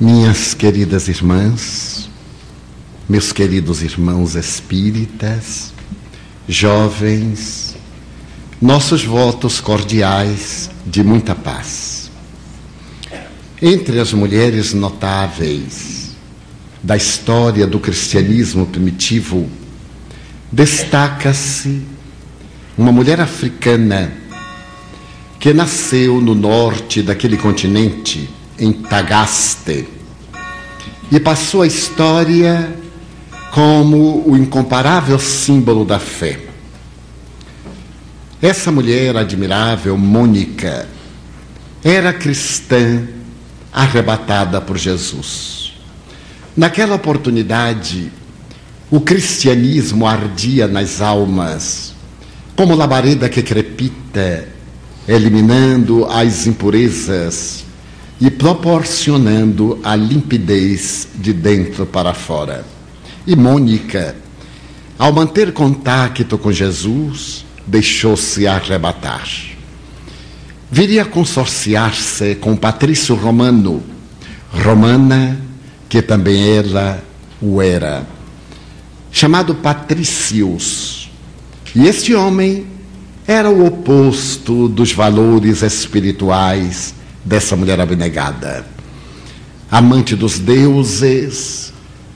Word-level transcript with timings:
Minhas 0.00 0.54
queridas 0.54 1.06
irmãs, 1.06 2.10
meus 3.08 3.30
queridos 3.30 3.80
irmãos 3.80 4.34
espíritas, 4.34 5.72
jovens, 6.48 7.76
nossos 8.60 9.04
votos 9.04 9.60
cordiais 9.60 10.68
de 10.84 11.04
muita 11.04 11.32
paz. 11.36 12.10
Entre 13.62 14.00
as 14.00 14.12
mulheres 14.12 14.74
notáveis 14.74 16.10
da 16.82 16.96
história 16.96 17.64
do 17.64 17.78
cristianismo 17.78 18.66
primitivo, 18.66 19.48
destaca-se 20.50 21.82
uma 22.76 22.90
mulher 22.90 23.20
africana 23.20 24.12
que 25.38 25.52
nasceu 25.52 26.20
no 26.20 26.34
norte 26.34 27.00
daquele 27.00 27.36
continente, 27.36 28.28
em 28.58 28.72
Tagaste, 28.72 29.88
e 31.10 31.20
passou 31.20 31.62
a 31.62 31.66
história 31.66 32.74
como 33.52 34.28
o 34.28 34.36
incomparável 34.36 35.18
símbolo 35.18 35.84
da 35.84 35.98
fé. 35.98 36.40
Essa 38.42 38.70
mulher 38.70 39.16
admirável, 39.16 39.96
Mônica, 39.96 40.88
era 41.82 42.12
cristã 42.12 43.06
arrebatada 43.72 44.60
por 44.60 44.76
Jesus. 44.76 45.72
Naquela 46.56 46.94
oportunidade, 46.94 48.12
o 48.90 49.00
cristianismo 49.00 50.06
ardia 50.06 50.68
nas 50.68 51.00
almas, 51.00 51.94
como 52.56 52.74
labareda 52.74 53.28
que 53.28 53.42
crepita, 53.42 54.48
eliminando 55.06 56.06
as 56.06 56.46
impurezas 56.46 57.64
e 58.20 58.30
proporcionando 58.30 59.78
a 59.82 59.96
limpidez 59.96 61.08
de 61.14 61.32
dentro 61.32 61.84
para 61.84 62.14
fora. 62.14 62.64
E 63.26 63.34
Mônica, 63.34 64.16
ao 64.98 65.12
manter 65.12 65.52
contato 65.52 66.38
com 66.38 66.52
Jesus, 66.52 67.44
deixou-se 67.66 68.46
arrebatar. 68.46 69.28
Viria 70.70 71.04
consorciar-se 71.04 72.36
com 72.36 72.56
Patrício 72.56 73.14
Romano, 73.14 73.82
romana, 74.50 75.38
que 75.88 76.00
também 76.02 76.56
ela 76.56 77.02
o 77.40 77.60
era, 77.60 78.06
chamado 79.10 79.54
Patricius. 79.54 81.10
E 81.74 81.86
este 81.86 82.14
homem 82.14 82.66
era 83.26 83.50
o 83.50 83.66
oposto 83.66 84.68
dos 84.68 84.92
valores 84.92 85.62
espirituais 85.62 86.94
dessa 87.24 87.56
mulher 87.56 87.80
abnegada. 87.80 88.66
Amante 89.70 90.14
dos 90.14 90.38
deuses, 90.38 91.72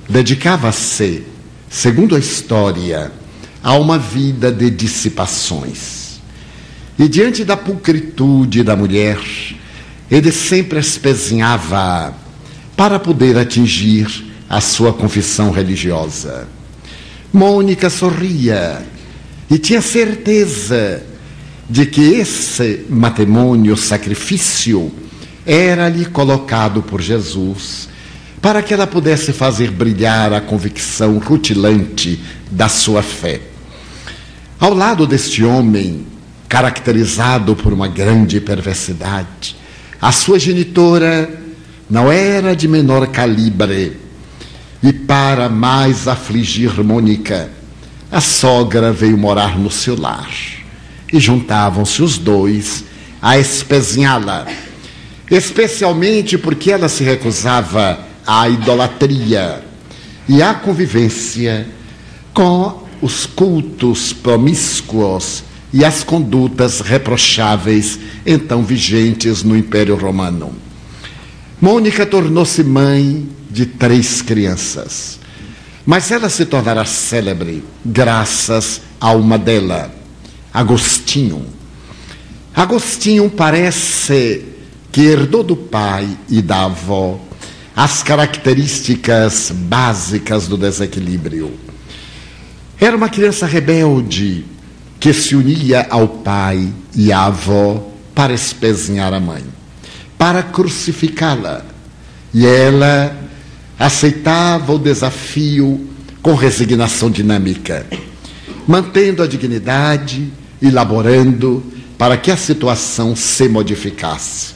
dedicava-se, 0.09 1.25
segundo 1.69 2.15
a 2.15 2.19
história, 2.19 3.11
a 3.63 3.75
uma 3.75 3.99
vida 3.99 4.53
de 4.53 4.71
dissipações. 4.71 6.21
E 6.99 7.09
diante 7.09 7.45
da 7.45 7.57
pulcritude 7.57 8.63
da 8.63 8.77
mulher, 8.77 9.19
ele 10.11 10.33
sempre 10.33 10.79
espezinhava 10.79 12.15
para 12.77 12.99
poder 12.99 13.37
atingir 13.37 14.27
a 14.49 14.61
sua 14.61 14.93
confissão 14.93 15.51
religiosa. 15.51 16.49
Mônica 17.33 17.91
sorria 17.91 18.83
e 19.51 19.59
tinha 19.59 19.83
certeza 19.83 21.03
de 21.69 21.85
que 21.85 22.15
esse 22.15 22.87
matrimônio 22.89 23.77
sacrifício 23.77 24.91
era-lhe 25.45 26.07
colocado 26.07 26.83
por 26.83 27.01
Jesus 27.01 27.89
para 28.41 28.63
que 28.63 28.73
ela 28.73 28.87
pudesse 28.87 29.33
fazer 29.33 29.71
brilhar 29.71 30.33
a 30.33 30.41
convicção 30.41 31.19
rutilante 31.19 32.19
da 32.51 32.69
sua 32.69 33.03
fé. 33.03 33.41
Ao 34.59 34.73
lado 34.73 35.07
deste 35.07 35.45
homem, 35.45 36.07
caracterizado 36.49 37.55
por 37.55 37.73
uma 37.73 37.89
grande 37.89 38.41
perversidade, 38.41 39.57
a 40.01 40.13
sua 40.13 40.39
genitora 40.39 41.29
não 41.91 42.11
era 42.11 42.55
de 42.55 42.69
menor 42.69 43.09
calibre. 43.09 43.97
E 44.83 44.93
para 44.93 45.49
mais 45.49 46.07
afligir 46.07 46.83
Mônica, 46.85 47.51
a 48.11 48.21
sogra 48.21 48.93
veio 48.93 49.19
morar 49.19 49.59
no 49.59 49.71
seu 49.71 50.01
lar 50.01 50.58
e 51.13 51.19
juntavam-se 51.19 52.03
os 52.03 52.19
dois 52.19 52.85
a 53.21 53.39
espezinhá-la, 53.39 54.47
especialmente 55.31 56.39
porque 56.39 56.71
ela 56.71 56.89
se 56.89 57.03
recusava 57.03 58.01
à 58.27 58.49
idolatria 58.49 59.63
e 60.29 60.43
à 60.43 60.55
convivência 60.55 61.67
com 62.33 62.85
os 63.01 63.27
cultos 63.27 64.13
promíscuos 64.13 65.45
e 65.73 65.85
as 65.85 66.03
condutas 66.03 66.81
reprocháveis 66.81 67.99
então 68.25 68.63
vigentes 68.63 69.43
no 69.43 69.57
Império 69.57 69.97
Romano. 69.97 70.53
Mônica 71.61 72.07
tornou-se 72.07 72.63
mãe 72.63 73.29
de 73.51 73.67
três 73.67 74.23
crianças, 74.23 75.19
mas 75.85 76.11
ela 76.11 76.29
se 76.29 76.47
tornará 76.47 76.85
célebre 76.85 77.65
graças 77.85 78.81
a 79.01 79.13
uma 79.13 79.37
delas 79.37 79.98
Agostinho. 80.53 81.47
Agostinho 82.55 83.31
parece 83.31 84.45
que 84.91 85.03
herdou 85.03 85.43
do 85.43 85.57
pai 85.57 86.09
e 86.29 86.43
da 86.43 86.65
avó 86.65 87.21
as 87.77 88.03
características 88.03 89.53
básicas 89.53 90.49
do 90.49 90.57
desequilíbrio. 90.57 91.53
Era 92.81 92.97
uma 92.97 93.09
criança 93.09 93.47
rebelde 93.47 94.45
que 94.99 95.13
se 95.13 95.37
unia 95.37 95.87
ao 95.89 96.09
pai 96.09 96.73
e 96.95 97.13
à 97.13 97.27
avó 97.27 97.89
para 98.15 98.33
espezinhar 98.33 99.15
a 99.15 99.21
mãe, 99.21 99.45
para 100.19 100.43
crucificá-la. 100.43 101.65
E 102.35 102.45
ela 102.45 103.17
aceitava 103.79 104.73
o 104.73 104.79
desafio 104.79 105.89
com 106.21 106.35
resignação 106.35 107.09
dinâmica, 107.11 107.87
mantendo 108.69 109.23
a 109.23 109.27
dignidade 109.27 110.31
elaborando 110.61 111.65
para 111.97 112.19
que 112.19 112.31
a 112.31 112.37
situação 112.37 113.17
se 113.17 113.49
modificasse. 113.49 114.55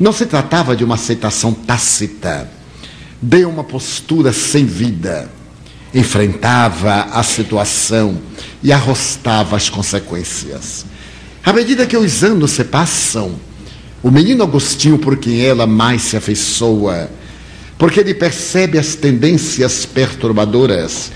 Não 0.00 0.10
se 0.10 0.24
tratava 0.24 0.74
de 0.74 0.82
uma 0.82 0.94
aceitação 0.94 1.52
tácita, 1.52 2.50
de 3.20 3.44
uma 3.44 3.62
postura 3.62 4.32
sem 4.32 4.64
vida. 4.64 5.30
Enfrentava 5.94 7.08
a 7.12 7.22
situação 7.22 8.18
e 8.62 8.72
arrostava 8.72 9.54
as 9.54 9.68
consequências. 9.68 10.86
À 11.44 11.52
medida 11.52 11.86
que 11.86 11.96
os 11.96 12.24
anos 12.24 12.52
se 12.52 12.64
passam, 12.64 13.34
o 14.02 14.10
menino 14.10 14.42
Agostinho, 14.42 14.98
por 14.98 15.18
quem 15.18 15.44
ela 15.44 15.66
mais 15.66 16.02
se 16.02 16.16
afeiçoa, 16.16 17.10
porque 17.76 18.00
ele 18.00 18.14
percebe 18.14 18.78
as 18.78 18.94
tendências 18.94 19.84
perturbadoras 19.84 21.12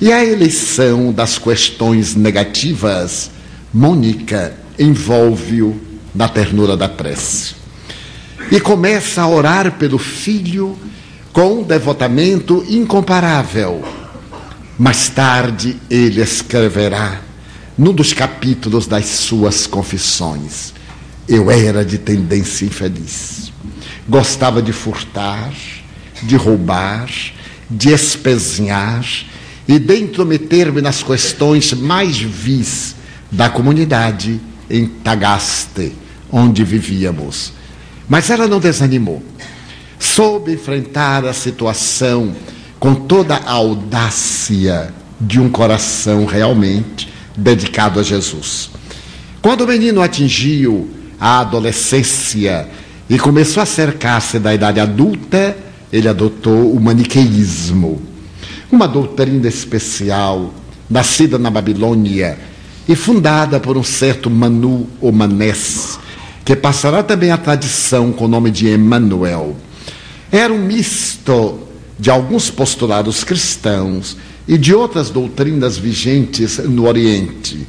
e 0.00 0.10
a 0.10 0.24
eleição 0.24 1.12
das 1.12 1.36
questões 1.36 2.14
negativas, 2.14 3.30
Mônica 3.72 4.54
envolve-o 4.78 5.78
na 6.14 6.26
ternura 6.26 6.76
da 6.76 6.88
prece. 6.88 7.54
E 8.50 8.58
começa 8.58 9.20
a 9.20 9.28
orar 9.28 9.72
pelo 9.72 9.98
filho 9.98 10.76
com 11.32 11.60
um 11.60 11.62
devotamento 11.62 12.64
incomparável. 12.68 13.84
Mais 14.78 15.10
tarde 15.10 15.76
ele 15.90 16.22
escreverá, 16.22 17.20
num 17.76 17.92
dos 17.92 18.14
capítulos 18.14 18.86
das 18.86 19.04
suas 19.04 19.66
confissões: 19.66 20.72
Eu 21.28 21.50
era 21.50 21.84
de 21.84 21.98
tendência 21.98 22.64
infeliz. 22.64 23.52
Gostava 24.08 24.62
de 24.62 24.72
furtar, 24.72 25.52
de 26.22 26.36
roubar, 26.36 27.08
de 27.70 27.90
espezinhar 27.90 29.04
e 29.70 29.78
de 29.78 30.00
intrometer-me 30.00 30.82
nas 30.82 31.00
questões 31.00 31.72
mais 31.72 32.18
vis 32.18 32.96
da 33.30 33.48
comunidade 33.48 34.40
em 34.68 34.84
Tagaste, 34.84 35.92
onde 36.28 36.64
vivíamos. 36.64 37.52
Mas 38.08 38.30
ela 38.30 38.48
não 38.48 38.58
desanimou. 38.58 39.22
Soube 39.96 40.54
enfrentar 40.54 41.24
a 41.24 41.32
situação 41.32 42.34
com 42.80 42.96
toda 42.96 43.36
a 43.36 43.52
audácia 43.52 44.92
de 45.20 45.38
um 45.38 45.48
coração 45.48 46.24
realmente 46.24 47.08
dedicado 47.36 48.00
a 48.00 48.02
Jesus. 48.02 48.70
Quando 49.40 49.60
o 49.60 49.68
menino 49.68 50.02
atingiu 50.02 50.90
a 51.20 51.38
adolescência 51.38 52.68
e 53.08 53.16
começou 53.20 53.62
a 53.62 53.66
cercar-se 53.66 54.40
da 54.40 54.52
idade 54.52 54.80
adulta, 54.80 55.56
ele 55.92 56.08
adotou 56.08 56.72
o 56.72 56.80
maniqueísmo, 56.80 58.09
uma 58.70 58.86
doutrina 58.86 59.48
especial, 59.48 60.54
nascida 60.88 61.38
na 61.38 61.50
Babilônia, 61.50 62.38
e 62.88 62.94
fundada 62.94 63.60
por 63.60 63.76
um 63.76 63.82
certo 63.82 64.30
Manu 64.30 64.88
ou 65.00 65.12
Manés, 65.12 65.98
que 66.44 66.56
passará 66.56 67.02
também 67.02 67.30
a 67.30 67.36
tradição 67.36 68.12
com 68.12 68.24
o 68.24 68.28
nome 68.28 68.50
de 68.50 68.68
Emmanuel. 68.68 69.56
Era 70.30 70.52
um 70.52 70.58
misto 70.58 71.60
de 71.98 72.10
alguns 72.10 72.50
postulados 72.50 73.22
cristãos 73.24 74.16
e 74.48 74.56
de 74.56 74.74
outras 74.74 75.10
doutrinas 75.10 75.76
vigentes 75.76 76.58
no 76.58 76.86
Oriente. 76.86 77.66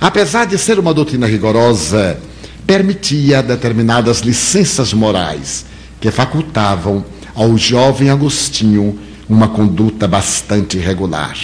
Apesar 0.00 0.46
de 0.46 0.56
ser 0.56 0.78
uma 0.78 0.94
doutrina 0.94 1.26
rigorosa, 1.26 2.18
permitia 2.66 3.42
determinadas 3.42 4.20
licenças 4.20 4.92
morais 4.92 5.66
que 6.00 6.10
facultavam 6.10 7.04
ao 7.34 7.56
jovem 7.56 8.10
Agostinho 8.10 8.98
uma 9.28 9.48
conduta 9.48 10.08
bastante 10.08 10.78
regular. 10.78 11.36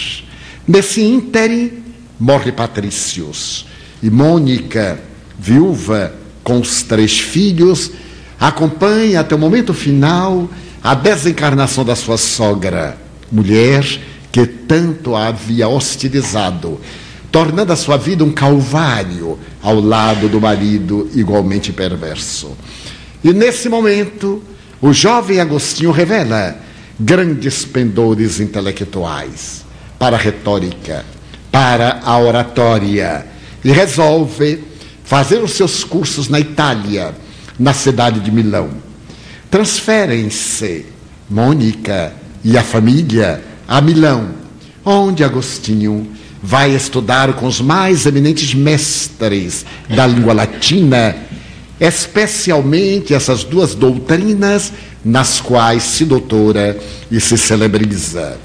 Nesse 0.67 1.01
ínterim, 1.01 1.83
morre 2.19 2.51
Patrícios 2.51 3.67
e 4.01 4.09
Mônica, 4.09 4.99
viúva 5.37 6.13
com 6.43 6.59
os 6.59 6.81
três 6.81 7.19
filhos, 7.19 7.91
acompanha 8.39 9.19
até 9.19 9.35
o 9.35 9.39
momento 9.39 9.73
final 9.73 10.49
a 10.83 10.93
desencarnação 10.93 11.83
da 11.83 11.95
sua 11.95 12.17
sogra, 12.17 12.97
mulher 13.31 13.83
que 14.31 14.45
tanto 14.45 15.15
a 15.15 15.27
havia 15.27 15.67
hostilizado, 15.67 16.79
tornando 17.31 17.73
a 17.73 17.75
sua 17.75 17.97
vida 17.97 18.23
um 18.23 18.31
calvário 18.31 19.39
ao 19.61 19.79
lado 19.79 20.27
do 20.27 20.39
marido 20.39 21.09
igualmente 21.13 21.71
perverso. 21.71 22.55
E 23.23 23.33
nesse 23.33 23.69
momento, 23.69 24.43
o 24.81 24.93
jovem 24.93 25.39
Agostinho 25.39 25.91
revela 25.91 26.64
grandes 26.99 27.65
pendores 27.65 28.39
intelectuais 28.39 29.65
para 29.99 30.15
a 30.15 30.19
retórica, 30.19 31.05
para 31.51 32.01
a 32.03 32.17
oratória, 32.19 33.25
e 33.63 33.71
resolve 33.71 34.63
fazer 35.03 35.43
os 35.43 35.51
seus 35.53 35.83
cursos 35.83 36.29
na 36.29 36.39
Itália, 36.39 37.13
na 37.57 37.73
cidade 37.73 38.19
de 38.19 38.31
Milão. 38.31 38.69
Transferem-se 39.49 40.85
Mônica 41.29 42.13
e 42.43 42.57
a 42.57 42.63
família 42.63 43.43
a 43.67 43.81
Milão, 43.81 44.29
onde 44.83 45.23
Agostinho 45.23 46.07
vai 46.41 46.75
estudar 46.75 47.33
com 47.33 47.47
os 47.47 47.59
mais 47.59 48.05
eminentes 48.05 48.53
mestres 48.53 49.65
da 49.89 50.05
língua 50.05 50.33
latina, 50.33 51.15
especialmente 51.79 53.13
essas 53.13 53.43
duas 53.43 53.75
doutrinas 53.75 54.71
nas 55.03 55.39
quais 55.39 55.83
se 55.83 56.05
doutora 56.05 56.77
e 57.11 57.19
se 57.19 57.37
celebriza. 57.37 58.37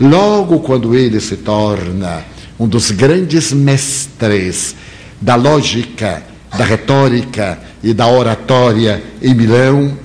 Logo 0.00 0.60
quando 0.60 0.94
ele 0.94 1.20
se 1.20 1.36
torna 1.36 2.24
um 2.58 2.66
dos 2.66 2.90
grandes 2.90 3.52
mestres 3.52 4.74
da 5.20 5.34
lógica, 5.34 6.22
da 6.56 6.64
retórica 6.64 7.58
e 7.82 7.92
da 7.92 8.06
oratória 8.06 9.02
em 9.20 9.34
Milão, 9.34 9.96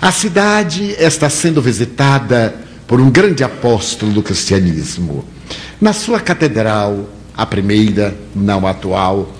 a 0.00 0.10
cidade 0.10 0.94
está 0.98 1.28
sendo 1.28 1.60
visitada 1.60 2.54
por 2.86 3.00
um 3.00 3.10
grande 3.10 3.44
apóstolo 3.44 4.12
do 4.12 4.22
cristianismo. 4.22 5.24
Na 5.80 5.92
sua 5.92 6.20
catedral, 6.20 7.08
a 7.36 7.44
primeira, 7.46 8.16
não 8.34 8.66
atual, 8.66 9.30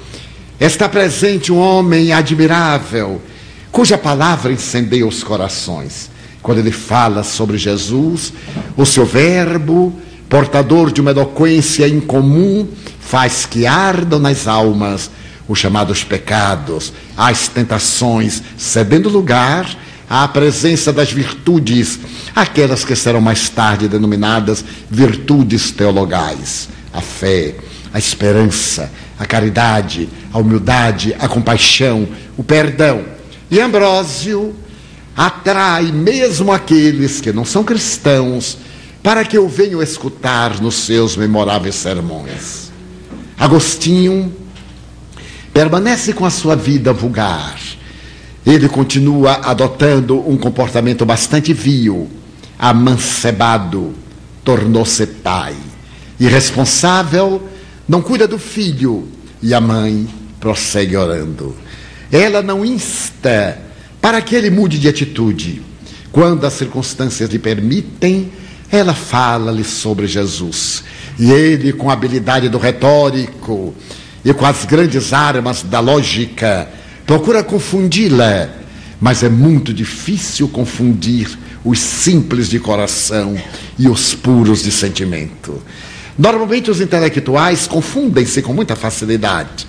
está 0.61 0.89
presente 0.89 1.51
um 1.51 1.59
homem 1.59 2.13
admirável, 2.13 3.23
cuja 3.73 3.97
palavra 3.97 4.53
incendeia 4.53 5.07
os 5.07 5.25
corações. 5.25 6.11
Quando 6.43 6.59
ele 6.59 6.71
fala 6.71 7.23
sobre 7.23 7.57
Jesus, 7.57 8.33
o 8.77 8.85
seu 8.85 9.07
verbo, 9.07 9.99
portador 10.29 10.93
de 10.93 11.01
uma 11.01 11.13
eloquência 11.13 11.89
incomum, 11.89 12.69
faz 13.01 13.47
que 13.47 13.67
ardam 13.67 14.19
nas 14.19 14.47
almas 14.47 15.11
os 15.49 15.59
chamados 15.59 16.05
pecados, 16.05 16.93
as 17.17 17.49
tentações, 17.49 18.43
cedendo 18.57 19.09
lugar 19.09 19.67
à 20.09 20.29
presença 20.29 20.93
das 20.93 21.11
virtudes, 21.11 21.99
aquelas 22.37 22.85
que 22.85 22.95
serão 22.95 23.21
mais 23.21 23.49
tarde 23.49 23.89
denominadas 23.89 24.65
virtudes 24.91 25.71
teologais: 25.71 26.69
a 26.93 27.01
fé, 27.01 27.55
a 27.93 27.99
esperança, 27.99 28.91
a 29.21 29.27
caridade, 29.27 30.09
a 30.33 30.39
humildade, 30.39 31.15
a 31.21 31.29
compaixão, 31.29 32.09
o 32.37 32.43
perdão. 32.43 33.05
E 33.49 33.61
Ambrósio 33.61 34.57
atrai 35.17 35.93
mesmo 35.93 36.51
aqueles 36.51 37.21
que 37.21 37.33
não 37.33 37.45
são 37.45 37.63
cristãos 37.63 38.59
para 39.03 39.25
que 39.25 39.39
o 39.39 39.47
venham 39.47 39.81
escutar 39.81 40.61
nos 40.61 40.75
seus 40.75 41.17
memoráveis 41.17 41.77
sermões. 41.77 42.73
Agostinho 43.39 44.35
permanece 45.53 46.13
com 46.13 46.27
a 46.27 46.31
sua 46.31 46.57
vida 46.57 46.93
vulgar 46.93 47.57
ele 48.45 48.69
continua 48.69 49.41
adotando 49.45 50.19
um 50.29 50.37
comportamento 50.37 51.05
bastante 51.05 51.53
vil, 51.53 52.09
amancebado, 52.59 53.93
tornou-se 54.43 55.07
pai. 55.07 55.55
Irresponsável, 56.19 57.43
não 57.89 58.01
cuida 58.01 58.27
do 58.27 58.39
filho 58.39 59.09
e 59.43 59.53
a 59.55 59.61
mãe 59.61 60.09
prossegue 60.39 60.97
orando. 60.97 61.55
Ela 62.11 62.43
não 62.43 62.65
insta 62.65 63.59
para 64.01 64.21
que 64.21 64.35
ele 64.35 64.51
mude 64.51 64.79
de 64.79 64.89
atitude. 64.89 65.63
Quando 66.11 66.45
as 66.45 66.55
circunstâncias 66.55 67.31
lhe 67.31 67.39
permitem, 67.39 68.33
ela 68.71 68.95
fala-lhe 68.95 69.65
sobre 69.65 70.07
Jesus. 70.07 70.83
E 71.19 71.31
ele, 71.31 71.73
com 71.73 71.91
a 71.91 71.93
habilidade 71.93 72.49
do 72.49 72.59
retórico 72.59 73.75
e 74.25 74.33
com 74.33 74.47
as 74.47 74.65
grandes 74.65 75.13
armas 75.13 75.63
da 75.63 75.81
lógica, 75.81 76.69
procura 77.07 77.43
confundi-la, 77.43 78.49
mas 79.01 79.23
é 79.23 79.29
muito 79.29 79.73
difícil 79.73 80.49
confundir 80.49 81.39
os 81.65 81.79
simples 81.79 82.49
de 82.49 82.59
coração 82.59 83.37
e 83.79 83.89
os 83.89 84.15
puros 84.15 84.63
de 84.63 84.73
sentimento. 84.73 85.61
Normalmente 86.21 86.71
os 86.71 86.83
intelectuais 86.83 87.67
confundem-se 87.67 88.43
com 88.43 88.53
muita 88.53 88.77
facilidade, 88.77 89.67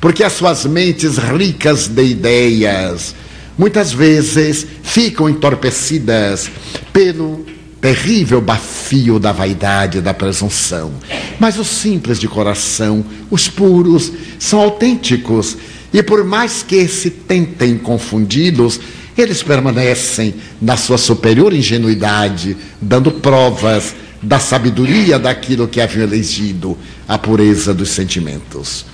porque 0.00 0.24
as 0.24 0.32
suas 0.32 0.64
mentes 0.64 1.18
ricas 1.18 1.88
de 1.88 2.02
ideias 2.02 3.14
muitas 3.58 3.92
vezes 3.92 4.66
ficam 4.82 5.28
entorpecidas 5.28 6.50
pelo 6.90 7.44
terrível 7.82 8.40
bafio 8.40 9.18
da 9.18 9.30
vaidade 9.30 9.98
e 9.98 10.00
da 10.00 10.14
presunção. 10.14 10.90
Mas 11.38 11.58
os 11.58 11.68
simples 11.68 12.18
de 12.18 12.26
coração, 12.26 13.04
os 13.30 13.46
puros, 13.46 14.10
são 14.38 14.58
autênticos 14.58 15.58
e 15.92 16.02
por 16.02 16.24
mais 16.24 16.62
que 16.62 16.88
se 16.88 17.10
tentem 17.10 17.76
confundi-los, 17.76 18.80
eles 19.18 19.42
permanecem 19.42 20.34
na 20.62 20.78
sua 20.78 20.96
superior 20.96 21.52
ingenuidade, 21.52 22.56
dando 22.80 23.10
provas 23.10 23.94
da 24.22 24.38
sabedoria 24.38 25.18
daquilo 25.18 25.68
que 25.68 25.80
haviam 25.80 26.02
elegido, 26.02 26.76
a 27.08 27.16
pureza 27.16 27.72
dos 27.72 27.90
sentimentos. 27.90 28.84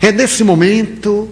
É 0.00 0.12
nesse 0.12 0.44
momento 0.44 1.28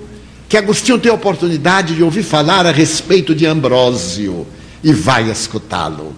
que 0.48 0.56
Agostinho 0.56 0.98
tem 0.98 1.10
a 1.10 1.14
oportunidade 1.14 1.94
de 1.94 2.02
ouvir 2.02 2.22
falar 2.22 2.66
a 2.66 2.72
respeito 2.72 3.34
de 3.34 3.46
Ambrósio 3.46 4.46
e 4.82 4.92
vai 4.92 5.30
escutá-lo. 5.30 6.14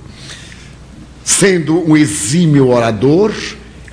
Sendo 1.24 1.88
um 1.88 1.96
exímio 1.96 2.68
orador, 2.68 3.32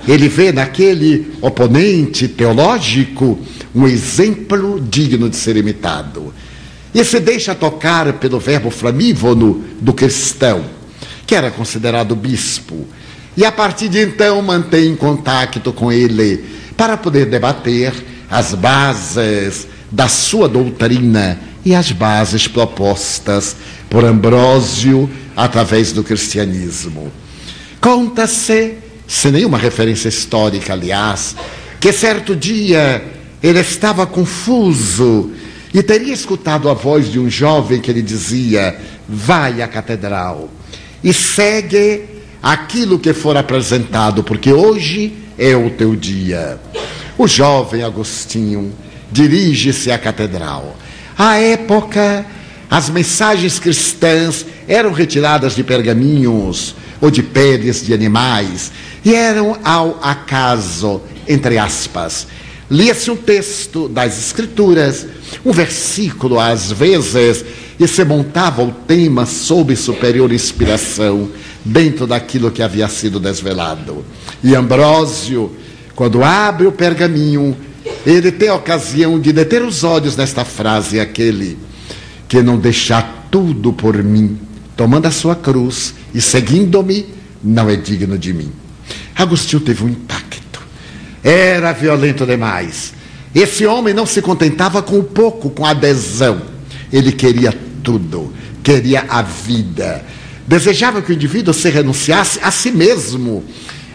ele 0.06 0.28
vê 0.28 0.52
naquele 0.52 1.32
oponente 1.40 2.28
teológico 2.28 3.38
um 3.74 3.86
exemplo 3.86 4.80
digno 4.80 5.28
de 5.28 5.36
ser 5.36 5.56
imitado. 5.56 6.32
E 6.94 7.02
se 7.04 7.18
deixa 7.18 7.54
tocar 7.54 8.12
pelo 8.14 8.38
verbo 8.38 8.70
flamívono 8.70 9.64
do 9.80 9.92
cristão, 9.92 10.64
que 11.26 11.34
era 11.34 11.50
considerado 11.50 12.14
bispo, 12.14 12.86
e 13.36 13.44
a 13.44 13.50
partir 13.50 13.88
de 13.88 13.98
então 13.98 14.40
mantém 14.42 14.94
contato 14.94 15.72
com 15.72 15.90
ele 15.90 16.44
para 16.76 16.96
poder 16.96 17.26
debater 17.26 17.92
as 18.30 18.54
bases 18.54 19.66
da 19.90 20.08
sua 20.08 20.48
doutrina 20.48 21.38
e 21.64 21.74
as 21.74 21.90
bases 21.92 22.46
propostas 22.46 23.56
por 23.88 24.04
Ambrósio 24.04 25.10
através 25.36 25.92
do 25.92 26.04
cristianismo. 26.04 27.10
Conta-se, 27.80 28.74
sem 29.06 29.32
nenhuma 29.32 29.58
referência 29.58 30.08
histórica, 30.08 30.72
aliás, 30.72 31.34
que 31.80 31.92
certo 31.92 32.36
dia 32.36 33.04
ele 33.42 33.60
estava 33.60 34.06
confuso 34.06 35.32
e 35.72 35.82
teria 35.82 36.14
escutado 36.14 36.68
a 36.70 36.74
voz 36.74 37.10
de 37.10 37.18
um 37.18 37.28
jovem 37.28 37.80
que 37.80 37.92
lhe 37.92 38.02
dizia: 38.02 38.78
Vai 39.08 39.60
à 39.60 39.68
catedral 39.68 40.48
e 41.04 41.12
segue 41.12 42.02
aquilo 42.42 42.98
que 42.98 43.12
for 43.12 43.36
apresentado, 43.36 44.24
porque 44.24 44.50
hoje 44.50 45.12
é 45.38 45.54
o 45.54 45.68
teu 45.68 45.94
dia. 45.94 46.58
O 47.18 47.28
jovem 47.28 47.82
Agostinho 47.82 48.72
dirige-se 49.12 49.90
à 49.90 49.98
catedral. 49.98 50.74
À 51.16 51.36
época, 51.36 52.24
as 52.70 52.88
mensagens 52.88 53.58
cristãs 53.58 54.46
eram 54.66 54.92
retiradas 54.92 55.54
de 55.54 55.62
pergaminhos 55.62 56.74
ou 57.00 57.10
de 57.10 57.22
peles 57.22 57.84
de 57.84 57.92
animais 57.92 58.72
e 59.04 59.14
eram 59.14 59.58
ao 59.62 60.00
acaso, 60.02 61.02
entre 61.28 61.58
aspas 61.58 62.26
lia-se 62.70 63.10
um 63.10 63.16
texto 63.16 63.88
das 63.88 64.18
Escrituras, 64.18 65.06
um 65.44 65.52
versículo 65.52 66.38
às 66.38 66.72
vezes, 66.72 67.44
e 67.78 67.88
se 67.88 68.04
montava 68.04 68.62
o 68.62 68.70
tema 68.72 69.26
sob 69.26 69.74
superior 69.76 70.32
inspiração, 70.32 71.28
dentro 71.64 72.06
daquilo 72.06 72.50
que 72.50 72.62
havia 72.62 72.88
sido 72.88 73.18
desvelado. 73.18 74.04
E 74.42 74.54
Ambrósio, 74.54 75.50
quando 75.94 76.22
abre 76.22 76.66
o 76.66 76.72
pergaminho, 76.72 77.56
ele 78.06 78.30
tem 78.30 78.48
a 78.48 78.54
ocasião 78.54 79.18
de 79.18 79.32
deter 79.32 79.62
os 79.62 79.82
olhos 79.82 80.16
nesta 80.16 80.44
frase, 80.44 81.00
aquele 81.00 81.58
que 82.28 82.42
não 82.42 82.58
deixar 82.58 83.28
tudo 83.30 83.72
por 83.72 84.02
mim, 84.02 84.38
tomando 84.76 85.06
a 85.06 85.10
sua 85.10 85.34
cruz 85.34 85.94
e 86.14 86.20
seguindo-me, 86.20 87.06
não 87.42 87.68
é 87.68 87.76
digno 87.76 88.18
de 88.18 88.32
mim. 88.32 88.50
Agostinho 89.14 89.60
teve 89.60 89.84
um 89.84 89.88
impacto. 89.88 90.23
Era 91.24 91.72
violento 91.72 92.26
demais. 92.26 92.92
Esse 93.34 93.64
homem 93.64 93.94
não 93.94 94.04
se 94.04 94.20
contentava 94.20 94.82
com 94.82 94.98
o 94.98 95.02
pouco, 95.02 95.48
com 95.48 95.64
a 95.64 95.70
adesão. 95.70 96.42
Ele 96.92 97.10
queria 97.10 97.52
tudo, 97.82 98.30
queria 98.62 99.06
a 99.08 99.22
vida. 99.22 100.04
Desejava 100.46 101.00
que 101.00 101.10
o 101.10 101.14
indivíduo 101.14 101.54
se 101.54 101.70
renunciasse 101.70 102.38
a 102.42 102.50
si 102.50 102.70
mesmo, 102.70 103.42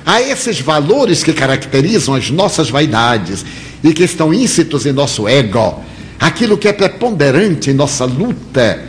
a 0.04 0.20
esses 0.20 0.60
valores 0.60 1.24
que 1.24 1.32
caracterizam 1.32 2.16
as 2.16 2.32
nossas 2.32 2.70
vaidades 2.70 3.46
e 3.84 3.94
que 3.94 4.04
estão 4.04 4.34
íncitos 4.34 4.88
em 4.88 4.92
nosso 4.92 5.28
ego, 5.28 5.84
aquilo 6.20 6.58
que 6.58 6.68
é 6.68 6.74
preponderante 6.74 7.70
em 7.70 7.74
nossa 7.74 8.06
luta, 8.06 8.84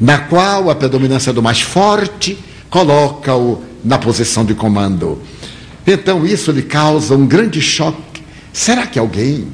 na 0.00 0.18
qual 0.18 0.68
a 0.68 0.74
predominância 0.74 1.32
do 1.32 1.42
mais 1.42 1.60
forte 1.60 2.36
coloca-o 2.68 3.62
na 3.84 3.98
posição 3.98 4.44
de 4.44 4.54
comando. 4.54 5.22
Então 5.86 6.26
isso 6.26 6.50
lhe 6.50 6.62
causa 6.62 7.14
um 7.14 7.26
grande 7.26 7.60
choque. 7.60 8.22
Será 8.52 8.86
que 8.86 8.98
alguém 8.98 9.48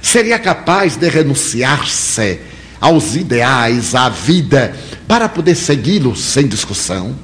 seria 0.00 0.38
capaz 0.38 0.96
de 0.96 1.08
renunciar-se 1.08 2.38
aos 2.80 3.14
ideais, 3.16 3.94
à 3.94 4.08
vida, 4.08 4.74
para 5.06 5.28
poder 5.28 5.54
segui-lo 5.54 6.14
sem 6.16 6.46
discussão? 6.46 7.14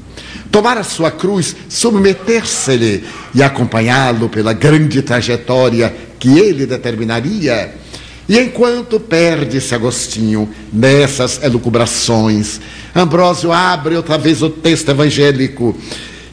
Tomar 0.50 0.78
a 0.78 0.84
sua 0.84 1.10
cruz, 1.10 1.54
submeter-se-lhe 1.68 3.04
e 3.34 3.42
acompanhá-lo 3.42 4.28
pela 4.28 4.52
grande 4.52 5.02
trajetória 5.02 5.94
que 6.18 6.38
ele 6.38 6.64
determinaria? 6.64 7.74
E 8.28 8.38
enquanto 8.38 9.00
perde-se 9.00 9.74
Agostinho 9.74 10.48
nessas 10.72 11.42
elucubrações, 11.42 12.60
Ambrósio 12.94 13.52
abre 13.52 13.96
outra 13.96 14.18
vez 14.18 14.42
o 14.42 14.50
texto 14.50 14.90
evangélico 14.90 15.76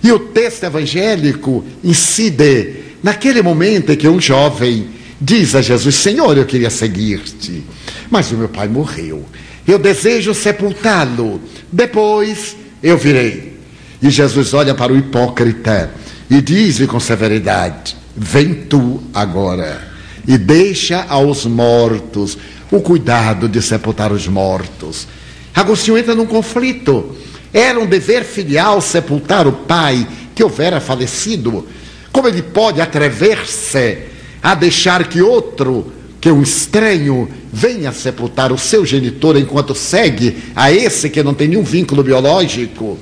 e 0.06 0.12
o 0.12 0.20
texto 0.20 0.64
evangélico 0.66 1.66
incide 1.84 2.76
naquele 3.02 3.42
momento 3.42 3.92
em 3.92 3.96
que 3.96 4.08
um 4.08 4.22
jovem 4.22 4.90
diz 5.20 5.56
a 5.56 5.64
Jesus: 5.64 5.96
Senhor, 5.96 6.38
eu 6.38 6.46
queria 6.46 6.70
seguir-te, 6.70 7.64
mas 8.12 8.32
o 8.32 8.38
meu 8.38 8.48
pai 8.48 8.68
morreu. 8.68 9.26
Eu 9.68 9.80
desejo 9.80 10.32
sepultá-lo. 10.36 11.42
Depois 11.72 12.56
eu 12.84 13.00
virei. 13.00 13.58
E 14.00 14.12
Jesus 14.12 14.54
olha 14.54 14.76
para 14.76 14.94
o 14.94 14.96
hipócrita 14.96 15.92
e 16.30 16.40
diz-lhe 16.40 16.86
com 16.86 17.00
severidade: 17.00 17.98
Vem 18.16 18.54
tu 18.54 19.02
agora 19.12 19.92
e 20.28 20.38
deixa 20.38 21.04
aos 21.10 21.48
mortos 21.48 22.38
o 22.72 22.80
cuidado 22.80 23.50
de 23.50 23.60
sepultar 23.60 24.12
os 24.12 24.28
mortos. 24.28 25.08
Agostinho 25.52 25.98
entra 25.98 26.14
num 26.14 26.28
conflito. 26.28 27.18
Era 27.56 27.80
um 27.80 27.86
dever 27.86 28.26
filial 28.26 28.82
sepultar 28.82 29.48
o 29.48 29.54
pai 29.54 30.06
que 30.36 30.44
houvera 30.44 30.82
falecido. 30.82 31.66
Como 32.12 32.28
ele 32.28 32.42
pode 32.42 32.82
atrever-se 32.82 34.00
a 34.44 34.54
deixar 34.54 35.08
que 35.08 35.22
outro, 35.22 35.90
que 36.20 36.30
um 36.30 36.44
estranho, 36.44 37.30
venha 37.54 37.94
sepultar 37.94 38.52
o 38.52 38.58
seu 38.58 38.86
genitor 38.86 39.38
enquanto 39.38 39.74
segue 39.74 40.44
a 40.54 40.70
esse 40.70 41.10
que 41.10 41.24
não 41.24 41.34
tem 41.34 41.48
nenhum 41.48 41.64
vínculo 41.64 42.04
biológico? 42.04 43.00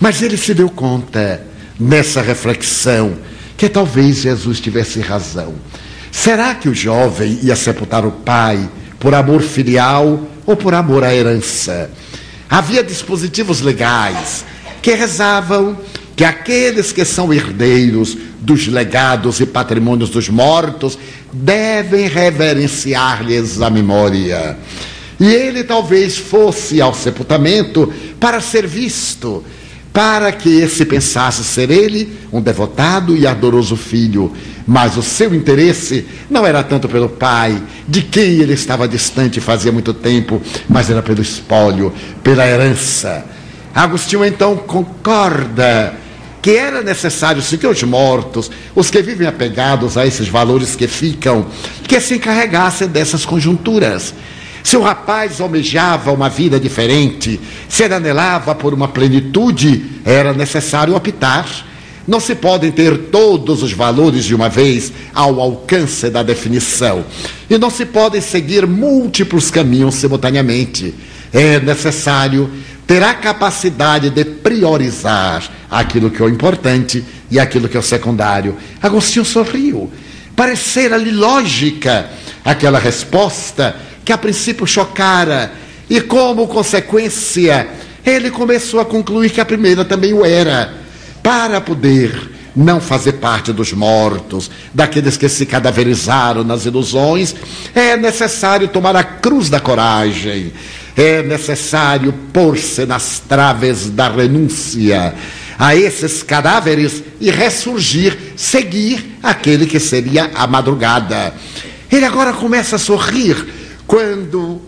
Mas 0.00 0.20
ele 0.20 0.36
se 0.36 0.52
deu 0.52 0.68
conta, 0.68 1.46
nessa 1.78 2.22
reflexão, 2.22 3.14
que 3.56 3.68
talvez 3.68 4.16
Jesus 4.16 4.58
tivesse 4.58 4.98
razão. 4.98 5.54
Será 6.10 6.56
que 6.56 6.68
o 6.68 6.74
jovem 6.74 7.38
ia 7.40 7.54
sepultar 7.54 8.04
o 8.04 8.10
pai 8.10 8.68
por 8.98 9.14
amor 9.14 9.42
filial 9.42 10.20
ou 10.44 10.56
por 10.56 10.74
amor 10.74 11.04
à 11.04 11.14
herança? 11.14 11.88
Havia 12.48 12.82
dispositivos 12.82 13.60
legais 13.60 14.44
que 14.82 14.94
rezavam 14.94 15.78
que 16.14 16.24
aqueles 16.24 16.92
que 16.92 17.04
são 17.04 17.32
herdeiros 17.32 18.16
dos 18.40 18.66
legados 18.68 19.40
e 19.40 19.46
patrimônios 19.46 20.10
dos 20.10 20.28
mortos 20.28 20.98
devem 21.32 22.06
reverenciar-lhes 22.06 23.60
a 23.60 23.70
memória. 23.70 24.56
E 25.18 25.26
ele 25.26 25.64
talvez 25.64 26.16
fosse 26.16 26.80
ao 26.80 26.94
sepultamento 26.94 27.92
para 28.20 28.40
ser 28.40 28.66
visto, 28.66 29.44
para 29.92 30.30
que 30.32 30.60
esse 30.60 30.84
pensasse 30.84 31.42
ser 31.44 31.70
ele 31.70 32.12
um 32.32 32.40
devotado 32.40 33.16
e 33.16 33.26
ardoroso 33.26 33.76
filho, 33.76 34.32
mas 34.66 34.96
o 34.96 35.02
seu 35.02 35.34
interesse 35.34 36.06
não 36.30 36.46
era 36.46 36.62
tanto 36.62 36.88
pelo 36.88 37.08
pai, 37.08 37.62
de 37.86 38.02
quem 38.02 38.40
ele 38.40 38.54
estava 38.54 38.88
distante 38.88 39.40
fazia 39.40 39.70
muito 39.70 39.92
tempo, 39.92 40.40
mas 40.68 40.90
era 40.90 41.02
pelo 41.02 41.20
espólio, 41.20 41.92
pela 42.22 42.46
herança. 42.46 43.24
Agostinho 43.74 44.24
então 44.24 44.56
concorda 44.56 45.94
que 46.40 46.50
era 46.56 46.82
necessário 46.82 47.40
sim 47.40 47.56
que 47.56 47.66
os 47.66 47.82
mortos, 47.84 48.50
os 48.74 48.90
que 48.90 49.00
vivem 49.00 49.26
apegados 49.26 49.96
a 49.96 50.06
esses 50.06 50.28
valores 50.28 50.76
que 50.76 50.86
ficam, 50.86 51.46
que 51.88 51.98
se 52.00 52.16
encarregassem 52.16 52.86
dessas 52.86 53.24
conjunturas. 53.24 54.14
Se 54.62 54.76
o 54.76 54.82
rapaz 54.82 55.40
almejava 55.40 56.12
uma 56.12 56.28
vida 56.28 56.60
diferente, 56.60 57.40
se 57.68 57.82
ele 57.82 57.94
anelava 57.94 58.54
por 58.54 58.74
uma 58.74 58.88
plenitude, 58.88 60.00
era 60.04 60.34
necessário 60.34 60.94
optar 60.94 61.46
não 62.06 62.20
se 62.20 62.34
podem 62.34 62.70
ter 62.70 62.96
todos 63.10 63.62
os 63.62 63.72
valores 63.72 64.24
de 64.24 64.34
uma 64.34 64.48
vez 64.48 64.92
ao 65.14 65.40
alcance 65.40 66.10
da 66.10 66.22
definição. 66.22 67.04
E 67.48 67.56
não 67.56 67.70
se 67.70 67.86
podem 67.86 68.20
seguir 68.20 68.66
múltiplos 68.66 69.50
caminhos 69.50 69.94
simultaneamente. 69.94 70.94
É 71.32 71.58
necessário 71.60 72.50
ter 72.86 73.02
a 73.02 73.14
capacidade 73.14 74.10
de 74.10 74.24
priorizar 74.24 75.42
aquilo 75.70 76.10
que 76.10 76.20
é 76.20 76.24
o 76.24 76.28
importante 76.28 77.02
e 77.30 77.38
aquilo 77.38 77.68
que 77.68 77.76
é 77.76 77.80
o 77.80 77.82
secundário. 77.82 78.56
Agostinho 78.82 79.24
sorriu. 79.24 79.90
Parecera-lhe 80.36 81.10
lógica 81.10 82.10
aquela 82.44 82.78
resposta 82.78 83.76
que 84.04 84.12
a 84.12 84.18
princípio 84.18 84.66
chocara, 84.66 85.52
e 85.88 86.00
como 86.00 86.46
consequência, 86.46 87.68
ele 88.04 88.30
começou 88.30 88.80
a 88.80 88.84
concluir 88.84 89.30
que 89.30 89.40
a 89.40 89.44
primeira 89.44 89.84
também 89.84 90.12
o 90.12 90.24
era 90.24 90.83
para 91.24 91.58
poder 91.58 92.32
não 92.54 92.80
fazer 92.80 93.14
parte 93.14 93.50
dos 93.50 93.72
mortos, 93.72 94.50
daqueles 94.74 95.16
que 95.16 95.26
se 95.26 95.46
cadaverizaram 95.46 96.44
nas 96.44 96.66
ilusões, 96.66 97.34
é 97.74 97.96
necessário 97.96 98.68
tomar 98.68 98.94
a 98.94 99.02
cruz 99.02 99.48
da 99.48 99.58
coragem, 99.58 100.52
é 100.94 101.22
necessário 101.22 102.12
pôr-se 102.30 102.84
nas 102.84 103.20
traves 103.20 103.88
da 103.88 104.08
renúncia 104.08 105.14
a 105.58 105.74
esses 105.74 106.22
cadáveres 106.22 107.02
e 107.20 107.30
ressurgir, 107.30 108.16
seguir 108.36 109.16
aquele 109.22 109.66
que 109.66 109.80
seria 109.80 110.30
a 110.34 110.46
madrugada. 110.46 111.32
Ele 111.90 112.04
agora 112.04 112.34
começa 112.34 112.76
a 112.76 112.78
sorrir 112.78 113.46
quando 113.86 114.60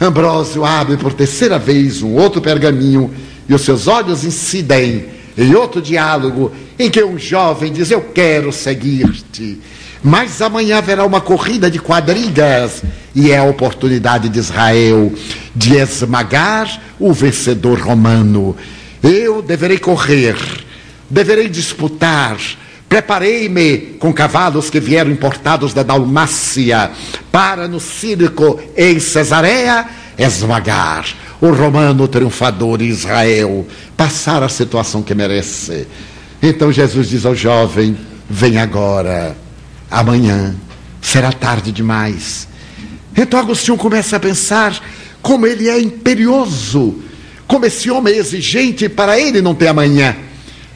Ambrósio 0.00 0.64
abre 0.64 0.96
por 0.96 1.12
terceira 1.12 1.58
vez 1.58 2.00
um 2.00 2.14
outro 2.14 2.40
pergaminho 2.40 3.12
e 3.48 3.54
os 3.54 3.62
seus 3.62 3.88
olhos 3.88 4.24
incidem 4.24 5.17
em 5.38 5.54
outro 5.54 5.80
diálogo, 5.80 6.50
em 6.76 6.90
que 6.90 7.02
um 7.02 7.16
jovem 7.16 7.72
diz: 7.72 7.92
Eu 7.92 8.00
quero 8.02 8.52
seguir-te. 8.52 9.60
Mas 10.02 10.42
amanhã 10.42 10.78
haverá 10.78 11.04
uma 11.04 11.20
corrida 11.20 11.70
de 11.70 11.78
quadrigas 11.78 12.82
e 13.14 13.30
é 13.30 13.38
a 13.38 13.44
oportunidade 13.44 14.28
de 14.28 14.38
Israel 14.38 15.12
de 15.54 15.76
esmagar 15.76 16.80
o 16.98 17.12
vencedor 17.12 17.80
romano. 17.80 18.56
Eu 19.02 19.40
deverei 19.40 19.78
correr, 19.78 20.36
deverei 21.08 21.48
disputar. 21.48 22.36
Preparei-me 22.88 23.96
com 23.98 24.12
cavalos 24.14 24.70
que 24.70 24.80
vieram 24.80 25.10
importados 25.10 25.74
da 25.74 25.82
Dalmácia 25.82 26.90
para 27.30 27.68
no 27.68 27.78
circo 27.78 28.58
em 28.74 28.98
Cesareia 28.98 29.86
esmagar 30.16 31.04
o 31.40 31.50
romano 31.50 32.08
triunfador 32.08 32.82
Israel, 32.82 33.66
passar 33.96 34.42
a 34.42 34.48
situação 34.48 35.02
que 35.02 35.14
merece. 35.14 35.86
Então 36.42 36.72
Jesus 36.72 37.08
diz 37.08 37.24
ao 37.24 37.34
jovem: 37.34 37.96
Vem 38.28 38.58
agora, 38.58 39.36
amanhã 39.90 40.54
será 41.00 41.32
tarde 41.32 41.72
demais. 41.72 42.48
Então 43.16 43.40
Agostinho 43.40 43.76
começa 43.76 44.16
a 44.16 44.20
pensar 44.20 44.78
como 45.22 45.46
ele 45.46 45.68
é 45.68 45.80
imperioso, 45.80 47.02
como 47.46 47.66
esse 47.66 47.90
homem 47.90 48.14
é 48.14 48.18
exigente 48.18 48.88
para 48.88 49.18
ele 49.18 49.40
não 49.40 49.54
ter 49.54 49.68
amanhã. 49.68 50.16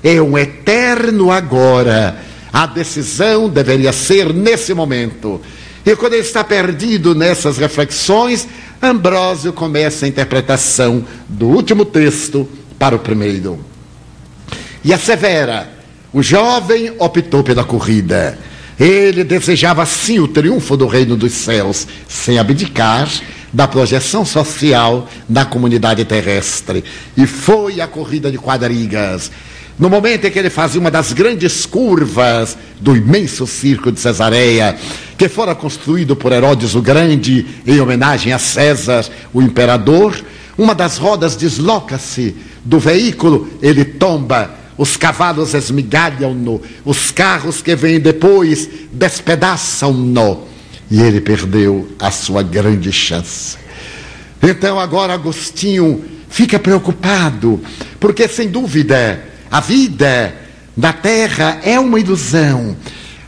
É 0.02 0.20
um 0.20 0.36
eterno 0.36 1.30
agora. 1.30 2.18
A 2.52 2.66
decisão 2.66 3.48
deveria 3.48 3.92
ser 3.92 4.32
nesse 4.32 4.74
momento. 4.74 5.40
E 5.84 5.96
quando 5.96 6.14
ele 6.14 6.22
está 6.22 6.44
perdido 6.44 7.14
nessas 7.14 7.58
reflexões, 7.58 8.46
Ambrósio 8.82 9.52
começa 9.52 10.04
a 10.04 10.08
interpretação 10.08 11.04
do 11.28 11.46
último 11.46 11.84
texto 11.84 12.48
para 12.76 12.96
o 12.96 12.98
primeiro. 12.98 13.64
E 14.84 14.92
a 14.92 14.98
Severa, 14.98 15.70
o 16.12 16.20
jovem 16.20 16.92
optou 16.98 17.44
pela 17.44 17.62
corrida. 17.62 18.36
Ele 18.80 19.22
desejava 19.22 19.86
sim 19.86 20.18
o 20.18 20.26
triunfo 20.26 20.76
do 20.76 20.88
reino 20.88 21.16
dos 21.16 21.32
céus, 21.32 21.86
sem 22.08 22.40
abdicar 22.40 23.08
da 23.52 23.68
projeção 23.68 24.24
social 24.24 25.08
na 25.28 25.44
comunidade 25.44 26.04
terrestre. 26.04 26.82
E 27.16 27.24
foi 27.24 27.80
a 27.80 27.86
corrida 27.86 28.32
de 28.32 28.38
quadrigas. 28.38 29.30
No 29.78 29.88
momento 29.88 30.26
em 30.26 30.30
que 30.30 30.38
ele 30.38 30.50
fazia 30.50 30.80
uma 30.80 30.90
das 30.90 31.12
grandes 31.12 31.64
curvas 31.64 32.58
do 32.80 32.96
imenso 32.96 33.46
circo 33.46 33.92
de 33.92 34.00
Cesareia, 34.00 34.76
que 35.22 35.28
fora 35.28 35.54
construído 35.54 36.16
por 36.16 36.32
Herodes 36.32 36.74
o 36.74 36.82
Grande 36.82 37.46
em 37.64 37.78
homenagem 37.78 38.32
a 38.32 38.40
César, 38.40 39.08
o 39.32 39.40
imperador, 39.40 40.20
uma 40.58 40.74
das 40.74 40.98
rodas 40.98 41.36
desloca-se 41.36 42.34
do 42.64 42.80
veículo, 42.80 43.48
ele 43.62 43.84
tomba, 43.84 44.52
os 44.76 44.96
cavalos 44.96 45.54
esmigalham-no, 45.54 46.60
os 46.84 47.12
carros 47.12 47.62
que 47.62 47.76
vêm 47.76 48.00
depois 48.00 48.68
despedaçam-no, 48.92 50.42
e 50.90 51.00
ele 51.00 51.20
perdeu 51.20 51.88
a 52.00 52.10
sua 52.10 52.42
grande 52.42 52.90
chance. 52.90 53.56
Então 54.42 54.76
agora 54.76 55.14
Agostinho 55.14 56.04
fica 56.28 56.58
preocupado, 56.58 57.60
porque 58.00 58.26
sem 58.26 58.48
dúvida 58.48 59.22
a 59.48 59.60
vida 59.60 60.34
na 60.76 60.92
terra 60.92 61.60
é 61.62 61.78
uma 61.78 62.00
ilusão. 62.00 62.76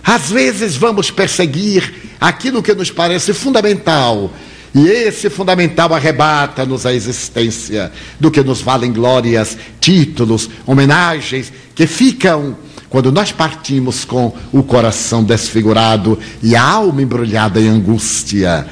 Às 0.04 0.30
vezes 0.30 0.76
vamos 0.76 1.10
perseguir 1.10 2.12
aquilo 2.20 2.62
que 2.62 2.74
nos 2.74 2.90
parece 2.90 3.32
fundamental. 3.32 4.30
E 4.74 4.86
esse 4.88 5.30
fundamental 5.30 5.94
arrebata-nos 5.94 6.84
a 6.84 6.92
existência 6.92 7.92
do 8.18 8.30
que 8.30 8.42
nos 8.42 8.60
valem 8.60 8.92
glórias, 8.92 9.56
títulos, 9.80 10.50
homenagens, 10.66 11.52
que 11.74 11.86
ficam 11.86 12.56
quando 12.90 13.10
nós 13.10 13.32
partimos 13.32 14.04
com 14.04 14.36
o 14.52 14.62
coração 14.62 15.22
desfigurado 15.22 16.18
e 16.42 16.54
a 16.54 16.62
alma 16.62 17.02
embrulhada 17.02 17.60
em 17.60 17.68
angústia. 17.68 18.66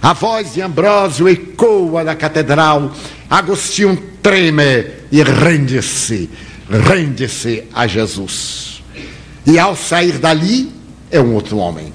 A 0.00 0.12
voz 0.12 0.54
de 0.54 0.62
Ambrósio 0.62 1.28
ecoa 1.28 2.04
na 2.04 2.14
catedral, 2.14 2.94
Agostinho 3.28 4.00
treme 4.22 4.86
e 5.10 5.22
rende-se 5.22 6.30
rende-se 6.68 7.64
a 7.72 7.86
Jesus. 7.86 8.82
E 9.46 9.58
ao 9.58 9.76
sair 9.76 10.18
dali, 10.18 10.72
é 11.10 11.20
um 11.20 11.34
outro 11.34 11.58
homem. 11.58 11.92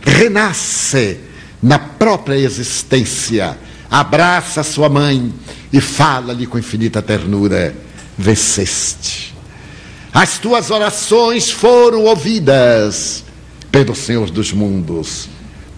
Renasce 0.00 1.18
na 1.62 1.78
própria 1.78 2.36
existência, 2.36 3.58
abraça 3.90 4.62
sua 4.62 4.88
mãe 4.88 5.32
e 5.72 5.80
fala-lhe 5.80 6.46
com 6.46 6.58
infinita 6.58 7.02
ternura: 7.02 7.74
Venceste. 8.16 9.34
As 10.12 10.38
tuas 10.38 10.70
orações 10.70 11.50
foram 11.50 12.04
ouvidas 12.04 13.24
pelo 13.70 13.94
Senhor 13.94 14.30
dos 14.30 14.52
mundos. 14.52 15.28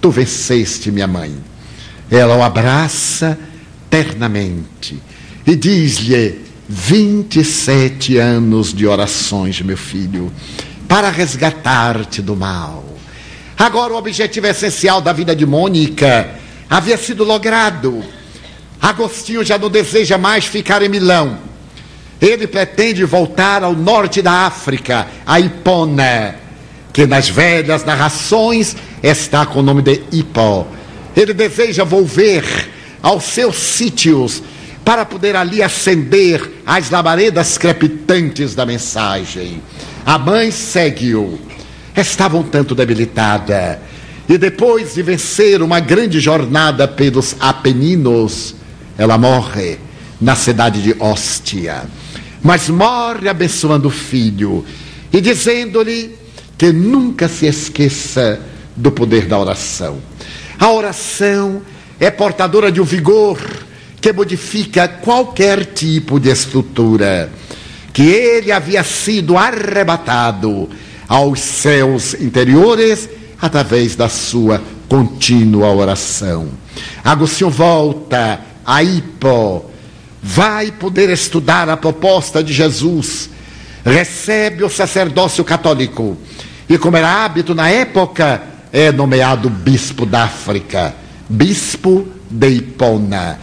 Tu 0.00 0.10
venceste, 0.10 0.90
minha 0.90 1.06
mãe. 1.06 1.34
Ela 2.10 2.36
o 2.36 2.42
abraça 2.42 3.38
ternamente 3.90 5.00
e 5.46 5.54
diz-lhe: 5.54 6.40
27 6.68 8.16
anos 8.16 8.72
de 8.72 8.86
orações, 8.86 9.60
meu 9.60 9.76
filho, 9.76 10.32
para 10.92 11.08
resgatar-te 11.08 12.20
do 12.20 12.36
mal. 12.36 12.84
Agora, 13.58 13.94
o 13.94 13.96
objetivo 13.96 14.46
essencial 14.46 15.00
da 15.00 15.10
vida 15.10 15.34
de 15.34 15.46
Mônica 15.46 16.32
havia 16.68 16.98
sido 16.98 17.24
logrado. 17.24 18.04
Agostinho 18.78 19.42
já 19.42 19.56
não 19.56 19.70
deseja 19.70 20.18
mais 20.18 20.44
ficar 20.44 20.82
em 20.82 20.90
Milão. 20.90 21.38
Ele 22.20 22.46
pretende 22.46 23.04
voltar 23.04 23.64
ao 23.64 23.72
norte 23.72 24.20
da 24.20 24.44
África, 24.44 25.06
a 25.24 25.40
Hipona, 25.40 26.34
que 26.92 27.06
nas 27.06 27.26
velhas 27.26 27.86
narrações 27.86 28.76
está 29.02 29.46
com 29.46 29.60
o 29.60 29.62
nome 29.62 29.80
de 29.80 30.02
Hipó. 30.12 30.66
Ele 31.16 31.32
deseja 31.32 31.84
volver 31.84 32.44
aos 33.02 33.24
seus 33.24 33.56
sítios 33.56 34.42
para 34.84 35.06
poder 35.06 35.36
ali 35.36 35.62
acender 35.62 36.62
as 36.66 36.90
labaredas 36.90 37.56
crepitantes 37.56 38.54
da 38.54 38.66
mensagem. 38.66 39.62
A 40.04 40.18
mãe 40.18 40.50
segue-o. 40.50 41.38
Estava 41.96 42.36
um 42.36 42.42
tanto 42.42 42.74
debilitada. 42.74 43.80
E 44.28 44.38
depois 44.38 44.94
de 44.94 45.02
vencer 45.02 45.62
uma 45.62 45.80
grande 45.80 46.20
jornada 46.20 46.88
pelos 46.88 47.36
Apeninos, 47.38 48.54
ela 48.96 49.18
morre 49.18 49.78
na 50.20 50.34
cidade 50.34 50.82
de 50.82 50.96
Hóstia. 50.98 51.82
Mas 52.42 52.68
morre 52.68 53.28
abençoando 53.28 53.88
o 53.88 53.90
filho 53.90 54.64
e 55.12 55.20
dizendo-lhe 55.20 56.16
que 56.56 56.72
nunca 56.72 57.28
se 57.28 57.46
esqueça 57.46 58.40
do 58.76 58.90
poder 58.90 59.26
da 59.26 59.38
oração. 59.38 59.98
A 60.58 60.70
oração 60.70 61.62
é 62.00 62.10
portadora 62.10 62.72
de 62.72 62.80
um 62.80 62.84
vigor 62.84 63.38
que 64.00 64.12
modifica 64.12 64.88
qualquer 64.88 65.64
tipo 65.66 66.18
de 66.18 66.30
estrutura, 66.30 67.30
que 67.92 68.02
ele 68.02 68.50
havia 68.50 68.82
sido 68.82 69.36
arrebatado 69.36 70.68
aos 71.08 71.40
céus 71.40 72.14
interiores 72.14 73.08
através 73.40 73.94
da 73.94 74.08
sua 74.08 74.62
contínua 74.88 75.72
oração. 75.72 76.48
Agostinho 77.04 77.50
volta 77.50 78.40
a 78.64 78.82
Hipó, 78.82 79.66
vai 80.22 80.70
poder 80.70 81.10
estudar 81.10 81.68
a 81.68 81.76
proposta 81.76 82.42
de 82.42 82.52
Jesus, 82.52 83.28
recebe 83.84 84.64
o 84.64 84.70
sacerdócio 84.70 85.44
católico 85.44 86.16
e, 86.68 86.78
como 86.78 86.96
era 86.96 87.24
hábito 87.24 87.54
na 87.54 87.68
época, 87.68 88.42
é 88.72 88.90
nomeado 88.90 89.50
bispo 89.50 90.06
da 90.06 90.24
África, 90.24 90.94
bispo 91.28 92.08
de 92.30 92.48
Hipona. 92.48 93.38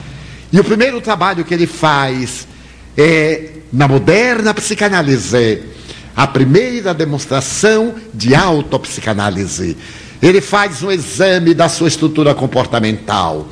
E 0.52 0.60
o 0.60 0.64
primeiro 0.64 1.00
trabalho 1.02 1.46
que 1.46 1.54
ele 1.54 1.68
faz 1.68 2.48
é, 2.98 3.59
na 3.71 3.88
moderna 3.88 4.53
psicanálise, 4.53 5.62
a 6.15 6.27
primeira 6.27 6.93
demonstração 6.93 7.95
de 8.13 8.36
autopsicanálise. 8.36 9.77
Ele 10.21 10.41
faz 10.41 10.84
um 10.84 10.91
exame 10.91 11.53
da 11.53 11.69
sua 11.69 11.88
estrutura 11.88 12.36
comportamental. 12.36 13.47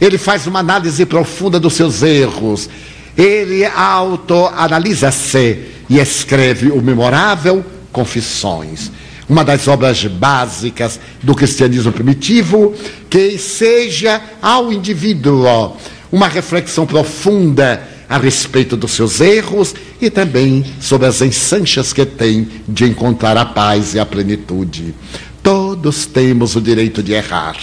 Ele 0.00 0.18
faz 0.18 0.46
uma 0.46 0.60
análise 0.60 1.04
profunda 1.04 1.58
dos 1.58 1.72
seus 1.74 2.02
erros. 2.02 2.70
Ele 3.16 3.64
autoanalisa-se 3.64 5.58
e 5.88 5.98
escreve 5.98 6.70
o 6.70 6.80
memorável 6.80 7.64
Confissões 7.90 8.90
uma 9.28 9.44
das 9.44 9.66
obras 9.66 10.04
básicas 10.04 11.00
do 11.22 11.34
cristianismo 11.34 11.90
primitivo, 11.90 12.74
que 13.08 13.38
seja 13.38 14.20
ao 14.42 14.70
indivíduo 14.70 15.76
uma 16.10 16.28
reflexão 16.28 16.86
profunda 16.86 17.82
a 18.12 18.18
respeito 18.18 18.76
dos 18.76 18.90
seus 18.90 19.22
erros 19.22 19.74
e 19.98 20.10
também 20.10 20.62
sobre 20.78 21.06
as 21.06 21.22
ensanchas 21.22 21.94
que 21.94 22.04
tem 22.04 22.46
de 22.68 22.84
encontrar 22.84 23.38
a 23.38 23.46
paz 23.46 23.94
e 23.94 23.98
a 23.98 24.04
plenitude. 24.04 24.94
Todos 25.42 26.04
temos 26.04 26.54
o 26.54 26.60
direito 26.60 27.02
de 27.02 27.14
errar 27.14 27.56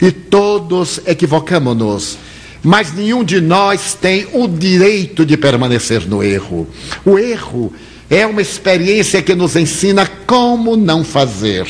e 0.00 0.12
todos 0.12 1.00
equivocamos-nos, 1.04 2.16
mas 2.62 2.94
nenhum 2.94 3.24
de 3.24 3.40
nós 3.40 3.92
tem 4.00 4.28
o 4.32 4.46
direito 4.46 5.26
de 5.26 5.36
permanecer 5.36 6.06
no 6.06 6.22
erro. 6.22 6.68
O 7.04 7.18
erro 7.18 7.72
é 8.08 8.24
uma 8.24 8.40
experiência 8.40 9.20
que 9.20 9.34
nos 9.34 9.56
ensina 9.56 10.08
como 10.28 10.76
não 10.76 11.02
fazer. 11.02 11.66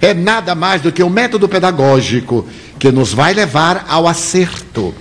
É 0.00 0.12
nada 0.12 0.56
mais 0.56 0.82
do 0.82 0.90
que 0.90 1.04
um 1.04 1.08
método 1.08 1.48
pedagógico 1.48 2.44
que 2.76 2.90
nos 2.90 3.12
vai 3.12 3.32
levar 3.32 3.86
ao 3.88 4.08
acerto 4.08 4.92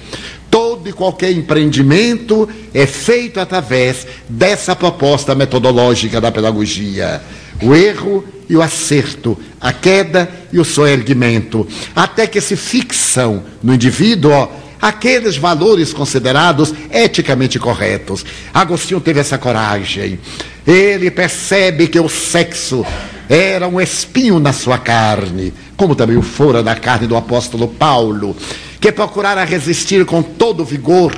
todo 0.81 0.89
e 0.89 0.93
qualquer 0.93 1.31
empreendimento 1.31 2.49
é 2.73 2.87
feito 2.87 3.39
através 3.39 4.07
dessa 4.27 4.75
proposta 4.75 5.35
metodológica 5.35 6.19
da 6.19 6.31
pedagogia. 6.31 7.21
O 7.61 7.75
erro 7.75 8.25
e 8.49 8.55
o 8.55 8.61
acerto, 8.61 9.37
a 9.59 9.71
queda 9.71 10.27
e 10.51 10.59
o 10.59 10.65
soerguimento, 10.65 11.67
até 11.95 12.25
que 12.25 12.41
se 12.41 12.55
fixam 12.55 13.43
no 13.61 13.75
indivíduo 13.75 14.49
aqueles 14.81 15.37
valores 15.37 15.93
considerados 15.93 16.73
eticamente 16.91 17.59
corretos. 17.59 18.25
Agostinho 18.51 18.99
teve 18.99 19.19
essa 19.19 19.37
coragem. 19.37 20.19
Ele 20.65 21.11
percebe 21.11 21.87
que 21.87 21.99
o 21.99 22.09
sexo 22.09 22.83
era 23.29 23.67
um 23.67 23.79
espinho 23.79 24.39
na 24.39 24.51
sua 24.51 24.79
carne, 24.79 25.53
como 25.81 25.95
também 25.95 26.15
o 26.15 26.21
fora 26.21 26.61
da 26.61 26.75
carne 26.75 27.07
do 27.07 27.15
apóstolo 27.15 27.67
Paulo 27.67 28.37
que 28.79 28.91
procurara 28.91 29.43
resistir 29.43 30.05
com 30.05 30.21
todo 30.21 30.63
vigor. 30.63 31.11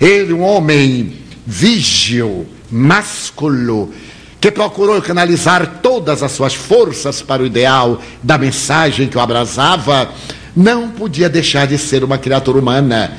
Ele, 0.00 0.32
um 0.32 0.40
homem 0.40 1.12
vígil, 1.46 2.46
másculo, 2.70 3.92
que 4.40 4.50
procurou 4.50 5.02
canalizar 5.02 5.80
todas 5.82 6.22
as 6.22 6.32
suas 6.32 6.54
forças 6.54 7.20
para 7.20 7.42
o 7.42 7.46
ideal 7.46 8.00
da 8.22 8.38
mensagem 8.38 9.08
que 9.08 9.18
o 9.18 9.20
abrasava, 9.20 10.10
não 10.56 10.88
podia 10.88 11.28
deixar 11.28 11.66
de 11.66 11.76
ser 11.76 12.02
uma 12.02 12.16
criatura 12.16 12.58
humana. 12.58 13.12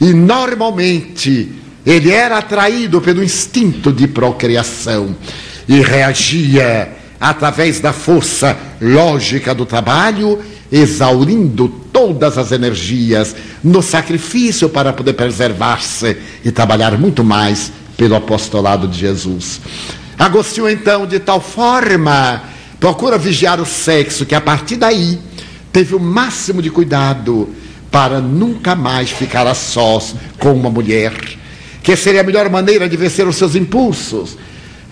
E 0.00 0.12
normalmente 0.12 1.52
ele 1.86 2.10
era 2.10 2.38
atraído 2.38 3.00
pelo 3.00 3.22
instinto 3.22 3.92
de 3.92 4.08
procriação 4.08 5.14
e 5.68 5.80
reagia 5.80 7.01
através 7.22 7.78
da 7.78 7.92
força 7.92 8.58
lógica 8.80 9.54
do 9.54 9.64
trabalho, 9.64 10.40
exaurindo 10.72 11.68
todas 11.92 12.36
as 12.36 12.50
energias 12.50 13.36
no 13.62 13.80
sacrifício 13.80 14.68
para 14.68 14.92
poder 14.92 15.12
preservar-se 15.12 16.16
e 16.44 16.50
trabalhar 16.50 16.98
muito 16.98 17.22
mais 17.22 17.70
pelo 17.96 18.16
apostolado 18.16 18.88
de 18.88 18.98
Jesus. 18.98 19.60
Agostinho, 20.18 20.68
então, 20.68 21.06
de 21.06 21.20
tal 21.20 21.40
forma, 21.40 22.42
procura 22.80 23.16
vigiar 23.16 23.60
o 23.60 23.66
sexo, 23.66 24.26
que 24.26 24.34
a 24.34 24.40
partir 24.40 24.74
daí 24.74 25.20
teve 25.72 25.94
o 25.94 26.00
máximo 26.00 26.60
de 26.60 26.70
cuidado 26.70 27.48
para 27.88 28.20
nunca 28.20 28.74
mais 28.74 29.10
ficar 29.10 29.46
a 29.46 29.54
sós 29.54 30.16
com 30.40 30.52
uma 30.52 30.70
mulher, 30.70 31.14
que 31.84 31.94
seria 31.94 32.22
a 32.22 32.24
melhor 32.24 32.50
maneira 32.50 32.88
de 32.88 32.96
vencer 32.96 33.28
os 33.28 33.36
seus 33.36 33.54
impulsos. 33.54 34.36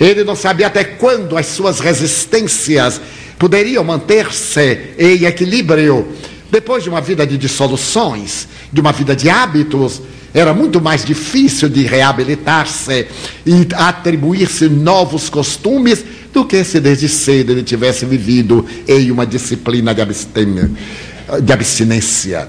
Ele 0.01 0.25
não 0.25 0.35
sabia 0.35 0.69
até 0.69 0.83
quando 0.83 1.37
as 1.37 1.47
suas 1.47 1.79
resistências 1.79 2.99
poderiam 3.39 3.85
manter-se 3.85 4.95
em 4.99 5.25
equilíbrio. 5.25 6.09
Depois 6.51 6.83
de 6.83 6.89
uma 6.89 7.03
vida 7.03 7.27
de 7.27 7.37
dissoluções, 7.37 8.49
de 8.73 8.81
uma 8.81 8.93
vida 8.93 9.15
de 9.15 9.29
hábitos, 9.29 10.01
era 10.33 10.55
muito 10.55 10.81
mais 10.81 11.05
difícil 11.05 11.69
de 11.69 11.83
reabilitar-se 11.83 13.07
e 13.45 13.67
atribuir-se 13.75 14.69
novos 14.69 15.29
costumes 15.29 16.05
do 16.33 16.45
que 16.45 16.63
se 16.65 16.81
desde 16.81 17.09
cedo 17.09 17.53
ele 17.53 17.63
tivesse 17.63 18.07
vivido 18.07 18.65
em 18.87 19.11
uma 19.11 19.27
disciplina 19.27 19.95
de, 19.95 21.53
abstinência. 21.53 22.49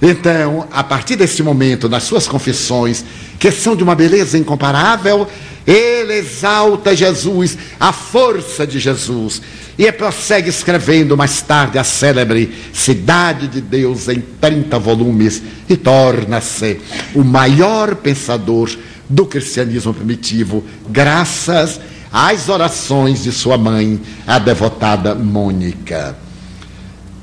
Então, 0.00 0.68
a 0.70 0.84
partir 0.84 1.16
desse 1.16 1.42
momento, 1.42 1.88
nas 1.88 2.04
suas 2.04 2.28
confissões, 2.28 3.04
que 3.38 3.50
são 3.50 3.74
de 3.74 3.82
uma 3.82 3.96
beleza 3.96 4.38
incomparável, 4.38 5.26
ele 5.66 6.14
exalta 6.14 6.96
Jesus, 6.96 7.58
a 7.78 7.92
força 7.92 8.66
de 8.66 8.78
Jesus, 8.78 9.42
e 9.76 9.90
prossegue 9.92 10.48
escrevendo 10.48 11.16
mais 11.16 11.42
tarde 11.42 11.78
a 11.78 11.84
célebre 11.84 12.52
Cidade 12.72 13.48
de 13.48 13.60
Deus 13.60 14.08
em 14.08 14.20
30 14.40 14.78
volumes 14.78 15.42
e 15.68 15.76
torna-se 15.76 16.80
o 17.14 17.22
maior 17.22 17.94
pensador 17.96 18.70
do 19.08 19.26
cristianismo 19.26 19.92
primitivo, 19.92 20.64
graças 20.88 21.80
às 22.12 22.48
orações 22.48 23.22
de 23.22 23.32
sua 23.32 23.58
mãe, 23.58 24.00
a 24.26 24.38
devotada 24.38 25.14
Mônica. 25.14 26.27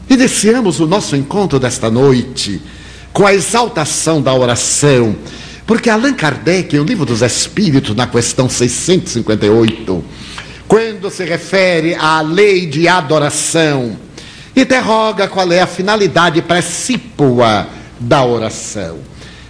Iniciamos 0.10 0.80
o 0.80 0.88
nosso 0.88 1.16
encontro 1.16 1.60
desta 1.60 1.90
noite 1.90 2.62
com 3.12 3.26
a 3.26 3.34
exaltação 3.34 4.22
da 4.22 4.34
oração 4.34 5.16
porque 5.66 5.90
Allan 5.90 6.14
Kardec, 6.14 6.78
o 6.78 6.84
livro 6.84 7.06
dos 7.06 7.24
Espíritos, 7.24 7.96
na 7.96 8.06
questão 8.06 8.48
658, 8.48 10.06
quando 10.68 11.10
se 11.10 11.26
refere 11.26 11.96
à 11.96 12.22
lei 12.22 12.68
de 12.68 12.88
adoração, 12.88 13.98
interroga 14.56 15.28
qual 15.28 15.52
é 15.52 15.62
a 15.62 15.68
finalidade 15.68 16.42
precípua 16.44 17.68
da 18.00 18.24
oração. 18.24 19.00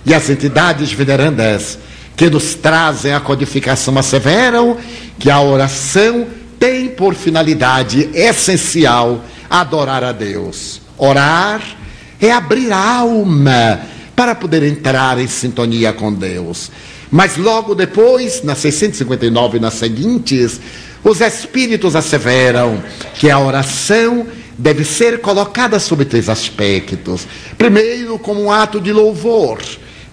E 0.05 0.13
as 0.13 0.29
entidades 0.29 0.93
venerandas 0.93 1.77
que 2.15 2.29
nos 2.29 2.55
trazem 2.55 3.13
a 3.13 3.19
codificação 3.19 3.97
asseveram 3.97 4.77
que 5.19 5.29
a 5.29 5.41
oração 5.41 6.27
tem 6.57 6.87
por 6.87 7.13
finalidade 7.13 8.09
essencial 8.13 9.21
adorar 9.61 10.03
a 10.03 10.11
Deus. 10.11 10.81
Orar 10.97 11.61
é 12.19 12.31
abrir 12.31 12.71
a 12.71 12.97
alma 12.99 13.81
para 14.15 14.33
poder 14.33 14.63
entrar 14.63 15.19
em 15.19 15.27
sintonia 15.27 15.91
com 15.91 16.13
Deus. 16.13 16.71
Mas 17.11 17.37
logo 17.37 17.75
depois, 17.75 18.43
na 18.43 18.55
659 18.55 19.57
e 19.57 19.61
nas 19.61 19.75
seguintes, 19.75 20.59
os 21.03 21.21
espíritos 21.21 21.95
asseveram 21.95 22.81
que 23.15 23.29
a 23.29 23.39
oração 23.39 24.25
deve 24.57 24.83
ser 24.83 25.19
colocada 25.21 25.79
sob 25.79 26.05
três 26.05 26.29
aspectos. 26.29 27.27
Primeiro, 27.57 28.17
como 28.17 28.41
um 28.41 28.51
ato 28.51 28.79
de 28.79 28.91
louvor, 28.91 29.59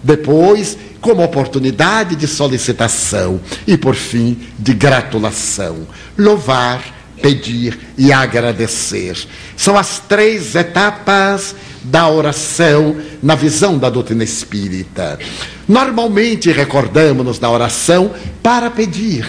depois, 0.03 0.77
como 1.01 1.23
oportunidade 1.23 2.15
de 2.15 2.27
solicitação 2.27 3.39
e, 3.65 3.77
por 3.77 3.95
fim, 3.95 4.37
de 4.59 4.73
gratulação. 4.73 5.87
Louvar, 6.17 6.83
pedir 7.23 7.79
e 7.97 8.11
agradecer. 8.11 9.17
São 9.55 9.77
as 9.77 9.97
três 9.97 10.53
etapas 10.55 11.55
da 11.81 12.09
oração 12.09 12.97
na 13.23 13.33
visão 13.33 13.77
da 13.77 13.89
doutrina 13.89 14.25
espírita. 14.25 15.17
Normalmente 15.65 16.51
recordamos-nos 16.51 17.39
da 17.39 17.49
oração 17.49 18.11
para 18.43 18.69
pedir 18.69 19.25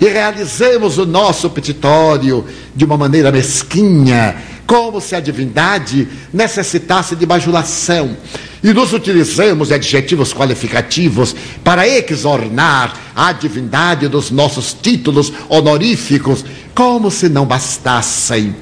e 0.00 0.06
realizamos 0.06 0.96
o 0.96 1.04
nosso 1.04 1.50
petitório 1.50 2.44
de 2.74 2.84
uma 2.84 2.96
maneira 2.96 3.32
mesquinha, 3.32 4.36
como 4.64 5.00
se 5.00 5.16
a 5.16 5.20
divindade 5.20 6.06
necessitasse 6.32 7.16
de 7.16 7.26
bajulação. 7.26 8.16
E 8.62 8.72
nos 8.72 8.92
utilizamos 8.94 9.68
de 9.68 9.74
adjetivos 9.74 10.32
qualificativos 10.32 11.36
para 11.62 11.86
exornar 11.86 12.98
a 13.14 13.30
divindade 13.30 14.08
dos 14.08 14.30
nossos 14.30 14.72
títulos 14.72 15.32
honoríficos, 15.50 16.44
como 16.74 17.10
se 17.10 17.28
não 17.28 17.46
bastassem. 17.46 18.56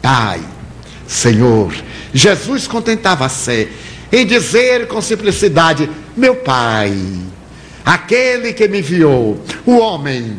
Pai, 0.00 0.40
Senhor, 1.06 1.74
Jesus 2.12 2.66
contentava-se 2.68 3.68
em 4.12 4.24
dizer 4.24 4.86
com 4.86 5.00
simplicidade: 5.02 5.90
Meu 6.16 6.36
Pai, 6.36 6.96
aquele 7.84 8.52
que 8.52 8.68
me 8.68 8.78
enviou, 8.78 9.42
o 9.64 9.78
homem, 9.78 10.38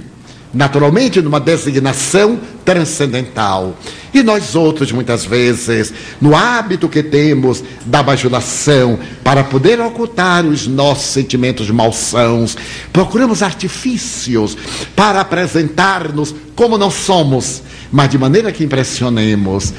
naturalmente 0.57 1.21
numa 1.21 1.39
designação 1.39 2.39
transcendental. 2.65 3.77
E 4.13 4.23
nós 4.23 4.55
outros, 4.55 4.91
muitas 4.91 5.23
vezes, 5.23 5.93
no 6.19 6.35
hábito 6.35 6.89
que 6.89 7.03
temos 7.03 7.63
da 7.85 8.01
bajulação, 8.01 8.97
para 9.23 9.43
poder 9.43 9.79
ocultar 9.79 10.45
os 10.45 10.65
nossos 10.65 11.11
sentimentos 11.11 11.69
malsãos, 11.69 12.57
procuramos 12.91 13.43
artifícios 13.43 14.57
para 14.95 15.21
apresentar-nos 15.21 16.33
como 16.55 16.77
não 16.77 16.89
somos, 16.89 17.61
mas 17.91 18.09
de 18.09 18.17
maneira 18.17 18.51
que 18.51 18.63
impressionemos. 18.63 19.73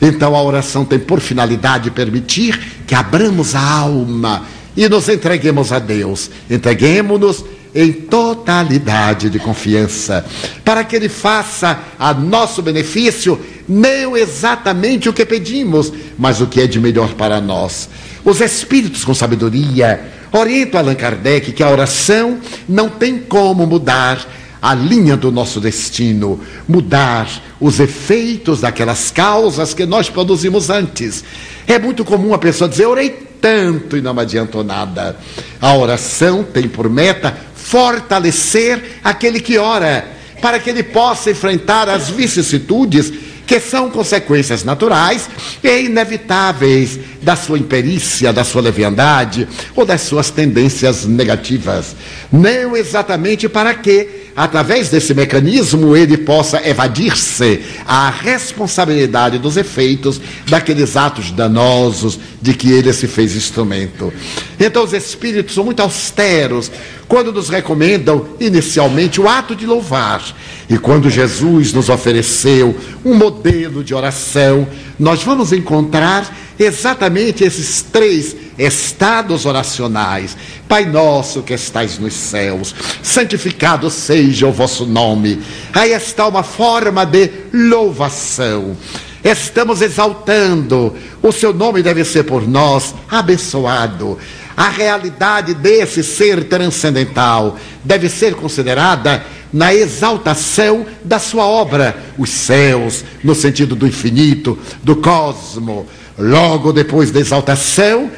Então 0.00 0.36
a 0.36 0.42
oração 0.42 0.84
tem 0.84 0.98
por 0.98 1.20
finalidade 1.20 1.90
permitir 1.90 2.58
que 2.86 2.94
abramos 2.94 3.54
a 3.54 3.60
alma 3.60 4.44
e 4.76 4.88
nos 4.88 5.08
entreguemos 5.08 5.72
a 5.72 5.78
Deus. 5.80 6.30
Entreguemos-nos 6.48 7.44
em 7.74 7.92
totalidade 7.92 9.30
de 9.30 9.38
confiança, 9.38 10.24
para 10.64 10.84
que 10.84 10.96
Ele 10.96 11.08
faça 11.08 11.78
a 11.98 12.12
nosso 12.12 12.62
benefício 12.62 13.40
não 13.68 14.16
exatamente 14.16 15.08
o 15.08 15.12
que 15.12 15.24
pedimos, 15.24 15.92
mas 16.18 16.40
o 16.40 16.46
que 16.46 16.60
é 16.60 16.66
de 16.66 16.80
melhor 16.80 17.14
para 17.14 17.40
nós. 17.40 17.88
Os 18.24 18.40
Espíritos 18.40 19.04
com 19.04 19.14
sabedoria 19.14 20.00
orientam 20.32 20.80
Allan 20.80 20.94
Kardec 20.94 21.52
que 21.52 21.62
a 21.62 21.70
oração 21.70 22.38
não 22.68 22.88
tem 22.88 23.18
como 23.18 23.66
mudar 23.66 24.26
a 24.60 24.74
linha 24.74 25.16
do 25.16 25.32
nosso 25.32 25.60
destino, 25.60 26.40
mudar 26.68 27.28
os 27.58 27.80
efeitos 27.80 28.60
daquelas 28.60 29.10
causas 29.10 29.72
que 29.72 29.86
nós 29.86 30.10
produzimos 30.10 30.68
antes. 30.68 31.24
É 31.66 31.78
muito 31.78 32.04
comum 32.04 32.34
a 32.34 32.38
pessoa 32.38 32.68
dizer: 32.68 32.86
orei 32.86 33.10
tanto 33.40 33.96
e 33.96 34.02
não 34.02 34.18
adiantou 34.18 34.62
nada. 34.62 35.16
A 35.60 35.74
oração 35.74 36.44
tem 36.44 36.68
por 36.68 36.90
meta 36.90 37.36
fortalecer 37.70 38.98
aquele 39.04 39.38
que 39.38 39.56
ora, 39.56 40.04
para 40.42 40.58
que 40.58 40.70
ele 40.70 40.82
possa 40.82 41.30
enfrentar 41.30 41.88
as 41.88 42.10
vicissitudes 42.10 43.12
que 43.46 43.60
são 43.60 43.88
consequências 43.90 44.64
naturais 44.64 45.28
e 45.62 45.82
inevitáveis 45.82 46.98
da 47.22 47.36
sua 47.36 47.58
imperícia, 47.58 48.32
da 48.32 48.44
sua 48.44 48.62
leviandade 48.62 49.46
ou 49.76 49.84
das 49.84 50.00
suas 50.02 50.30
tendências 50.30 51.04
negativas. 51.04 51.94
Não 52.32 52.76
exatamente 52.76 53.48
para 53.48 53.74
que 53.74 54.20
através 54.36 54.88
desse 54.88 55.12
mecanismo, 55.12 55.96
ele 55.96 56.16
possa 56.16 56.66
evadir-se 56.66 57.60
à 57.86 58.08
responsabilidade 58.10 59.38
dos 59.38 59.56
efeitos 59.56 60.20
daqueles 60.48 60.96
atos 60.96 61.30
danosos 61.30 62.18
de 62.40 62.54
que 62.54 62.70
ele 62.70 62.92
se 62.92 63.06
fez 63.06 63.36
instrumento. 63.36 64.12
Então, 64.58 64.84
os 64.84 64.92
espíritos 64.92 65.54
são 65.54 65.64
muito 65.64 65.80
austeros 65.80 66.70
quando 67.10 67.32
nos 67.32 67.48
recomendam 67.48 68.24
inicialmente 68.38 69.20
o 69.20 69.28
ato 69.28 69.56
de 69.56 69.66
louvar. 69.66 70.22
E 70.68 70.78
quando 70.78 71.10
Jesus 71.10 71.72
nos 71.72 71.88
ofereceu 71.88 72.72
um 73.04 73.16
modelo 73.16 73.82
de 73.82 73.92
oração, 73.92 74.64
nós 74.96 75.24
vamos 75.24 75.52
encontrar 75.52 76.32
exatamente 76.56 77.42
esses 77.42 77.82
três 77.82 78.36
estados 78.56 79.44
oracionais. 79.44 80.36
Pai 80.68 80.84
nosso 80.84 81.42
que 81.42 81.52
estais 81.52 81.98
nos 81.98 82.14
céus, 82.14 82.72
santificado 83.02 83.90
seja 83.90 84.46
o 84.46 84.52
vosso 84.52 84.86
nome. 84.86 85.42
Aí 85.72 85.90
está 85.90 86.28
uma 86.28 86.44
forma 86.44 87.04
de 87.04 87.28
louvação. 87.52 88.76
Estamos 89.22 89.82
exaltando, 89.82 90.94
o 91.22 91.30
seu 91.30 91.52
nome 91.52 91.82
deve 91.82 92.04
ser 92.04 92.24
por 92.24 92.48
nós 92.48 92.94
abençoado. 93.08 94.18
A 94.56 94.68
realidade 94.68 95.54
desse 95.54 96.02
ser 96.02 96.44
transcendental 96.44 97.56
deve 97.84 98.08
ser 98.08 98.34
considerada 98.34 99.24
na 99.52 99.74
exaltação 99.74 100.86
da 101.04 101.18
sua 101.18 101.46
obra, 101.46 101.96
os 102.16 102.30
céus, 102.30 103.04
no 103.22 103.34
sentido 103.34 103.74
do 103.74 103.86
infinito, 103.86 104.58
do 104.82 104.96
cosmo. 104.96 105.86
Logo 106.18 106.72
depois 106.72 107.10
da 107.10 107.20
exaltação, 107.20 108.10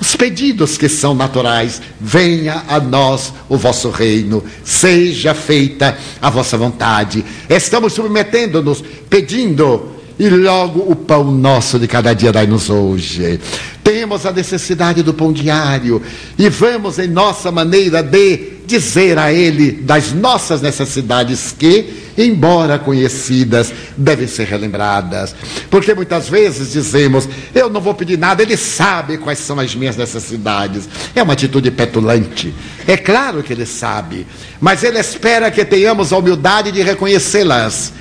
os 0.00 0.14
pedidos 0.14 0.76
que 0.76 0.88
são 0.88 1.14
naturais, 1.14 1.80
venha 2.00 2.64
a 2.68 2.78
nós 2.78 3.32
o 3.48 3.56
vosso 3.56 3.90
reino, 3.90 4.44
seja 4.62 5.34
feita 5.34 5.96
a 6.20 6.28
vossa 6.28 6.56
vontade. 6.58 7.24
Estamos 7.48 7.94
submetendo-nos, 7.94 8.84
pedindo 9.08 9.95
e 10.18 10.28
logo 10.28 10.80
o 10.90 10.96
pão 10.96 11.30
nosso 11.30 11.78
de 11.78 11.86
cada 11.86 12.14
dia 12.14 12.32
dai-nos 12.32 12.70
hoje. 12.70 13.38
Temos 13.84 14.26
a 14.26 14.32
necessidade 14.32 15.02
do 15.02 15.14
pão 15.14 15.32
diário 15.32 16.02
e 16.38 16.48
vamos 16.48 16.98
em 16.98 17.06
nossa 17.06 17.52
maneira 17.52 18.02
de 18.02 18.56
dizer 18.66 19.16
a 19.18 19.32
Ele 19.32 19.70
das 19.70 20.12
nossas 20.12 20.60
necessidades 20.60 21.54
que, 21.56 22.12
embora 22.18 22.78
conhecidas, 22.78 23.72
devem 23.96 24.26
ser 24.26 24.48
relembradas. 24.48 25.36
Porque 25.70 25.94
muitas 25.94 26.28
vezes 26.28 26.72
dizemos, 26.72 27.28
eu 27.54 27.70
não 27.70 27.80
vou 27.80 27.94
pedir 27.94 28.18
nada, 28.18 28.42
Ele 28.42 28.56
sabe 28.56 29.18
quais 29.18 29.38
são 29.38 29.60
as 29.60 29.74
minhas 29.74 29.96
necessidades. 29.96 30.88
É 31.14 31.22
uma 31.22 31.34
atitude 31.34 31.70
petulante. 31.70 32.52
É 32.88 32.96
claro 32.96 33.42
que 33.42 33.52
Ele 33.52 33.66
sabe, 33.66 34.26
mas 34.60 34.82
Ele 34.82 34.98
espera 34.98 35.50
que 35.50 35.64
tenhamos 35.64 36.12
a 36.12 36.18
humildade 36.18 36.72
de 36.72 36.82
reconhecê-las 36.82 37.92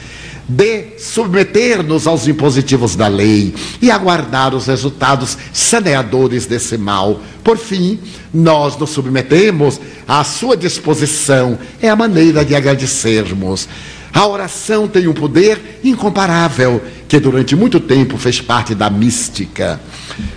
de 0.47 0.99
submeter-nos 0.99 2.05
aos 2.05 2.27
impositivos 2.27 2.95
da 2.95 3.07
lei 3.07 3.53
e 3.81 3.89
aguardar 3.89 4.53
os 4.53 4.67
resultados 4.67 5.37
saneadores 5.51 6.45
desse 6.45 6.77
mal. 6.77 7.19
Por 7.43 7.57
fim, 7.57 7.99
nós 8.33 8.77
nos 8.77 8.91
submetemos 8.91 9.79
à 10.07 10.23
sua 10.23 10.55
disposição, 10.55 11.57
é 11.81 11.89
a 11.89 11.95
maneira 11.95 12.45
de 12.45 12.55
agradecermos. 12.55 13.67
A 14.13 14.25
oração 14.25 14.87
tem 14.87 15.09
um 15.09 15.13
poder 15.13 15.81
incomparável, 15.83 16.81
que 17.05 17.19
durante 17.19 17.53
muito 17.53 17.81
tempo 17.81 18.17
fez 18.17 18.39
parte 18.39 18.73
da 18.73 18.89
mística. 18.89 19.79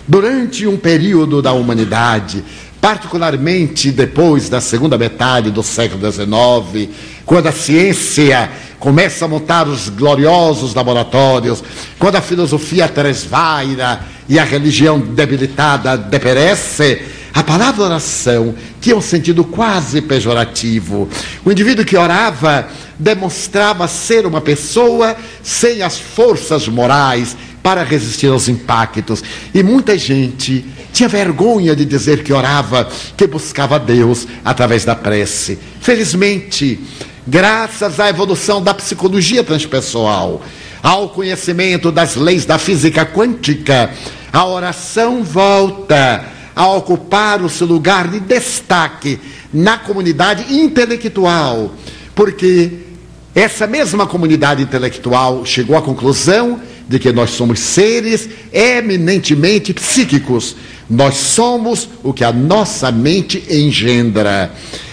Durante 0.07 0.67
um 0.67 0.77
período 0.77 1.41
da 1.41 1.53
humanidade, 1.53 2.43
particularmente 2.89 3.93
depois 3.93 4.49
da 4.49 4.63
segunda 4.63 4.97
metade 4.97 5.51
do 5.51 5.63
século 5.63 6.11
XIX, 6.11 6.89
quando 7.27 7.47
a 7.47 7.53
ciência 7.53 8.51
começa 8.79 9.27
a 9.27 9.29
montar 9.29 9.69
os 9.69 9.91
gloriosos 9.91 10.73
laboratórios, 10.73 11.63
quando 11.99 12.17
a 12.17 12.23
filosofia 12.23 12.89
tresvaira 12.89 14.01
e 14.27 14.39
a 14.39 14.45
religião 14.45 14.99
debilitada 14.99 15.99
deperece, 15.99 17.03
a 17.35 17.45
palavra 17.45 17.85
oração 17.85 18.55
tinha 18.81 18.97
um 18.97 19.03
sentido 19.03 19.45
quase 19.45 20.01
pejorativo. 20.01 21.11
O 21.45 21.53
indivíduo 21.53 21.85
que 21.85 21.95
orava 21.95 22.69
demonstrava 22.99 23.87
ser 23.87 24.25
uma 24.25 24.41
pessoa 24.41 25.15
sem 25.43 25.83
as 25.83 25.99
forças 25.99 26.67
morais 26.67 27.37
para 27.69 27.85
resistir 27.85 28.29
aos 28.29 28.49
impactos. 28.49 29.23
E 29.53 29.63
muita 29.63 29.99
gente 29.99 30.65
tinha 30.91 31.07
vergonha 31.07 31.77
de 31.77 31.85
dizer 31.85 32.23
que 32.25 32.33
orava, 32.33 32.89
que 33.15 33.27
buscava 33.27 33.79
Deus 33.79 34.27
através 34.43 34.87
da 34.87 34.97
prece. 34.97 35.59
Felizmente, 35.79 36.81
graças 37.27 38.01
à 38.01 38.09
evolução 38.09 38.63
da 38.63 38.73
psicologia 38.73 39.45
transpessoal, 39.45 40.41
ao 40.83 41.11
conhecimento 41.11 41.93
das 41.93 42.17
leis 42.17 42.47
da 42.47 42.57
física 42.57 43.05
quântica, 43.05 43.91
a 44.33 44.47
oração 44.47 45.23
volta 45.23 46.25
a 46.57 46.69
ocupar 46.69 47.43
o 47.43 47.51
seu 47.51 47.67
lugar 47.67 48.09
de 48.09 48.19
destaque 48.19 49.21
na 49.53 49.77
comunidade 49.77 50.55
intelectual, 50.55 51.75
porque 52.15 52.79
essa 53.35 53.67
mesma 53.67 54.07
comunidade 54.07 54.63
intelectual 54.63 55.45
chegou 55.45 55.77
à 55.77 55.83
conclusão 55.83 56.59
de 56.89 56.99
que 56.99 57.13
nós 57.13 57.31
somos 57.31 57.61
seres 57.61 58.29
eminentemente 58.53 59.75
psíquicos. 59.75 60.57
Nós 60.89 61.17
somos 61.17 61.89
o 62.03 62.13
que 62.13 62.25
a 62.25 62.33
nossa 62.33 62.91
mente 62.91 63.45
engendra. 63.51 64.51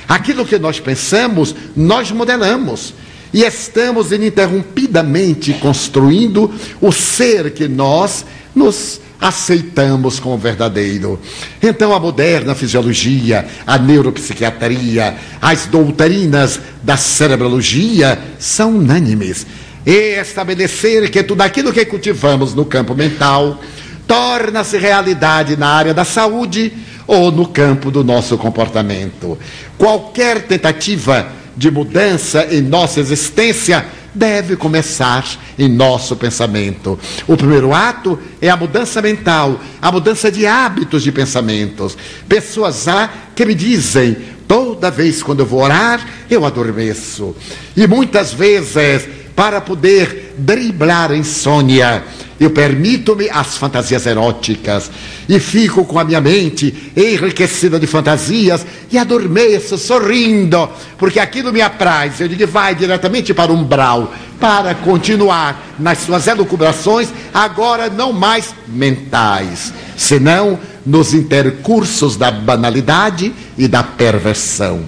Aquilo 0.08 0.46
que 0.46 0.60
nós 0.60 0.80
pensamos, 0.80 1.56
nós 1.76 2.12
modelamos. 2.12 2.94
E 3.34 3.44
estamos 3.44 4.12
ininterrompidamente 4.12 5.54
construindo 5.54 6.54
o 6.82 6.92
ser 6.92 7.52
que 7.52 7.68
nós 7.68 8.26
nos 8.54 9.02
aceitamos 9.20 10.20
como 10.20 10.38
verdadeiro. 10.38 11.20
Então, 11.62 11.94
a 11.94 12.00
moderna 12.00 12.54
fisiologia, 12.54 13.46
a 13.66 13.78
neuropsiquiatria, 13.78 15.18
as 15.42 15.66
doutrinas 15.66 16.60
da 16.84 16.98
cerebrologia 16.98 18.20
são 18.38 18.78
unânimes. 18.78 19.46
E 19.86 20.20
estabelecer 20.20 21.10
que 21.12 21.22
tudo 21.22 21.42
aquilo 21.42 21.72
que 21.72 21.86
cultivamos 21.86 22.54
no 22.54 22.66
campo 22.66 22.96
mental 22.96 23.60
torna-se 24.08 24.78
realidade 24.78 25.56
na 25.56 25.68
área 25.68 25.94
da 25.94 26.04
saúde 26.04 26.74
ou 27.08 27.32
no 27.32 27.48
campo 27.48 27.92
do 27.92 28.04
nosso 28.04 28.38
comportamento. 28.38 29.38
Qualquer 29.78 30.44
tentativa 30.44 31.28
de 31.56 31.72
mudança 31.72 32.48
em 32.52 32.62
nossa 32.62 33.00
existência 33.00 33.86
deve 34.14 34.56
começar 34.56 35.26
em 35.60 35.68
nosso 35.68 36.16
pensamento. 36.16 36.98
O 37.28 37.36
primeiro 37.36 37.74
ato 37.74 38.18
é 38.42 38.50
a 38.50 38.56
mudança 38.56 39.02
mental, 39.02 39.60
a 39.82 39.92
mudança 39.92 40.32
de 40.32 40.48
hábitos 40.48 41.04
de 41.04 41.12
pensamentos. 41.12 41.98
Pessoas 42.28 42.88
há 42.88 43.10
que 43.36 43.46
me 43.46 43.54
dizem, 43.54 44.16
toda 44.48 44.90
vez 44.90 45.22
quando 45.22 45.42
eu 45.42 45.46
vou 45.46 45.62
orar, 45.62 46.06
eu 46.30 46.46
adormeço. 46.46 47.36
E 47.76 47.86
muitas 47.88 48.34
vezes, 48.34 49.08
para 49.36 49.60
poder 49.60 50.34
driblar 50.38 51.12
a 51.12 51.18
insônia, 51.18 52.04
eu 52.40 52.50
permito-me 52.50 53.30
as 53.30 53.58
fantasias 53.58 54.06
eróticas 54.06 54.92
e 55.28 55.40
fico 55.40 55.86
com 55.86 55.98
a 55.98 56.04
minha 56.04 56.20
mente 56.20 56.92
enriquecida 56.96 57.80
de 57.80 57.88
fantasias 57.88 58.66
e 58.92 58.98
adormeço 58.98 59.78
sorrindo, 59.78 60.70
porque 60.98 61.20
aquilo 61.20 61.52
me 61.52 61.62
apraz. 61.62 62.20
Eu 62.20 62.28
digo, 62.28 62.46
vai 62.48 62.76
diretamente 62.76 63.34
para 63.34 63.52
o 63.52 63.56
umbral 63.56 64.14
para 64.40 64.76
continuar 64.76 65.76
nas 65.80 66.00
suas 66.00 66.28
elucubrações, 66.28 67.10
agora 67.34 67.90
não 67.90 68.12
mais 68.12 68.54
mentais, 68.68 69.74
senão 69.96 70.60
nos 70.86 71.14
intercursos 71.14 72.18
da 72.18 72.32
banalidade 72.32 73.34
e 73.58 73.68
da 73.68 73.82
perversão. 73.82 74.84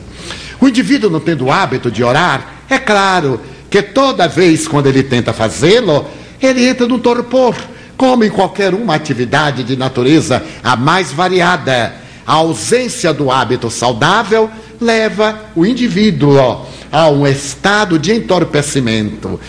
O 0.60 0.68
indivíduo 0.68 1.10
não 1.10 1.20
tendo 1.20 1.46
o 1.46 1.52
hábito 1.52 1.90
de 1.90 2.04
orar, 2.04 2.56
é 2.70 2.78
claro 2.78 3.40
que 3.78 3.84
toda 3.84 4.28
vez 4.28 4.68
quando 4.68 4.88
ele 4.88 5.04
tenta 5.04 5.32
fazê-lo, 5.32 6.04
ele 6.42 6.68
entra 6.68 6.88
no 6.88 6.98
torpor, 6.98 7.56
como 7.96 8.24
em 8.24 8.30
qualquer 8.30 8.74
uma 8.74 8.96
atividade 8.96 9.64
de 9.64 9.76
natureza 9.76 10.44
a 10.64 10.76
mais 10.76 11.12
variada. 11.12 11.94
A 12.26 12.34
ausência 12.34 13.14
do 13.14 13.30
hábito 13.30 13.70
saudável 13.70 14.50
leva 14.82 15.40
o 15.56 15.64
indivíduo 15.64 16.66
a 16.92 17.10
um 17.10 17.28
estado 17.28 18.00
de 18.00 18.14
entorpecimento. 18.14 19.40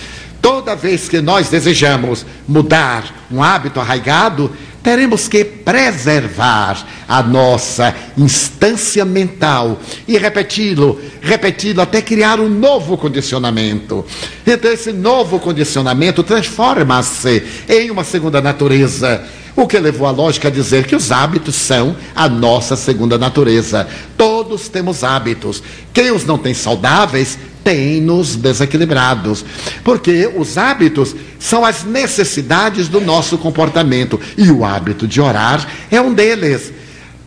Toda 0.43 0.77
vez 0.77 1.09
que 1.09 1.23
nós 1.23 1.49
desejamos 1.49 2.27
mudar 2.47 3.05
um 3.31 3.43
hábito 3.43 3.81
arraigado, 3.81 4.53
teremos 4.89 5.29
que 5.29 5.45
preservar 5.45 6.83
a 7.07 7.23
nossa 7.23 7.95
instância 8.17 9.05
mental 9.05 9.79
e 10.09 10.17
repeti-lo, 10.17 10.99
repeti-lo 11.21 11.83
até 11.83 12.01
criar 12.01 12.41
um 12.41 12.49
novo 12.49 12.97
condicionamento. 12.97 14.03
Então, 14.47 14.73
esse 14.73 14.91
novo 14.91 15.39
condicionamento 15.41 16.23
transforma-se 16.23 17.43
em 17.69 17.91
uma 17.91 18.03
segunda 18.03 18.41
natureza. 18.41 19.29
O 19.59 19.67
que 19.67 19.77
levou 19.77 20.07
a 20.07 20.13
lógica 20.13 20.47
a 20.47 20.51
dizer 20.53 20.87
que 20.87 20.95
os 20.95 21.11
hábitos 21.11 21.57
são 21.57 21.97
a 22.15 22.29
nossa 22.29 22.77
segunda 22.77 23.19
natureza. 23.19 23.89
Todos 24.17 24.69
temos 24.69 25.03
hábitos. 25.03 25.61
Quem 25.93 26.13
os 26.13 26.25
não 26.25 26.39
tem 26.39 26.55
saudáveis 26.55 27.37
tem-nos 27.65 28.37
desequilibrados. 28.37 29.45
Porque 29.83 30.31
os 30.37 30.57
hábitos 30.57 31.17
são 31.41 31.65
as 31.65 31.83
necessidades 31.83 32.87
do 32.87 33.01
nosso 33.01 33.37
comportamento. 33.37 34.21
E 34.37 34.49
o 34.49 34.65
hábito 34.65 35.09
de 35.09 35.21
orar 35.21 35.67
é 35.91 36.01
um 36.01 36.15
deles. 36.15 36.73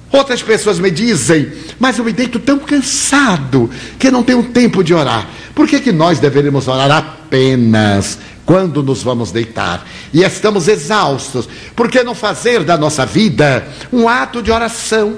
Outras 0.10 0.42
pessoas 0.42 0.80
me 0.80 0.90
dizem, 0.90 1.52
mas 1.78 1.98
eu 1.98 2.06
me 2.06 2.14
deito 2.14 2.40
tão 2.40 2.60
cansado 2.60 3.70
que 4.00 4.10
não 4.10 4.24
tenho 4.24 4.44
tempo 4.44 4.86
de 4.86 4.94
orar. 4.94 5.28
Por 5.54 5.68
que, 5.68 5.82
que 5.82 5.92
nós 5.92 6.18
deveríamos 6.18 6.70
orar 6.70 6.92
apenas 6.92 8.18
quando 8.52 8.84
nos 8.84 9.02
vamos 9.02 9.32
deitar? 9.32 9.88
E 10.14 10.24
estamos 10.24 10.68
exaustos. 10.68 11.48
Por 11.74 11.90
que 11.90 12.04
não 12.04 12.14
fazer 12.14 12.66
da 12.66 12.78
nossa 12.78 13.06
vida 13.06 13.66
um 13.94 14.10
ato 14.10 14.44
de 14.44 14.52
oração? 14.52 15.16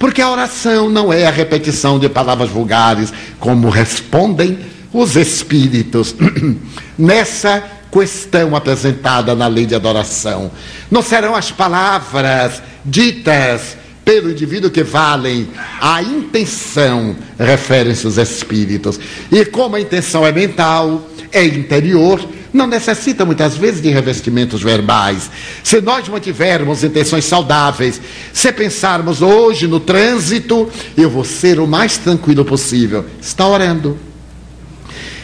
Porque 0.00 0.20
a 0.20 0.28
oração 0.28 0.90
não 0.90 1.12
é 1.12 1.24
a 1.24 1.30
repetição 1.30 1.96
de 1.96 2.08
palavras 2.08 2.50
vulgares, 2.50 3.12
como 3.38 3.70
respondem 3.70 4.58
os 4.92 5.14
espíritos 5.14 6.16
nessa 6.98 7.62
questão 7.88 8.56
apresentada 8.56 9.32
na 9.36 9.46
lei 9.46 9.64
de 9.64 9.76
adoração. 9.76 10.50
Não 10.90 11.02
serão 11.02 11.36
as 11.36 11.52
palavras 11.52 12.60
ditas 12.84 13.76
pelo 14.04 14.30
indivíduo 14.30 14.70
que 14.70 14.82
valem 14.82 15.48
a 15.80 16.02
intenção, 16.02 17.16
referem-se 17.38 18.06
os 18.06 18.18
espíritos. 18.18 18.98
E 19.30 19.44
como 19.44 19.76
a 19.76 19.80
intenção 19.80 20.26
é 20.26 20.32
mental, 20.32 21.08
é 21.30 21.44
interior, 21.44 22.20
não 22.52 22.66
necessita 22.66 23.24
muitas 23.24 23.56
vezes 23.56 23.80
de 23.80 23.88
revestimentos 23.90 24.62
verbais. 24.62 25.30
Se 25.64 25.80
nós 25.80 26.08
mantivermos 26.08 26.84
intenções 26.84 27.24
saudáveis, 27.24 28.00
se 28.32 28.52
pensarmos 28.52 29.22
hoje 29.22 29.66
no 29.66 29.80
trânsito, 29.80 30.68
eu 30.96 31.08
vou 31.08 31.24
ser 31.24 31.58
o 31.58 31.66
mais 31.66 31.96
tranquilo 31.96 32.44
possível. 32.44 33.06
Está 33.20 33.46
orando. 33.46 33.98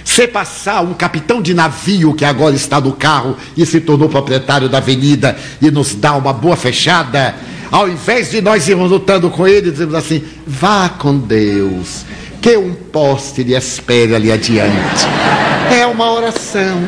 Se 0.05 0.27
passar 0.27 0.81
um 0.81 0.95
capitão 0.95 1.43
de 1.43 1.53
navio 1.53 2.15
que 2.15 2.25
agora 2.25 2.55
está 2.55 2.81
no 2.81 2.93
carro 2.93 3.37
e 3.55 3.67
se 3.67 3.79
tornou 3.79 4.09
proprietário 4.09 4.69
da 4.69 4.79
avenida 4.79 5.37
e 5.61 5.71
nos 5.71 5.95
dá 5.95 6.17
uma 6.17 6.33
boa 6.33 6.57
fechada, 6.57 7.35
ao 7.71 7.89
invés 7.89 8.31
de 8.31 8.41
nós 8.41 8.69
irmos 8.69 8.91
lutando 8.91 9.31
com 9.31 9.47
ele, 9.47 9.71
dizemos 9.71 9.95
assim: 9.95 10.23
vá 10.47 10.89
com 10.89 11.19
Deus, 11.19 12.05
que 12.41 12.57
um 12.57 12.75
poste 12.75 13.43
lhe 13.43 13.55
espere 13.55 14.15
ali 14.15 14.33
adiante. 14.33 15.07
É 15.71 15.87
uma 15.87 16.13
oração. 16.13 16.79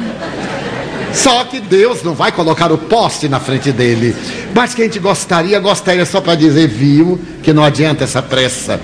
Só 1.13 1.45
que 1.45 1.61
Deus 1.61 2.03
não 2.03 2.15
vai 2.15 2.31
colocar 2.31 2.71
o 2.71 2.79
poste 2.79 3.29
na 3.29 3.41
frente 3.41 3.73
dele. 3.73 4.15
Mas 4.55 4.75
que 4.75 4.83
a 4.83 4.85
gente 4.85 4.99
gostaria, 4.99 5.59
gostaria 5.59 6.07
só 6.07 6.21
para 6.21 6.35
dizer, 6.35 6.69
viu, 6.69 7.21
que 7.43 7.53
não 7.53 7.65
adianta 7.65 8.05
essa 8.05 8.23
pressa. 8.23 8.81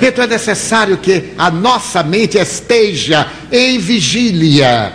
Então 0.00 0.24
é 0.24 0.26
necessário 0.26 0.98
que 0.98 1.32
a 1.36 1.50
nossa 1.50 2.02
mente 2.02 2.38
esteja 2.38 3.26
em 3.50 3.78
vigília, 3.78 4.92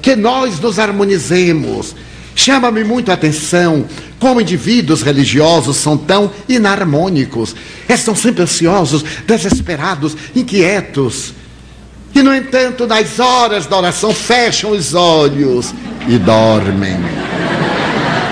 que 0.00 0.16
nós 0.16 0.58
nos 0.60 0.78
harmonizemos. 0.78 1.94
Chama-me 2.38 2.84
muito 2.84 3.10
a 3.10 3.14
atenção 3.14 3.84
como 4.20 4.40
indivíduos 4.40 5.02
religiosos 5.02 5.76
são 5.76 5.96
tão 5.96 6.30
inarmônicos. 6.48 7.52
Estão 7.88 8.14
sempre 8.14 8.44
ansiosos, 8.44 9.04
desesperados, 9.26 10.16
inquietos. 10.36 11.34
E, 12.14 12.22
no 12.22 12.32
entanto, 12.32 12.86
nas 12.86 13.18
horas 13.18 13.66
da 13.66 13.76
oração, 13.76 14.14
fecham 14.14 14.70
os 14.70 14.94
olhos 14.94 15.74
e 16.06 16.16
dormem. 16.16 16.96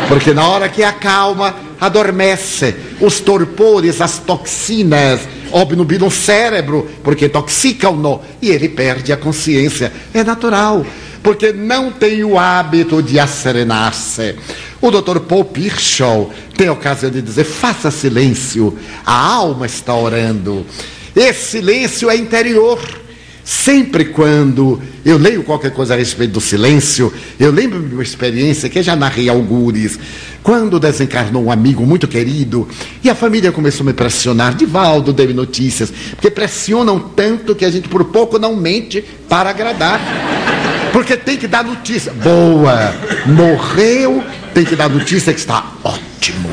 Porque 0.06 0.32
na 0.32 0.46
hora 0.46 0.68
que 0.68 0.84
acalma, 0.84 1.56
adormece. 1.80 2.76
Os 3.00 3.18
torpores, 3.18 4.00
as 4.00 4.20
toxinas, 4.20 5.18
obnubilam 5.50 6.06
o 6.06 6.12
cérebro, 6.12 6.88
porque 7.02 7.28
toxicam-no. 7.28 8.20
E 8.40 8.50
ele 8.50 8.68
perde 8.68 9.12
a 9.12 9.16
consciência. 9.16 9.92
É 10.14 10.22
natural, 10.22 10.86
porque 11.26 11.52
não 11.52 11.90
tem 11.90 12.22
o 12.22 12.38
hábito 12.38 13.02
de 13.02 13.18
acerenar-se. 13.18 14.36
O 14.80 14.92
Dr. 14.92 15.18
Paul 15.18 15.44
Pirschow 15.44 16.32
tem 16.56 16.68
a 16.68 16.72
ocasião 16.72 17.10
de 17.10 17.20
dizer: 17.20 17.42
faça 17.42 17.90
silêncio, 17.90 18.78
a 19.04 19.12
alma 19.12 19.66
está 19.66 19.92
orando. 19.92 20.64
Esse 21.16 21.58
silêncio 21.58 22.08
é 22.08 22.16
interior. 22.16 22.78
Sempre 23.42 24.06
quando 24.06 24.80
eu 25.04 25.18
leio 25.18 25.42
qualquer 25.42 25.72
coisa 25.72 25.94
a 25.94 25.96
respeito 25.96 26.32
do 26.32 26.40
silêncio, 26.40 27.12
eu 27.40 27.50
lembro 27.50 27.80
de 27.82 27.94
uma 27.94 28.02
experiência 28.04 28.68
que 28.68 28.80
já 28.80 28.94
narrei 28.94 29.28
algures. 29.28 29.98
Quando 30.44 30.78
desencarnou 30.78 31.44
um 31.44 31.50
amigo 31.50 31.84
muito 31.84 32.06
querido 32.06 32.68
e 33.02 33.10
a 33.10 33.16
família 33.16 33.50
começou 33.50 33.82
a 33.82 33.86
me 33.86 33.92
pressionar, 33.92 34.54
Divaldo, 34.54 35.12
dê 35.12 35.26
notícias, 35.26 35.92
porque 36.10 36.30
pressionam 36.30 37.00
tanto 37.00 37.52
que 37.52 37.64
a 37.64 37.70
gente 37.70 37.88
por 37.88 38.04
pouco 38.04 38.38
não 38.38 38.54
mente 38.54 39.04
para 39.28 39.50
agradar. 39.50 40.00
Porque 40.96 41.14
tem 41.14 41.36
que 41.36 41.46
dar 41.46 41.62
notícia. 41.62 42.10
Boa, 42.10 42.94
morreu, 43.26 44.24
tem 44.54 44.64
que 44.64 44.74
dar 44.74 44.88
notícia 44.88 45.30
que 45.30 45.38
está 45.38 45.62
ótimo. 45.84 46.48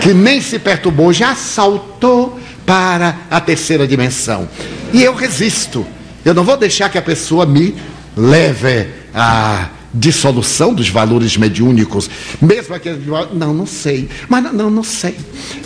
Que 0.00 0.14
nem 0.14 0.40
se 0.40 0.56
perturbou, 0.60 1.12
já 1.12 1.34
saltou 1.34 2.38
para 2.64 3.22
a 3.28 3.40
terceira 3.40 3.84
dimensão. 3.84 4.48
E 4.92 5.02
eu 5.02 5.16
resisto. 5.16 5.84
Eu 6.24 6.32
não 6.32 6.44
vou 6.44 6.56
deixar 6.56 6.88
que 6.90 6.96
a 6.96 7.02
pessoa 7.02 7.44
me 7.44 7.74
leve 8.16 8.86
à 9.12 9.68
dissolução 9.92 10.72
dos 10.72 10.88
valores 10.88 11.36
mediúnicos, 11.36 12.08
mesmo 12.40 12.72
aqueles 12.72 13.04
não, 13.32 13.52
não 13.52 13.66
sei, 13.66 14.08
mas 14.28 14.44
não, 14.44 14.52
não, 14.52 14.70
não 14.70 14.84
sei. 14.84 15.16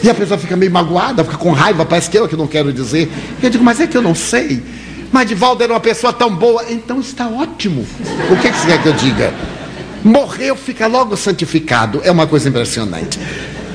E 0.02 0.08
a 0.08 0.14
pessoa 0.14 0.38
fica 0.38 0.56
meio 0.56 0.72
magoada, 0.72 1.22
fica 1.22 1.36
com 1.36 1.52
raiva, 1.52 1.84
parece 1.84 2.08
que 2.08 2.16
eu 2.16 2.26
que 2.26 2.36
não 2.36 2.46
quero 2.46 2.72
dizer. 2.72 3.10
Eu 3.42 3.50
digo, 3.50 3.62
mas 3.62 3.78
é 3.78 3.86
que 3.86 3.96
eu 3.96 4.00
não 4.00 4.14
sei. 4.14 4.62
Mas 5.12 5.28
Divaldo 5.28 5.62
era 5.62 5.72
uma 5.72 5.80
pessoa 5.80 6.12
tão 6.12 6.34
boa, 6.34 6.64
então 6.70 7.00
está 7.00 7.28
ótimo. 7.28 7.86
O 8.30 8.36
que, 8.36 8.48
é 8.48 8.50
que 8.50 8.58
você 8.58 8.66
quer 8.66 8.82
que 8.82 8.88
eu 8.88 8.92
diga? 8.92 9.34
Morreu, 10.04 10.56
fica 10.56 10.86
logo 10.86 11.16
santificado. 11.16 12.00
É 12.04 12.10
uma 12.10 12.26
coisa 12.26 12.48
impressionante. 12.48 13.18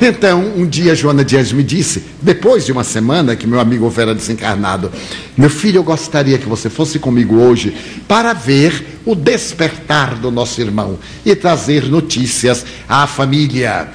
Então, 0.01 0.41
um 0.57 0.65
dia 0.65 0.93
Joana 0.93 1.23
Dias 1.23 1.53
me 1.53 1.63
disse, 1.63 2.03
depois 2.21 2.65
de 2.65 2.71
uma 2.71 2.83
semana 2.83 3.35
que 3.35 3.47
meu 3.47 3.59
amigo 3.59 3.85
houvera 3.85 4.13
desencarnado, 4.13 4.91
meu 5.37 5.49
filho, 5.49 5.77
eu 5.77 5.83
gostaria 5.83 6.37
que 6.37 6.47
você 6.47 6.69
fosse 6.69 6.99
comigo 6.99 7.35
hoje 7.35 7.75
para 8.07 8.33
ver 8.33 8.99
o 9.05 9.15
despertar 9.15 10.15
do 10.15 10.29
nosso 10.29 10.59
irmão 10.59 10.99
e 11.25 11.33
trazer 11.33 11.85
notícias 11.85 12.65
à 12.89 13.07
família. 13.07 13.87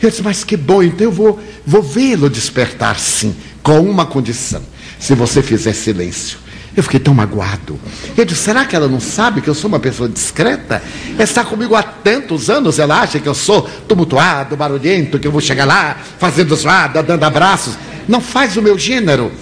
Eu 0.00 0.10
disse, 0.10 0.22
mas 0.22 0.44
que 0.44 0.56
bom, 0.56 0.80
então 0.82 1.06
eu 1.06 1.12
vou, 1.12 1.40
vou 1.66 1.82
vê-lo 1.82 2.30
despertar 2.30 2.98
sim, 3.00 3.34
com 3.60 3.80
uma 3.80 4.06
condição: 4.06 4.62
se 4.98 5.14
você 5.14 5.42
fizer 5.42 5.72
silêncio. 5.72 6.38
Eu 6.78 6.82
fiquei 6.84 7.00
tão 7.00 7.12
magoado. 7.12 7.76
Eu 8.16 8.24
disse: 8.24 8.42
será 8.42 8.64
que 8.64 8.76
ela 8.76 8.86
não 8.86 9.00
sabe 9.00 9.40
que 9.40 9.50
eu 9.50 9.54
sou 9.54 9.66
uma 9.66 9.80
pessoa 9.80 10.08
discreta? 10.08 10.80
Ela 11.14 11.24
está 11.24 11.42
comigo 11.42 11.74
há 11.74 11.82
tantos 11.82 12.48
anos, 12.48 12.78
ela 12.78 13.00
acha 13.00 13.18
que 13.18 13.28
eu 13.28 13.34
sou 13.34 13.62
tumultuado, 13.88 14.56
barulhento, 14.56 15.18
que 15.18 15.26
eu 15.26 15.32
vou 15.32 15.40
chegar 15.40 15.64
lá 15.64 15.96
fazendo 16.20 16.54
zoada, 16.54 17.02
dando 17.02 17.24
abraços. 17.24 17.76
Não 18.06 18.20
faz 18.20 18.56
o 18.56 18.62
meu 18.62 18.78
gênero. 18.78 19.32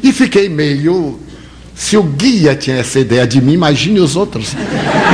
E 0.00 0.12
fiquei 0.12 0.48
meio. 0.48 1.18
Se 1.74 1.96
o 1.96 2.04
guia 2.04 2.54
tinha 2.54 2.76
essa 2.76 3.00
ideia 3.00 3.26
de 3.26 3.42
mim, 3.42 3.54
imagine 3.54 3.98
os 3.98 4.14
outros. 4.14 4.54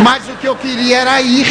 Mas 0.05 0.29
o 0.29 0.37
que 0.37 0.47
eu 0.47 0.55
queria 0.55 0.99
era 0.99 1.23
ir. 1.23 1.47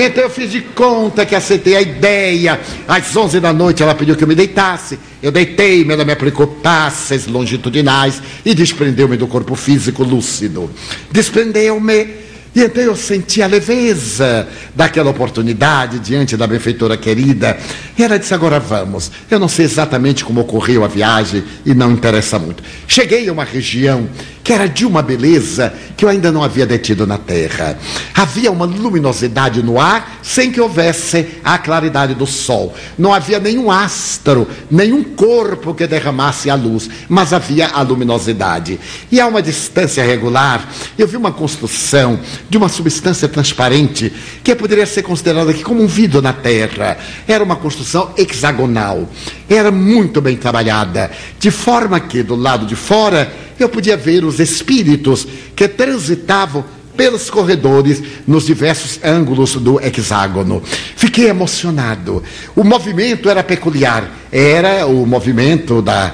Então 0.00 0.22
eu 0.22 0.30
fiz 0.30 0.52
de 0.52 0.60
conta 0.60 1.26
que 1.26 1.34
aceitei 1.34 1.74
a 1.74 1.82
ideia. 1.82 2.60
Às 2.86 3.16
11 3.16 3.40
da 3.40 3.52
noite 3.52 3.82
ela 3.82 3.96
pediu 3.96 4.14
que 4.14 4.22
eu 4.22 4.28
me 4.28 4.34
deitasse. 4.36 4.96
Eu 5.20 5.32
deitei-me, 5.32 5.92
ela 5.92 6.04
me 6.04 6.12
aplicou 6.12 6.46
passes 6.46 7.26
longitudinais 7.26 8.22
e 8.44 8.54
desprendeu-me 8.54 9.16
do 9.16 9.26
corpo 9.26 9.56
físico 9.56 10.04
lúcido. 10.04 10.70
Desprendeu-me 11.10 12.28
e 12.54 12.62
então 12.62 12.82
eu 12.82 12.96
senti 12.96 13.42
a 13.42 13.46
leveza 13.46 14.48
daquela 14.74 15.10
oportunidade 15.10 15.98
diante 15.98 16.36
da 16.36 16.46
benfeitora 16.46 16.96
querida. 16.96 17.58
E 17.96 18.02
ela 18.02 18.18
disse: 18.18 18.34
Agora 18.34 18.58
vamos. 18.58 19.10
Eu 19.30 19.38
não 19.38 19.48
sei 19.48 19.64
exatamente 19.64 20.24
como 20.24 20.40
ocorreu 20.40 20.84
a 20.84 20.88
viagem 20.88 21.44
e 21.64 21.74
não 21.74 21.92
interessa 21.92 22.38
muito. 22.38 22.62
Cheguei 22.86 23.28
a 23.28 23.32
uma 23.32 23.44
região 23.44 24.08
que 24.48 24.54
era 24.54 24.66
de 24.66 24.86
uma 24.86 25.02
beleza 25.02 25.74
que 25.94 26.06
eu 26.06 26.08
ainda 26.08 26.32
não 26.32 26.42
havia 26.42 26.64
detido 26.64 27.06
na 27.06 27.18
terra. 27.18 27.78
Havia 28.14 28.50
uma 28.50 28.64
luminosidade 28.64 29.62
no 29.62 29.78
ar 29.78 30.20
sem 30.22 30.50
que 30.50 30.58
houvesse 30.58 31.40
a 31.44 31.58
claridade 31.58 32.14
do 32.14 32.26
sol. 32.26 32.74
Não 32.96 33.12
havia 33.12 33.38
nenhum 33.38 33.70
astro, 33.70 34.48
nenhum 34.70 35.04
corpo 35.04 35.74
que 35.74 35.86
derramasse 35.86 36.48
a 36.48 36.54
luz, 36.54 36.88
mas 37.10 37.34
havia 37.34 37.68
a 37.68 37.82
luminosidade. 37.82 38.80
E 39.12 39.20
a 39.20 39.26
uma 39.26 39.42
distância 39.42 40.02
regular, 40.02 40.66
eu 40.96 41.06
vi 41.06 41.18
uma 41.18 41.30
construção 41.30 42.18
de 42.48 42.56
uma 42.56 42.70
substância 42.70 43.28
transparente 43.28 44.10
que 44.42 44.54
poderia 44.54 44.86
ser 44.86 45.02
considerada 45.02 45.50
aqui 45.50 45.62
como 45.62 45.82
um 45.82 45.86
vidro 45.86 46.22
na 46.22 46.32
terra. 46.32 46.96
Era 47.26 47.44
uma 47.44 47.56
construção 47.56 48.14
hexagonal. 48.16 49.10
Era 49.46 49.70
muito 49.70 50.22
bem 50.22 50.38
trabalhada, 50.38 51.10
de 51.38 51.50
forma 51.50 52.00
que 52.00 52.22
do 52.22 52.34
lado 52.34 52.64
de 52.64 52.74
fora 52.74 53.30
eu 53.58 53.68
podia 53.68 53.96
ver 53.96 54.24
os 54.24 54.37
espíritos 54.38 55.26
que 55.54 55.68
transitavam 55.68 56.64
pelos 56.96 57.30
corredores 57.30 58.02
nos 58.26 58.46
diversos 58.46 58.98
ângulos 59.04 59.54
do 59.54 59.80
hexágono. 59.80 60.60
Fiquei 60.96 61.28
emocionado. 61.28 62.22
O 62.56 62.64
movimento 62.64 63.30
era 63.30 63.44
peculiar, 63.44 64.10
era 64.32 64.84
o 64.84 65.06
movimento 65.06 65.80
da, 65.80 66.12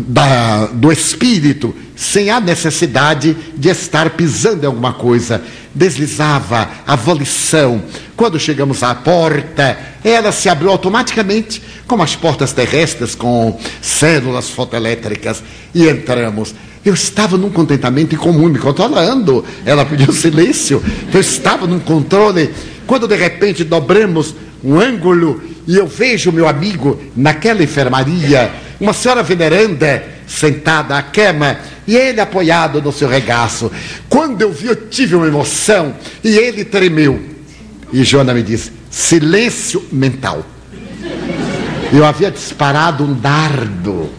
da, 0.00 0.66
do 0.66 0.90
espírito, 0.90 1.74
sem 1.94 2.30
a 2.30 2.40
necessidade 2.40 3.36
de 3.56 3.68
estar 3.68 4.10
pisando 4.10 4.64
em 4.64 4.66
alguma 4.66 4.92
coisa. 4.92 5.42
Deslizava 5.74 6.68
a 6.86 6.96
volição. 6.96 7.82
Quando 8.16 8.38
chegamos 8.38 8.82
à 8.82 8.94
porta, 8.94 9.78
ela 10.04 10.32
se 10.32 10.48
abriu 10.48 10.70
automaticamente, 10.70 11.62
como 11.86 12.02
as 12.02 12.14
portas 12.14 12.52
terrestres 12.52 13.14
com 13.14 13.58
células 13.80 14.50
fotoelétricas, 14.50 15.42
e 15.74 15.88
entramos. 15.88 16.54
Eu 16.84 16.92
estava 16.92 17.38
num 17.38 17.50
contentamento 17.50 18.14
incomum, 18.14 18.48
me 18.48 18.58
controlando. 18.58 19.44
Ela 19.64 19.86
pediu 19.86 20.12
silêncio. 20.12 20.82
Eu 21.12 21.20
estava 21.20 21.66
num 21.66 21.80
controle. 21.80 22.52
Quando 22.86 23.08
de 23.08 23.16
repente 23.16 23.64
dobramos 23.64 24.34
um 24.64 24.80
ângulo 24.80 25.42
e 25.66 25.76
eu 25.76 25.86
vejo 25.86 26.32
meu 26.32 26.48
amigo 26.48 26.98
naquela 27.14 27.62
enfermaria 27.62 28.50
uma 28.80 28.92
senhora 28.92 29.22
veneranda 29.22 30.02
sentada 30.26 30.96
à 30.96 31.02
cama 31.02 31.58
e 31.86 31.94
ele 31.94 32.20
apoiado 32.20 32.80
no 32.80 32.90
seu 32.90 33.08
regaço. 33.08 33.70
Quando 34.08 34.40
eu 34.40 34.50
vi, 34.50 34.68
eu 34.68 34.88
tive 34.88 35.14
uma 35.14 35.26
emoção 35.26 35.94
e 36.22 36.36
ele 36.36 36.64
tremeu. 36.64 37.20
E 37.92 38.02
Joana 38.02 38.32
me 38.32 38.42
disse: 38.42 38.72
silêncio 38.90 39.84
mental. 39.92 40.44
Eu 41.92 42.04
havia 42.04 42.30
disparado 42.30 43.04
um 43.04 43.12
dardo, 43.12 44.10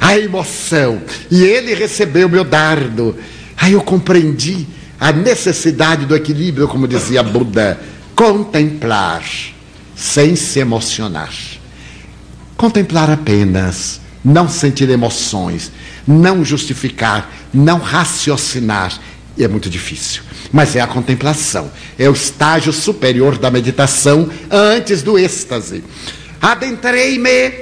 a 0.00 0.18
emoção, 0.18 1.00
e 1.30 1.42
ele 1.42 1.72
recebeu 1.72 2.28
meu 2.28 2.44
dardo. 2.44 3.16
Aí 3.56 3.72
eu 3.72 3.80
compreendi 3.80 4.66
a 5.00 5.12
necessidade 5.12 6.04
do 6.04 6.14
equilíbrio, 6.14 6.68
como 6.68 6.86
dizia 6.86 7.22
Buda, 7.22 7.80
contemplar 8.14 9.22
sem 9.94 10.36
se 10.36 10.58
emocionar. 10.58 11.32
Contemplar 12.56 13.10
apenas, 13.10 14.00
não 14.24 14.48
sentir 14.48 14.88
emoções, 14.88 15.70
não 16.06 16.44
justificar, 16.44 17.30
não 17.52 17.78
raciocinar. 17.78 18.98
E 19.36 19.44
é 19.44 19.48
muito 19.48 19.68
difícil. 19.68 20.22
Mas 20.52 20.76
é 20.76 20.80
a 20.80 20.86
contemplação. 20.86 21.70
É 21.98 22.08
o 22.08 22.12
estágio 22.12 22.72
superior 22.72 23.36
da 23.36 23.50
meditação 23.50 24.30
antes 24.50 25.02
do 25.02 25.18
êxtase. 25.18 25.82
Adentrei-me, 26.40 27.52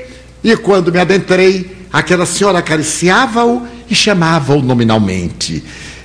e 0.45 0.57
quando 0.57 0.93
me 0.93 0.99
adentrei, 0.99 1.87
aquela 1.93 2.27
senhora 2.27 2.59
acariciava-o 2.59 3.67
e 3.89 3.95
chamava-o 3.95 4.63
nominalmente. 4.63 5.63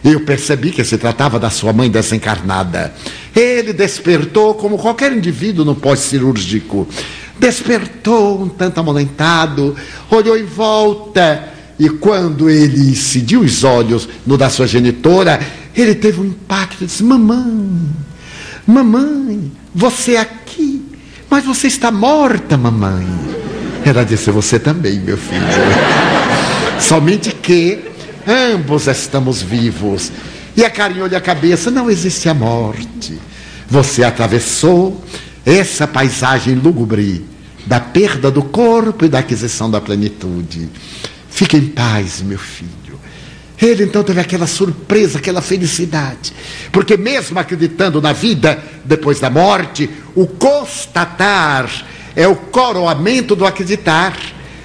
Eu 0.09 0.21
percebi 0.21 0.71
que 0.71 0.85
se 0.85 0.97
tratava 0.97 1.37
da 1.37 1.49
sua 1.49 1.73
mãe 1.73 1.89
desencarnada. 1.89 2.93
Ele 3.35 3.73
despertou 3.73 4.53
como 4.53 4.77
qualquer 4.77 5.11
indivíduo 5.11 5.65
no 5.65 5.75
pós-cirúrgico. 5.75 6.87
Despertou 7.37 8.41
um 8.41 8.47
tanto 8.47 8.79
amolentado, 8.79 9.75
olhou 10.09 10.37
em 10.37 10.45
volta 10.45 11.49
e 11.77 11.89
quando 11.89 12.49
ele 12.49 12.91
incidiu 12.91 13.41
os 13.41 13.65
olhos 13.65 14.07
no 14.25 14.37
da 14.37 14.49
sua 14.49 14.65
genitora, 14.65 15.41
ele 15.75 15.93
teve 15.93 16.21
um 16.21 16.25
impacto. 16.25 16.85
Disse: 16.85 17.03
Mamãe, 17.03 17.89
mamãe, 18.65 19.51
você 19.75 20.13
é 20.13 20.21
aqui, 20.21 20.85
mas 21.29 21.43
você 21.43 21.67
está 21.67 21.91
morta, 21.91 22.55
mamãe. 22.55 23.05
Ela 23.85 24.05
disse: 24.05 24.31
Você 24.31 24.57
também, 24.57 24.99
meu 25.01 25.17
filho. 25.17 25.43
Somente 26.79 27.31
que 27.31 27.96
ambos 28.27 28.87
estamos 28.87 29.41
vivos. 29.41 30.11
E 30.55 30.65
acarinhou-lhe 30.65 31.15
a 31.15 31.21
cabeça: 31.21 31.71
Não 31.71 31.89
existe 31.89 32.27
a 32.27 32.33
morte. 32.33 33.19
Você 33.69 34.03
atravessou 34.03 35.03
essa 35.45 35.87
paisagem 35.87 36.55
lúgubre 36.55 37.25
da 37.65 37.79
perda 37.79 38.31
do 38.31 38.43
corpo 38.43 39.05
e 39.05 39.09
da 39.09 39.19
aquisição 39.19 39.69
da 39.69 39.79
plenitude. 39.79 40.69
Fique 41.29 41.57
em 41.57 41.67
paz, 41.67 42.21
meu 42.21 42.37
filho. 42.37 42.99
Ele 43.61 43.83
então 43.83 44.03
teve 44.03 44.19
aquela 44.19 44.45
surpresa, 44.45 45.17
aquela 45.17 45.41
felicidade. 45.41 46.31
Porque, 46.71 46.95
mesmo 46.95 47.39
acreditando 47.39 48.01
na 48.01 48.13
vida 48.13 48.63
depois 48.85 49.19
da 49.19 49.29
morte, 49.29 49.89
o 50.15 50.27
constatar 50.27 51.69
é 52.15 52.27
o 52.27 52.35
coroamento 52.35 53.35
do 53.35 53.45
acreditar. 53.45 54.15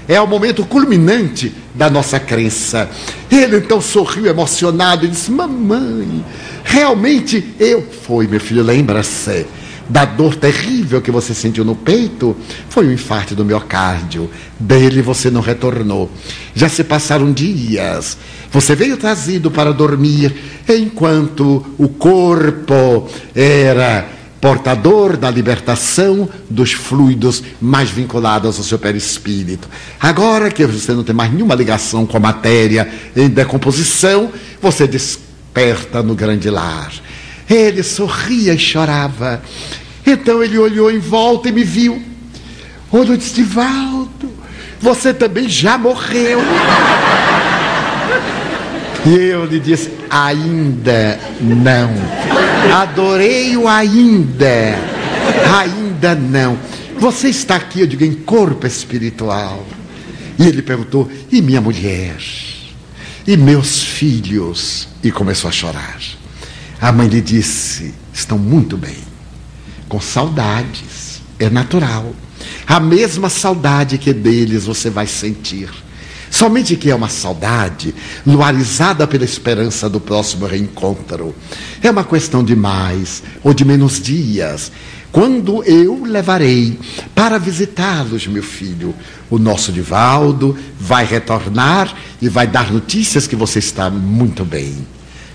É 0.08 0.20
o 0.20 0.26
momento 0.26 0.64
culminante 0.64 1.52
da 1.74 1.88
nossa 1.88 2.18
crença. 2.18 2.90
Ele 3.30 3.58
então 3.58 3.80
sorriu 3.80 4.26
emocionado 4.26 5.04
e 5.04 5.08
disse: 5.08 5.30
Mamãe, 5.30 6.24
realmente 6.64 7.54
eu. 7.58 7.86
Foi, 8.02 8.26
meu 8.26 8.40
filho, 8.40 8.62
lembra-se 8.62 9.46
da 9.88 10.04
dor 10.04 10.36
terrível 10.36 11.02
que 11.02 11.10
você 11.10 11.34
sentiu 11.34 11.64
no 11.64 11.74
peito 11.74 12.36
foi 12.68 12.86
um 12.86 12.92
infarto 12.92 13.34
do 13.34 13.44
miocárdio. 13.44 14.30
Dele 14.58 15.02
você 15.02 15.30
não 15.30 15.40
retornou. 15.40 16.10
Já 16.54 16.68
se 16.68 16.82
passaram 16.84 17.32
dias. 17.32 18.16
Você 18.50 18.74
veio 18.74 18.96
trazido 18.96 19.50
para 19.50 19.72
dormir 19.72 20.34
enquanto 20.68 21.64
o 21.78 21.88
corpo 21.88 23.08
era 23.34 24.08
portador 24.42 25.16
da 25.16 25.30
libertação 25.30 26.28
dos 26.50 26.72
fluidos 26.72 27.44
mais 27.60 27.90
vinculados 27.90 28.58
ao 28.58 28.64
seu 28.64 28.76
perispírito. 28.76 29.68
Agora 30.00 30.50
que 30.50 30.66
você 30.66 30.92
não 30.92 31.04
tem 31.04 31.14
mais 31.14 31.32
nenhuma 31.32 31.54
ligação 31.54 32.04
com 32.04 32.16
a 32.16 32.20
matéria 32.20 32.92
em 33.14 33.28
decomposição, 33.28 34.32
você 34.60 34.88
desperta 34.88 36.02
no 36.02 36.16
grande 36.16 36.50
lar. 36.50 36.92
Ele 37.48 37.84
sorria 37.84 38.52
e 38.52 38.58
chorava. 38.58 39.40
Então 40.04 40.42
ele 40.42 40.58
olhou 40.58 40.90
em 40.90 40.98
volta 40.98 41.48
e 41.48 41.52
me 41.52 41.62
viu. 41.62 42.02
Olhou 42.90 43.14
e 43.14 43.18
disse: 43.18 43.44
Valdo, 43.44 44.28
você 44.80 45.14
também 45.14 45.48
já 45.48 45.78
morreu. 45.78 46.40
E 49.04 49.14
eu 49.14 49.44
lhe 49.44 49.58
disse: 49.58 49.90
ainda 50.08 51.18
não. 51.40 51.90
Adorei 52.74 53.56
o 53.56 53.66
ainda. 53.66 54.78
Ainda 55.58 56.14
não. 56.14 56.58
Você 56.98 57.28
está 57.28 57.56
aqui, 57.56 57.80
eu 57.80 57.86
digo, 57.86 58.04
em 58.04 58.14
corpo 58.14 58.66
espiritual. 58.66 59.66
E 60.38 60.46
ele 60.46 60.62
perguntou: 60.62 61.10
e 61.30 61.42
minha 61.42 61.60
mulher? 61.60 62.16
E 63.26 63.36
meus 63.36 63.82
filhos? 63.82 64.88
E 65.02 65.10
começou 65.10 65.48
a 65.48 65.52
chorar. 65.52 65.98
A 66.80 66.92
mãe 66.92 67.08
lhe 67.08 67.20
disse: 67.20 67.92
estão 68.12 68.38
muito 68.38 68.76
bem 68.76 68.98
com 69.88 70.00
saudades. 70.00 71.20
É 71.38 71.50
natural. 71.50 72.14
A 72.66 72.78
mesma 72.78 73.28
saudade 73.28 73.98
que 73.98 74.12
deles 74.12 74.64
você 74.64 74.88
vai 74.88 75.08
sentir. 75.08 75.68
Somente 76.32 76.76
que 76.76 76.90
é 76.90 76.94
uma 76.94 77.10
saudade 77.10 77.94
luarizada 78.26 79.06
pela 79.06 79.22
esperança 79.22 79.86
do 79.86 80.00
próximo 80.00 80.46
reencontro. 80.46 81.34
É 81.82 81.90
uma 81.90 82.02
questão 82.02 82.42
de 82.42 82.56
mais 82.56 83.22
ou 83.44 83.52
de 83.52 83.66
menos 83.66 84.00
dias. 84.00 84.72
Quando 85.12 85.62
eu 85.64 86.02
levarei 86.04 86.80
para 87.14 87.36
visitá-los, 87.36 88.26
meu 88.26 88.42
filho, 88.42 88.94
o 89.28 89.38
nosso 89.38 89.70
Divaldo 89.70 90.56
vai 90.80 91.04
retornar 91.04 91.94
e 92.20 92.30
vai 92.30 92.46
dar 92.46 92.72
notícias 92.72 93.26
que 93.26 93.36
você 93.36 93.58
está 93.58 93.90
muito 93.90 94.42
bem 94.42 94.86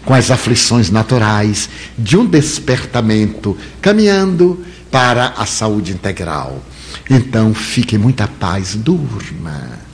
com 0.03 0.15
as 0.15 0.31
aflições 0.31 0.89
naturais 0.89 1.69
de 1.95 2.17
um 2.17 2.25
despertamento, 2.25 3.55
caminhando 3.79 4.65
para 4.89 5.35
a 5.37 5.45
saúde 5.45 5.91
integral. 5.91 6.59
Então, 7.07 7.53
fique 7.53 7.99
muita 7.99 8.27
paz, 8.27 8.73
durma. 8.73 9.86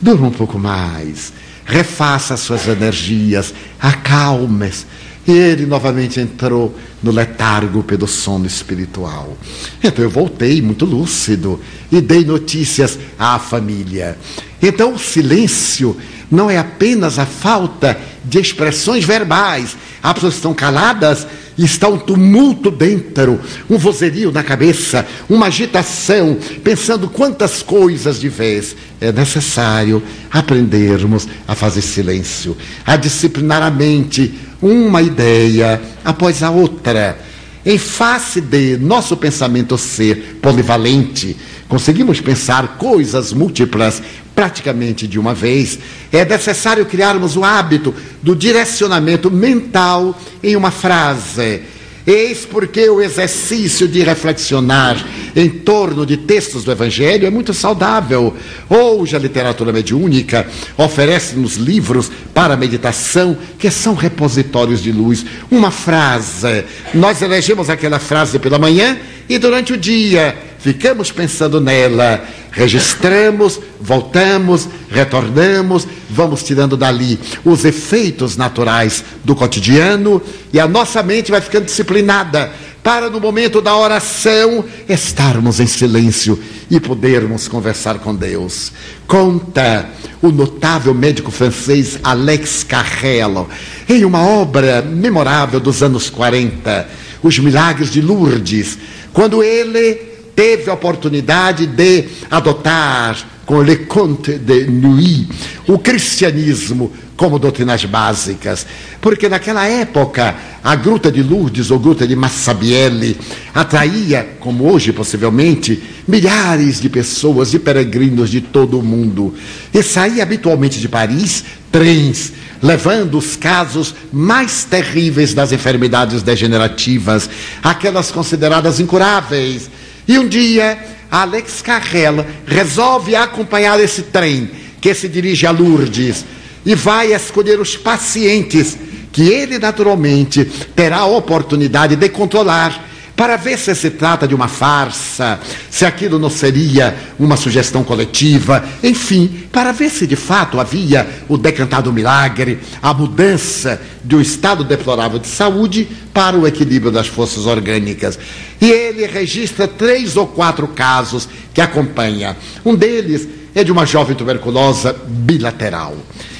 Durma 0.00 0.28
um 0.28 0.32
pouco 0.32 0.58
mais, 0.58 1.32
refaça 1.64 2.36
suas 2.36 2.68
energias, 2.68 3.54
acalme-se. 3.80 4.86
E 5.26 5.32
ele 5.32 5.64
novamente 5.64 6.20
entrou 6.20 6.76
no 7.02 7.10
letargo 7.10 7.82
pelo 7.82 8.06
sono 8.06 8.46
espiritual. 8.46 9.36
Então 9.82 10.04
eu 10.04 10.10
voltei 10.10 10.60
muito 10.60 10.84
lúcido 10.84 11.58
e 11.90 12.00
dei 12.02 12.26
notícias 12.26 12.98
à 13.18 13.38
família. 13.38 14.18
Então 14.66 14.94
o 14.94 14.98
silêncio 14.98 15.94
não 16.30 16.50
é 16.50 16.56
apenas 16.56 17.18
a 17.18 17.26
falta 17.26 17.98
de 18.24 18.40
expressões 18.40 19.04
verbais. 19.04 19.76
As 20.02 20.14
pessoas 20.14 20.34
estão 20.36 20.54
caladas 20.54 21.26
e 21.56 21.66
está 21.66 21.86
um 21.86 21.98
tumulto 21.98 22.70
dentro, 22.70 23.38
um 23.68 23.76
vozerio 23.76 24.32
na 24.32 24.42
cabeça, 24.42 25.06
uma 25.28 25.46
agitação, 25.46 26.38
pensando 26.64 27.08
quantas 27.10 27.62
coisas 27.62 28.18
de 28.18 28.30
vez. 28.30 28.74
É 29.02 29.12
necessário 29.12 30.02
aprendermos 30.30 31.28
a 31.46 31.54
fazer 31.54 31.82
silêncio, 31.82 32.56
a 32.86 32.96
disciplinar 32.96 33.62
a 33.62 33.70
mente, 33.70 34.34
uma 34.62 35.02
ideia 35.02 35.78
após 36.02 36.42
a 36.42 36.50
outra. 36.50 37.18
Em 37.66 37.78
face 37.78 38.40
de 38.40 38.78
nosso 38.78 39.14
pensamento 39.14 39.76
ser 39.76 40.38
polivalente, 40.40 41.36
conseguimos 41.68 42.20
pensar 42.20 42.76
coisas 42.78 43.32
múltiplas 43.32 44.02
praticamente 44.34 45.06
de 45.06 45.18
uma 45.18 45.32
vez, 45.32 45.78
é 46.12 46.24
necessário 46.24 46.84
criarmos 46.86 47.36
o 47.36 47.44
hábito 47.44 47.94
do 48.22 48.34
direcionamento 48.34 49.30
mental 49.30 50.18
em 50.42 50.56
uma 50.56 50.70
frase. 50.70 51.62
Eis 52.06 52.44
porque 52.44 52.86
o 52.90 53.00
exercício 53.00 53.88
de 53.88 54.02
reflexionar 54.02 55.02
em 55.34 55.48
torno 55.48 56.04
de 56.04 56.18
textos 56.18 56.62
do 56.62 56.70
Evangelho 56.70 57.26
é 57.26 57.30
muito 57.30 57.54
saudável. 57.54 58.36
Hoje 58.68 59.16
a 59.16 59.18
literatura 59.18 59.72
mediúnica 59.72 60.46
oferece-nos 60.76 61.56
livros 61.56 62.12
para 62.34 62.58
meditação 62.58 63.36
que 63.58 63.70
são 63.70 63.94
repositórios 63.94 64.82
de 64.82 64.92
luz. 64.92 65.24
Uma 65.50 65.70
frase, 65.70 66.64
nós 66.92 67.22
elegemos 67.22 67.70
aquela 67.70 67.98
frase 67.98 68.38
pela 68.38 68.58
manhã 68.58 68.98
e 69.26 69.38
durante 69.38 69.72
o 69.72 69.78
dia 69.78 70.36
ficamos 70.64 71.12
pensando 71.12 71.60
nela, 71.60 72.24
registramos, 72.50 73.60
voltamos, 73.78 74.66
retornamos, 74.88 75.86
vamos 76.08 76.42
tirando 76.42 76.74
dali 76.74 77.20
os 77.44 77.66
efeitos 77.66 78.38
naturais 78.38 79.04
do 79.22 79.34
cotidiano 79.34 80.22
e 80.54 80.58
a 80.58 80.66
nossa 80.66 81.02
mente 81.02 81.30
vai 81.30 81.42
ficando 81.42 81.66
disciplinada 81.66 82.50
para 82.82 83.10
no 83.10 83.20
momento 83.20 83.60
da 83.60 83.76
oração 83.76 84.64
estarmos 84.88 85.60
em 85.60 85.66
silêncio 85.66 86.42
e 86.70 86.80
podermos 86.80 87.46
conversar 87.46 87.98
com 87.98 88.14
Deus. 88.14 88.72
Conta 89.06 89.90
o 90.22 90.30
notável 90.30 90.94
médico 90.94 91.30
francês 91.30 91.98
Alex 92.02 92.64
Carrel, 92.64 93.50
em 93.86 94.02
uma 94.02 94.26
obra 94.26 94.80
memorável 94.80 95.60
dos 95.60 95.82
anos 95.82 96.08
40, 96.08 96.88
Os 97.22 97.38
Milagres 97.38 97.90
de 97.90 98.00
Lourdes, 98.00 98.78
quando 99.12 99.42
ele 99.42 100.13
teve 100.34 100.70
a 100.70 100.74
oportunidade 100.74 101.66
de 101.66 102.04
adotar 102.30 103.16
com 103.44 103.60
Le 103.60 103.76
Conte 103.86 104.38
de 104.38 104.66
Nuit 104.66 105.28
o 105.68 105.78
cristianismo 105.78 106.92
como 107.16 107.38
doutrinas 107.38 107.84
básicas, 107.84 108.66
porque 109.00 109.28
naquela 109.28 109.66
época 109.68 110.34
a 110.62 110.74
Gruta 110.74 111.12
de 111.12 111.22
Lourdes 111.22 111.70
ou 111.70 111.78
Gruta 111.78 112.06
de 112.06 112.16
Massabielle 112.16 113.16
atraía, 113.54 114.36
como 114.40 114.70
hoje 114.72 114.92
possivelmente, 114.92 115.80
milhares 116.08 116.80
de 116.80 116.88
pessoas, 116.88 117.52
de 117.52 117.60
peregrinos 117.60 118.30
de 118.30 118.40
todo 118.40 118.78
o 118.78 118.82
mundo. 118.82 119.32
E 119.72 119.82
saía 119.82 120.24
habitualmente 120.24 120.80
de 120.80 120.88
Paris 120.88 121.44
trens 121.70 122.32
levando 122.62 123.18
os 123.18 123.36
casos 123.36 123.94
mais 124.10 124.64
terríveis 124.64 125.34
das 125.34 125.52
enfermidades 125.52 126.22
degenerativas, 126.22 127.28
aquelas 127.62 128.10
consideradas 128.10 128.80
incuráveis. 128.80 129.68
E 130.06 130.18
um 130.18 130.28
dia, 130.28 130.78
Alex 131.10 131.62
Carrel 131.62 132.24
resolve 132.46 133.14
acompanhar 133.16 133.80
esse 133.80 134.02
trem 134.02 134.50
que 134.80 134.94
se 134.94 135.08
dirige 135.08 135.46
a 135.46 135.50
Lourdes 135.50 136.24
e 136.64 136.74
vai 136.74 137.12
escolher 137.12 137.60
os 137.60 137.76
pacientes 137.76 138.76
que 139.12 139.22
ele 139.22 139.58
naturalmente 139.58 140.44
terá 140.74 140.98
a 140.98 141.06
oportunidade 141.06 141.96
de 141.96 142.08
controlar 142.08 142.84
para 143.16 143.36
ver 143.36 143.58
se 143.58 143.74
se 143.74 143.90
trata 143.90 144.26
de 144.26 144.34
uma 144.34 144.48
farsa, 144.48 145.38
se 145.70 145.84
aquilo 145.84 146.18
não 146.18 146.30
seria 146.30 146.96
uma 147.18 147.36
sugestão 147.36 147.84
coletiva, 147.84 148.64
enfim, 148.82 149.44
para 149.52 149.72
ver 149.72 149.90
se 149.90 150.06
de 150.06 150.16
fato 150.16 150.58
havia 150.58 151.06
o 151.28 151.36
decantado 151.36 151.92
milagre, 151.92 152.58
a 152.82 152.92
mudança 152.92 153.80
de 154.02 154.16
um 154.16 154.20
estado 154.20 154.64
deplorável 154.64 155.18
de 155.18 155.28
saúde 155.28 155.88
para 156.12 156.36
o 156.36 156.46
equilíbrio 156.46 156.90
das 156.90 157.06
forças 157.06 157.46
orgânicas. 157.46 158.18
E 158.60 158.70
ele 158.70 159.06
registra 159.06 159.68
três 159.68 160.16
ou 160.16 160.26
quatro 160.26 160.66
casos 160.68 161.28
que 161.52 161.60
acompanha. 161.60 162.36
Um 162.64 162.74
deles 162.74 163.28
é 163.54 163.62
de 163.62 163.70
uma 163.70 163.86
jovem 163.86 164.16
tuberculosa 164.16 164.94
bilateral. 165.06 165.96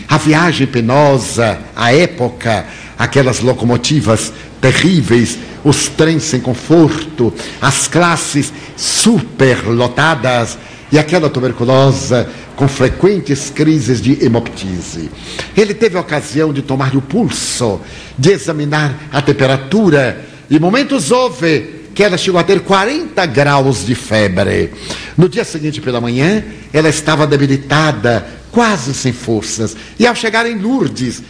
A 0.09 0.19
viagem 0.19 0.67
penosa, 0.67 1.59
a 1.75 1.93
época, 1.93 2.67
aquelas 2.99 3.41
locomotivas 3.41 4.33
terríveis, 4.61 5.39
os 5.65 5.89
trens 5.89 6.23
sem 6.25 6.41
conforto, 6.41 7.33
as 7.61 7.89
classes 7.89 8.53
superlotadas 8.77 10.59
e 10.93 10.99
aquela 10.99 11.29
tuberculosa 11.29 12.29
com 12.57 12.69
frequentes 12.69 13.51
crises 13.51 14.01
de 14.01 14.25
hemoptise. 14.25 15.11
Ele 15.57 15.75
teve 15.75 15.97
a 15.97 16.01
ocasião 16.01 16.53
de 16.53 16.63
tomar 16.63 16.95
o 16.95 17.03
pulso, 17.03 17.81
de 18.17 18.31
examinar 18.31 19.09
a 19.13 19.21
temperatura 19.21 20.25
e 20.49 20.59
momentos 20.59 21.11
houve 21.11 21.83
que 21.95 22.03
ela 22.03 22.19
chegou 22.19 22.41
a 22.41 22.45
ter 22.45 22.61
40 22.61 23.25
graus 23.27 23.87
de 23.87 23.95
febre. 23.95 24.73
No 25.17 25.29
dia 25.29 25.45
seguinte 25.45 25.81
pela 25.81 26.01
manhã, 26.01 26.45
ela 26.73 26.89
estava 26.89 27.27
debilitada, 27.27 28.27
quase 28.51 28.93
sem 28.93 29.13
forças. 29.13 29.77
E 29.99 30.07
ao 30.07 30.15
chegar 30.15 30.45
em 30.45 30.59
Lourdes, 30.59 31.23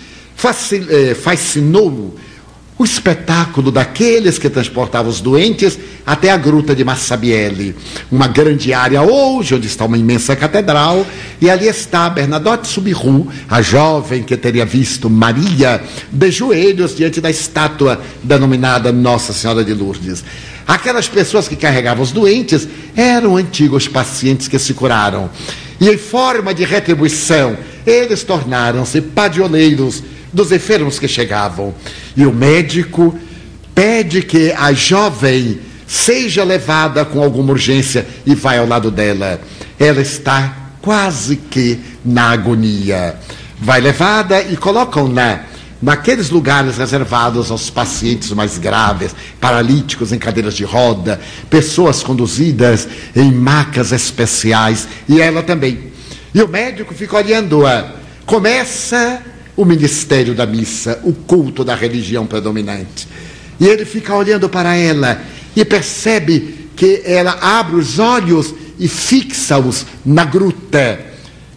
eh, 0.90 1.14
fascinou 1.14 2.14
o 2.76 2.84
espetáculo 2.84 3.70
daqueles 3.70 4.36
que 4.36 4.50
transportavam 4.50 5.10
os 5.10 5.20
doentes 5.20 5.78
até 6.04 6.30
a 6.30 6.36
gruta 6.36 6.74
de 6.74 6.82
Massabielle, 6.84 7.74
uma 8.10 8.26
grande 8.26 8.72
área 8.72 9.00
hoje 9.00 9.54
onde 9.54 9.68
está 9.68 9.84
uma 9.84 9.96
imensa 9.96 10.34
catedral, 10.34 11.06
e 11.40 11.48
ali 11.48 11.68
está 11.68 12.10
Bernadotte 12.10 12.66
Subiru, 12.66 13.28
a 13.48 13.62
jovem 13.62 14.24
que 14.24 14.36
teria 14.36 14.66
visto 14.66 15.08
Maria 15.08 15.82
de 16.10 16.30
joelhos 16.32 16.96
diante 16.96 17.20
da 17.20 17.30
estátua 17.30 18.02
denominada 18.22 18.90
Nossa 18.90 19.32
Senhora 19.32 19.62
de 19.62 19.72
Lourdes. 19.72 20.24
Aquelas 20.66 21.06
pessoas 21.06 21.46
que 21.46 21.56
carregavam 21.56 22.02
os 22.02 22.10
doentes 22.10 22.66
eram 22.96 23.36
antigos 23.36 23.86
pacientes 23.86 24.48
que 24.48 24.58
se 24.58 24.74
curaram. 24.74 25.30
E 25.80 25.88
em 25.88 25.98
forma 25.98 26.54
de 26.54 26.64
retribuição, 26.64 27.56
eles 27.86 28.22
tornaram-se 28.24 29.00
padioleiros 29.00 30.02
dos 30.34 30.52
enfermos 30.52 30.98
que 30.98 31.08
chegavam. 31.08 31.74
E 32.16 32.26
o 32.26 32.32
médico 32.32 33.18
pede 33.74 34.22
que 34.22 34.52
a 34.52 34.72
jovem 34.72 35.60
seja 35.86 36.44
levada 36.44 37.04
com 37.04 37.22
alguma 37.22 37.52
urgência 37.52 38.06
e 38.26 38.34
vai 38.34 38.58
ao 38.58 38.66
lado 38.66 38.90
dela. 38.90 39.40
Ela 39.78 40.00
está 40.00 40.56
quase 40.82 41.36
que 41.36 41.80
na 42.04 42.30
agonia. 42.30 43.16
Vai 43.58 43.80
levada 43.80 44.42
e 44.42 44.56
colocam-na 44.56 45.44
naqueles 45.80 46.30
lugares 46.30 46.78
reservados 46.78 47.50
aos 47.50 47.68
pacientes 47.68 48.30
mais 48.32 48.58
graves, 48.58 49.14
paralíticos 49.40 50.12
em 50.12 50.18
cadeiras 50.18 50.54
de 50.54 50.64
roda, 50.64 51.20
pessoas 51.50 52.02
conduzidas 52.02 52.88
em 53.14 53.30
macas 53.30 53.92
especiais, 53.92 54.88
e 55.08 55.20
ela 55.20 55.42
também. 55.42 55.92
E 56.34 56.42
o 56.42 56.48
médico 56.48 56.94
fica 56.94 57.16
olhando-a. 57.16 57.92
Começa 58.24 59.22
o 59.56 59.64
ministério 59.64 60.34
da 60.34 60.46
missa, 60.46 61.00
o 61.04 61.12
culto 61.12 61.64
da 61.64 61.74
religião 61.74 62.26
predominante. 62.26 63.08
E 63.60 63.66
ele 63.66 63.84
fica 63.84 64.14
olhando 64.14 64.48
para 64.48 64.74
ela 64.76 65.20
e 65.54 65.64
percebe 65.64 66.68
que 66.76 67.02
ela 67.04 67.38
abre 67.40 67.76
os 67.76 67.98
olhos 67.98 68.54
e 68.78 68.88
fixa-os 68.88 69.86
na 70.04 70.24
gruta 70.24 71.14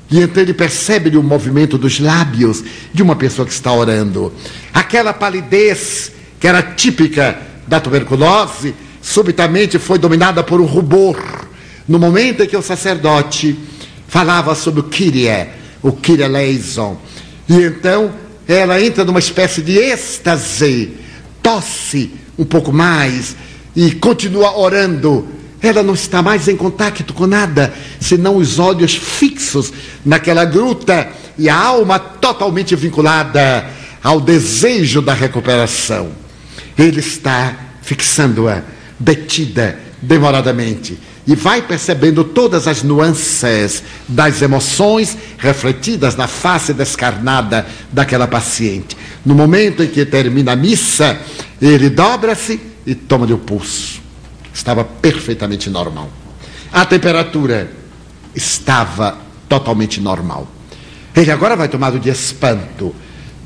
e 0.10 0.22
então 0.22 0.41
ele 0.41 0.54
percebe 0.54 1.16
o 1.18 1.24
movimento 1.24 1.78
dos 1.78 2.00
lábios 2.00 2.64
de 2.93 3.04
uma 3.04 3.16
pessoa 3.16 3.45
que 3.45 3.54
está 3.54 3.74
orando. 3.74 4.32
Aquela 4.74 5.14
palidez 5.14 6.12
que 6.39 6.48
era 6.48 6.62
típica 6.62 7.39
da 7.68 7.80
tuberculose, 7.80 8.74
subitamente 9.02 9.78
foi 9.78 9.98
dominada 9.98 10.43
por 10.43 10.62
um 10.62 10.66
rubor. 10.66 11.18
No 11.88 12.00
momento 12.00 12.43
em 12.43 12.48
que 12.48 12.56
o 12.56 12.62
sacerdote 12.62 13.58
falava 14.08 14.56
sobre 14.56 14.80
o 14.80 14.84
Kyrie, 14.84 15.48
o 15.82 15.91
Kyrie 15.91 16.24
eleison, 16.24 16.98
e 17.48 17.56
então 17.64 18.12
ela 18.48 18.82
entra 18.82 19.04
numa 19.04 19.20
espécie 19.20 19.62
de 19.62 19.78
êxtase, 19.78 20.93
tosse 21.41 22.12
um 22.38 22.45
pouco 22.45 22.72
mais 22.72 23.36
e 23.76 23.91
continua 23.91 24.58
orando 24.58 25.38
ela 25.62 25.82
não 25.82 25.93
está 25.93 26.22
mais 26.22 26.48
em 26.48 26.56
contato 26.56 27.14
com 27.14 27.26
nada, 27.26 27.74
senão 28.00 28.38
os 28.38 28.60
olhos 28.60 28.95
fixos 28.95 29.74
naquela 30.06 30.45
gruta 30.45 31.10
e 31.38 31.50
a 31.50 31.56
alma 31.56 31.98
totalmente 31.98 32.76
vinculada 32.76 33.68
ao 34.04 34.22
desejo 34.22 35.02
da 35.02 35.14
recuperação. 35.14 36.10
Ele 36.78 37.00
está 37.00 37.56
fixando-a, 37.82 38.62
detida, 39.00 39.80
demoradamente, 40.02 40.98
e 41.28 41.36
vai 41.36 41.61
percebendo 41.61 42.23
todas 42.23 42.67
as 42.67 42.82
nuances 42.82 43.84
das 44.07 44.41
emoções 44.41 45.17
refletidas 45.38 46.15
na 46.15 46.28
face 46.28 46.73
descarnada 46.73 47.67
daquela 47.91 48.28
paciente. 48.28 48.97
No 49.25 49.36
momento 49.36 49.84
em 49.84 49.88
que 49.88 50.05
termina 50.05 50.53
a 50.53 50.55
missa, 50.55 51.19
ele 51.61 51.89
dobra-se 51.89 52.59
e 52.86 52.95
toma-lhe 52.95 53.34
o 53.34 53.38
pulso 53.38 54.07
estava 54.57 54.84
perfeitamente 54.84 55.69
normal. 55.69 56.09
A 56.71 56.86
temperatura 56.86 57.71
estava 58.36 59.17
totalmente 59.47 60.01
normal. 60.01 60.47
Ele 61.15 61.32
agora 61.32 61.55
vai 61.55 61.67
tomar 61.67 61.93
o 61.93 61.99
de 61.99 62.09
espanto. 62.09 62.93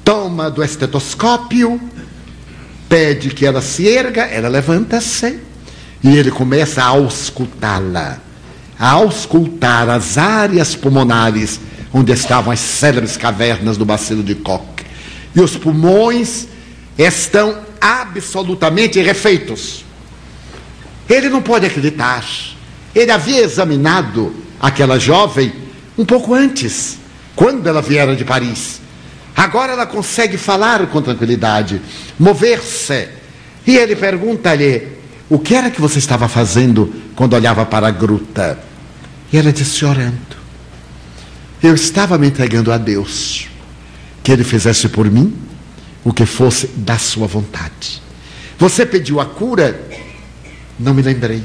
Toma 0.04 0.50
do 0.50 0.64
estetoscópio, 0.64 1.80
pede 2.90 3.30
que 3.30 3.46
ela 3.46 3.62
se 3.62 3.88
erga, 3.88 4.24
ela 4.24 4.48
levanta-se 4.48 5.40
e 6.04 6.18
ele 6.18 6.32
começa 6.32 6.82
a 6.82 6.88
auscultá-la, 6.88 8.20
a 8.80 8.90
auscultar 8.92 9.90
as 9.90 10.18
áreas 10.18 10.76
pulmonares 10.76 11.60
onde 11.94 12.12
estavam 12.12 12.52
as 12.52 12.60
célebres 12.60 13.18
cavernas 13.18 13.78
do 13.78 13.86
bacilo 13.86 14.24
de 14.24 14.36
Koch. 14.36 14.66
E 15.36 15.42
os 15.42 15.56
pulmões 15.56 16.48
estão 16.98 17.60
absolutamente 17.80 19.00
refeitos. 19.00 19.86
Ele 21.10 21.30
não 21.30 21.42
pode 21.42 21.66
acreditar. 21.66 22.26
Ele 22.96 23.12
havia 23.12 23.42
examinado 23.42 24.34
aquela 24.60 24.98
jovem 25.00 25.52
um 25.98 26.06
pouco 26.06 26.34
antes, 26.34 26.98
quando 27.36 27.68
ela 27.68 27.82
viera 27.82 28.16
de 28.16 28.24
Paris. 28.24 28.82
Agora 29.36 29.74
ela 29.74 29.86
consegue 29.86 30.38
falar 30.38 30.86
com 30.88 31.02
tranquilidade, 31.02 31.82
mover-se. 32.20 33.10
E 33.66 33.78
ele 33.78 33.96
pergunta-lhe: 33.96 34.88
O 35.32 35.40
que 35.40 35.56
era 35.56 35.72
que 35.72 35.80
você 35.80 35.98
estava 35.98 36.28
fazendo 36.28 36.94
quando 37.16 37.36
olhava 37.36 37.66
para 37.66 37.88
a 37.88 37.92
gruta? 37.92 38.60
E 39.32 39.38
ela 39.38 39.54
disse: 39.54 39.86
Orando. 39.86 40.36
Eu 41.64 41.74
estava 41.74 42.18
me 42.18 42.28
entregando 42.28 42.70
a 42.70 42.78
Deus, 42.78 43.48
que 44.22 44.30
Ele 44.30 44.44
fizesse 44.44 44.90
por 44.90 45.10
mim 45.10 45.34
o 46.04 46.12
que 46.12 46.26
fosse 46.26 46.68
da 46.76 46.98
sua 46.98 47.28
vontade. 47.28 48.02
Você 48.60 48.86
pediu 48.86 49.22
a 49.22 49.26
cura 49.26 49.80
não 50.78 50.94
me 50.94 51.02
lembrei. 51.02 51.42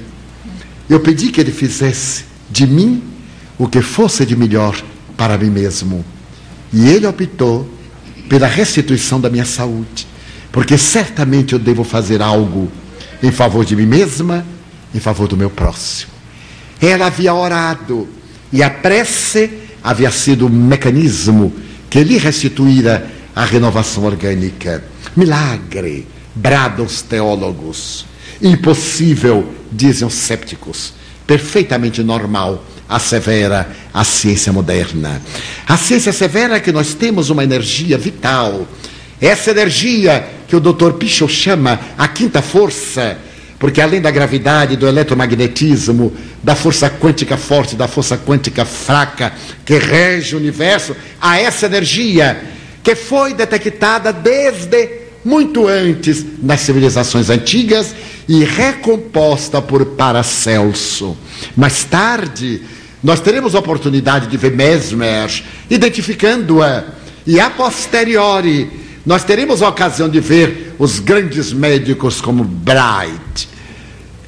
Eu 0.91 0.99
pedi 0.99 1.28
que 1.28 1.41
ele 1.41 1.53
fizesse 1.53 2.24
de 2.51 2.66
mim 2.66 3.01
o 3.57 3.68
que 3.68 3.82
fosse 3.82 4.26
de 4.26 4.34
melhor 4.34 4.76
para 5.16 5.39
mim 5.39 5.51
mesmo. 5.51 6.05
E 6.72 6.89
ele 6.89 7.07
optou 7.07 7.70
pela 8.28 8.49
restituição 8.49 9.20
da 9.20 9.30
minha 9.30 9.45
saúde, 9.45 10.09
porque 10.51 10.76
certamente 10.76 11.53
eu 11.53 11.59
devo 11.61 11.84
fazer 11.84 12.20
algo 12.20 12.68
em 13.23 13.31
favor 13.31 13.64
de 13.64 13.75
mim 13.75 13.87
mesma, 13.87 14.45
em 14.95 15.01
favor 15.01 15.29
do 15.29 15.37
meu 15.37 15.51
próximo. 15.51 16.12
Ela 16.81 17.07
havia 17.07 17.35
orado 17.35 18.09
e 18.53 18.62
a 18.62 18.71
prece 18.71 19.51
havia 19.83 20.11
sido 20.11 20.47
o 20.47 20.51
mecanismo 20.51 21.53
que 21.89 22.03
lhe 22.03 22.19
restituíra 22.19 23.11
a 23.35 23.45
renovação 23.45 24.05
orgânica. 24.05 24.85
Milagre, 25.17 26.07
bradam 26.35 26.85
os 26.85 27.03
teólogos. 27.03 28.07
Impossível, 28.41 29.53
dizem 29.73 30.07
os 30.07 30.14
sépticos. 30.14 30.93
Perfeitamente 31.27 32.03
normal, 32.03 32.64
assevera 32.89 33.69
a 33.93 34.05
ciência 34.05 34.53
moderna. 34.53 35.21
A 35.67 35.77
ciência 35.77 36.11
assevera 36.11 36.61
que 36.61 36.73
nós 36.73 36.95
temos 36.95 37.31
uma 37.31 37.45
energia 37.45 37.99
vital. 37.99 38.67
Essa 39.21 39.51
energia 39.51 40.27
que 40.47 40.55
o 40.55 40.61
Dr. 40.61 40.93
Pichot 40.93 41.33
chama 41.33 41.81
a 41.97 42.07
quinta 42.07 42.43
força, 42.43 43.17
porque 43.59 43.81
além 43.81 44.01
da 44.01 44.11
gravidade, 44.11 44.77
do 44.77 44.87
eletromagnetismo, 44.87 46.12
da 46.43 46.55
força 46.55 46.91
quântica 46.91 47.37
forte, 47.37 47.75
da 47.75 47.89
força 47.89 48.17
quântica 48.19 48.64
fraca 48.64 49.33
que 49.64 49.79
rege 49.79 50.35
o 50.35 50.39
universo, 50.39 50.95
há 51.21 51.41
essa 51.41 51.67
energia 51.67 52.41
que 52.83 52.95
foi 52.95 53.33
detectada 53.33 54.12
desde 54.12 55.07
muito 55.25 55.67
antes 55.67 56.25
nas 56.41 56.61
civilizações 56.61 57.31
antigas 57.31 57.95
e 58.29 58.45
recomposta 58.45 59.61
por 59.61 59.85
Paracelso. 59.85 61.17
Mais 61.57 61.83
tarde, 61.83 62.62
nós 63.03 63.19
teremos 63.21 63.55
a 63.55 63.59
oportunidade 63.59 64.29
de 64.29 64.37
ver 64.37 64.53
Mesmer 64.53 65.29
identificando-a 65.69 66.85
e 67.27 67.41
a 67.41 67.51
posteriori 67.51 68.86
nós 69.07 69.23
teremos 69.23 69.63
a 69.63 69.69
ocasião 69.69 70.09
de 70.09 70.19
ver 70.19 70.75
os 70.81 70.99
grandes 70.99 71.53
médicos 71.53 72.21
como 72.21 72.43
Bright 72.43 73.49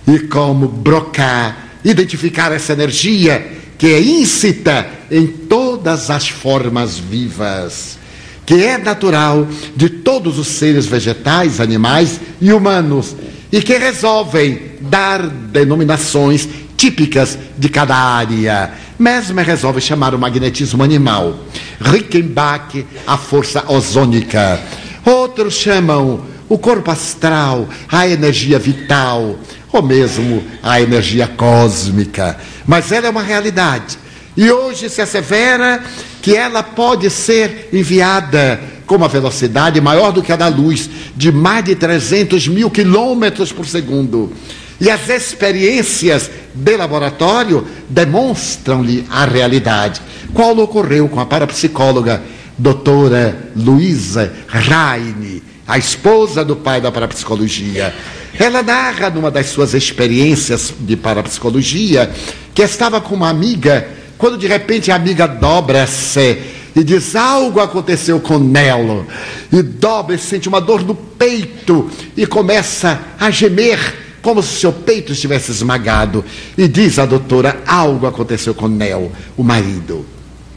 e 0.07 0.21
como 0.21 0.69
Broca 0.69 1.57
identificar 1.85 2.53
essa 2.53 2.73
energia 2.75 3.59
que 3.77 3.89
é 3.89 4.01
íncita 4.01 4.89
em 5.11 5.27
todas 5.27 6.11
as 6.11 6.29
formas 6.29 6.97
vivas, 6.97 7.99
que 8.47 8.55
é 8.55 8.79
natural 8.79 9.49
de 9.75 9.89
todos 9.89 10.39
os 10.39 10.47
seres 10.47 10.87
vegetais, 10.87 11.61
animais 11.61 12.21
e 12.41 12.53
humanos, 12.53 13.17
e 13.51 13.63
que 13.63 13.77
resolvem 13.77 14.73
dar 14.81 15.23
denominações 15.27 16.49
típicas 16.77 17.39
de 17.57 17.69
cada 17.69 17.97
área. 17.97 18.73
Mesmer 18.99 19.45
resolve 19.45 19.81
chamar 19.81 20.15
o 20.15 20.19
magnetismo 20.19 20.83
animal. 20.83 21.39
Rickenbach, 21.81 22.85
a 23.07 23.17
força 23.17 23.65
ozônica. 23.69 24.61
Outros 25.05 25.55
chamam 25.55 26.25
o 26.49 26.59
corpo 26.59 26.91
astral, 26.91 27.69
a 27.89 28.09
energia 28.09 28.59
vital, 28.59 29.39
ou 29.73 29.83
mesmo 29.83 30.43
a 30.63 30.81
energia 30.81 31.27
cósmica. 31.27 32.39
Mas 32.67 32.91
ela 32.91 33.07
é 33.07 33.11
uma 33.11 33.23
realidade. 33.23 33.99
E 34.37 34.51
hoje 34.51 34.89
se 34.89 35.01
assevera 35.01 35.83
que 36.23 36.37
ela 36.37 36.63
pode 36.63 37.11
ser 37.11 37.69
enviada 37.73 38.61
com 38.89 38.97
uma 38.97 39.07
velocidade 39.07 39.81
maior 39.81 40.11
do 40.11 40.23
que 40.23 40.33
a 40.33 40.37
da 40.37 40.49
luz, 40.49 40.91
de 41.15 41.31
mais 41.31 41.65
de 41.65 41.77
300 41.77 42.49
mil 42.49 42.71
quilômetros 42.71 43.53
por 43.53 43.67
segundo. 43.67 44.33
E 44.81 44.91
as 44.91 45.09
experiências 45.09 46.31
de 46.55 46.77
laboratório 46.77 47.67
demonstram-lhe 47.89 49.05
a 49.11 49.25
realidade. 49.25 50.01
Qual 50.33 50.57
ocorreu 50.59 51.09
com 51.09 51.21
a 51.21 51.27
parapsicóloga 51.27 52.23
doutora 52.59 53.51
Luísa 53.55 54.33
Raine, 54.49 55.43
a 55.67 55.79
esposa 55.79 56.45
do 56.45 56.57
pai 56.57 56.81
da 56.81 56.91
parapsicologia. 56.91 57.95
Ela 58.39 58.63
narra 58.63 59.09
numa 59.11 59.31
das 59.31 59.47
suas 59.47 59.75
experiências 59.75 60.75
de 60.81 60.97
parapsicologia 60.97 62.11
que 62.53 62.63
estava 62.63 63.01
com 63.01 63.15
uma 63.15 63.29
amiga, 63.29 63.87
quando 64.17 64.37
de 64.37 64.47
repente 64.47 64.91
a 64.91 64.97
amiga 64.97 65.27
dobra-se 65.27 66.39
e 66.79 66.85
diz: 66.85 67.17
Algo 67.17 67.59
aconteceu 67.59 68.21
com 68.21 68.39
Nelo. 68.39 69.05
E 69.53 69.63
dobra 69.63 70.15
e 70.15 70.19
sente 70.19 70.49
uma 70.49 70.61
dor 70.61 70.85
no 70.85 70.95
peito 70.95 71.91
e 72.17 72.25
começa 72.25 73.01
a 73.19 73.31
gemer 73.31 73.79
como 74.23 74.43
se 74.43 74.61
seu 74.61 74.73
peito 74.73 75.13
estivesse 75.13 75.51
esmagado. 75.51 76.25
E 76.57 76.69
diz 76.69 76.99
a 77.01 77.05
doutora: 77.05 77.61
algo 77.67 78.07
aconteceu 78.07 78.55
com 78.55 78.69
Nel, 78.69 79.11
o 79.37 79.43
marido. 79.43 80.07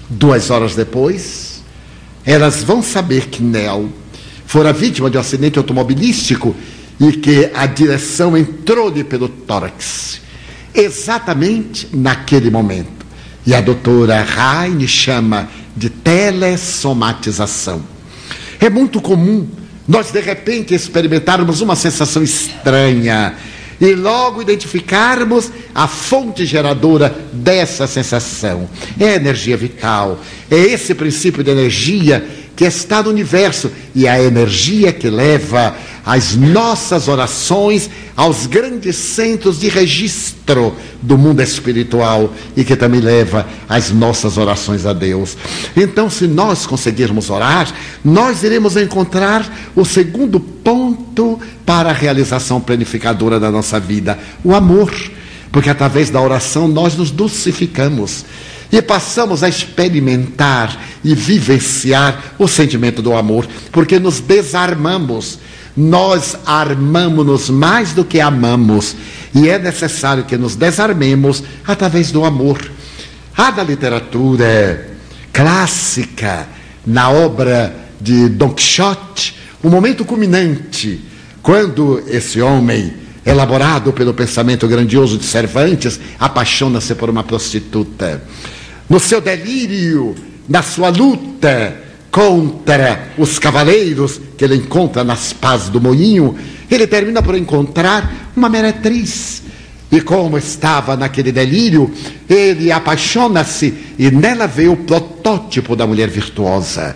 Duas 0.07 0.51
horas 0.51 0.75
depois, 0.75 1.63
elas 2.23 2.63
vão 2.63 2.83
saber 2.83 3.27
que 3.27 3.41
Nel 3.41 3.89
fora 4.45 4.73
vítima 4.73 5.09
de 5.09 5.17
um 5.17 5.21
acidente 5.21 5.57
automobilístico 5.57 6.55
e 6.99 7.13
que 7.13 7.49
a 7.53 7.65
direção 7.65 8.37
entrou-lhe 8.37 9.03
pelo 9.03 9.27
tórax. 9.27 10.21
Exatamente 10.73 11.87
naquele 11.93 12.51
momento. 12.51 13.01
E 13.45 13.55
a 13.55 13.61
doutora 13.61 14.21
Raine 14.21 14.87
chama 14.87 15.49
de 15.75 15.89
telesomatização. 15.89 17.81
É 18.59 18.69
muito 18.69 19.01
comum 19.01 19.47
nós 19.87 20.11
de 20.11 20.21
repente 20.21 20.73
experimentarmos 20.73 21.59
uma 21.61 21.75
sensação 21.75 22.23
estranha 22.23 23.35
e 23.79 23.95
logo 23.95 24.41
identificarmos 24.41 25.51
a 25.73 25.87
fonte 25.87 26.45
geradora 26.45 27.13
dessa 27.33 27.87
sensação. 27.87 28.69
É 28.99 29.09
a 29.09 29.15
energia 29.15 29.57
vital, 29.57 30.19
é 30.49 30.55
esse 30.55 30.93
princípio 30.93 31.43
de 31.43 31.49
energia 31.49 32.25
que 32.61 32.65
está 32.67 33.01
no 33.01 33.09
universo 33.09 33.71
e 33.95 34.07
a 34.07 34.21
energia 34.21 34.93
que 34.93 35.09
leva 35.09 35.75
as 36.05 36.35
nossas 36.35 37.07
orações 37.07 37.89
aos 38.15 38.45
grandes 38.45 38.95
centros 38.97 39.59
de 39.59 39.67
registro 39.67 40.75
do 41.01 41.17
mundo 41.17 41.41
espiritual 41.41 42.31
e 42.55 42.63
que 42.63 42.75
também 42.75 43.01
leva 43.01 43.47
as 43.67 43.89
nossas 43.89 44.37
orações 44.37 44.85
a 44.85 44.93
Deus. 44.93 45.35
Então, 45.75 46.07
se 46.07 46.27
nós 46.27 46.67
conseguirmos 46.67 47.31
orar, 47.31 47.67
nós 48.05 48.43
iremos 48.43 48.77
encontrar 48.77 49.71
o 49.75 49.83
segundo 49.83 50.39
ponto 50.39 51.39
para 51.65 51.89
a 51.89 51.93
realização 51.93 52.61
planificadora 52.61 53.39
da 53.39 53.49
nossa 53.49 53.79
vida: 53.79 54.19
o 54.43 54.53
amor. 54.53 54.93
Porque 55.51 55.71
através 55.71 56.11
da 56.11 56.21
oração 56.21 56.67
nós 56.67 56.95
nos 56.95 57.09
dulcificamos 57.09 58.23
e 58.71 58.81
passamos 58.81 59.43
a 59.43 59.49
experimentar 59.49 60.81
e 61.03 61.13
vivenciar 61.13 62.35
o 62.39 62.47
sentimento 62.47 63.01
do 63.01 63.13
amor, 63.13 63.47
porque 63.71 63.99
nos 63.99 64.19
desarmamos 64.19 65.39
nós 65.75 66.35
armamos-nos 66.45 67.49
mais 67.49 67.93
do 67.93 68.03
que 68.03 68.19
amamos, 68.19 68.95
e 69.33 69.47
é 69.47 69.57
necessário 69.57 70.25
que 70.25 70.37
nos 70.37 70.55
desarmemos 70.55 71.43
através 71.65 72.11
do 72.11 72.25
amor. 72.25 72.59
Há 73.35 73.51
da 73.51 73.63
literatura 73.63 74.89
clássica, 75.31 76.47
na 76.85 77.09
obra 77.09 77.73
de 77.99 78.27
Don 78.27 78.49
Quixote, 78.49 79.35
um 79.63 79.69
momento 79.69 80.03
culminante, 80.03 80.99
quando 81.41 82.03
esse 82.07 82.41
homem, 82.41 82.93
elaborado 83.25 83.93
pelo 83.93 84.13
pensamento 84.13 84.67
grandioso 84.67 85.17
de 85.17 85.25
Cervantes, 85.25 85.99
apaixona-se 86.19 86.95
por 86.95 87.09
uma 87.09 87.23
prostituta. 87.23 88.21
No 88.91 88.99
seu 88.99 89.21
delírio, 89.21 90.13
na 90.49 90.61
sua 90.61 90.89
luta, 90.89 91.77
contra 92.11 93.13
os 93.17 93.39
cavaleiros 93.39 94.19
que 94.37 94.43
ele 94.43 94.57
encontra 94.57 95.01
nas 95.01 95.31
pás 95.31 95.69
do 95.69 95.79
moinho, 95.79 96.37
ele 96.69 96.85
termina 96.85 97.23
por 97.23 97.37
encontrar 97.37 98.33
uma 98.35 98.49
meretriz. 98.49 99.43
E 99.89 100.01
como 100.01 100.37
estava 100.37 100.97
naquele 100.97 101.31
delírio, 101.31 101.89
ele 102.29 102.69
apaixona-se 102.69 103.73
e 103.97 104.11
nela 104.11 104.45
vê 104.45 104.67
o 104.67 104.75
protótipo 104.75 105.73
da 105.73 105.87
mulher 105.87 106.09
virtuosa. 106.09 106.93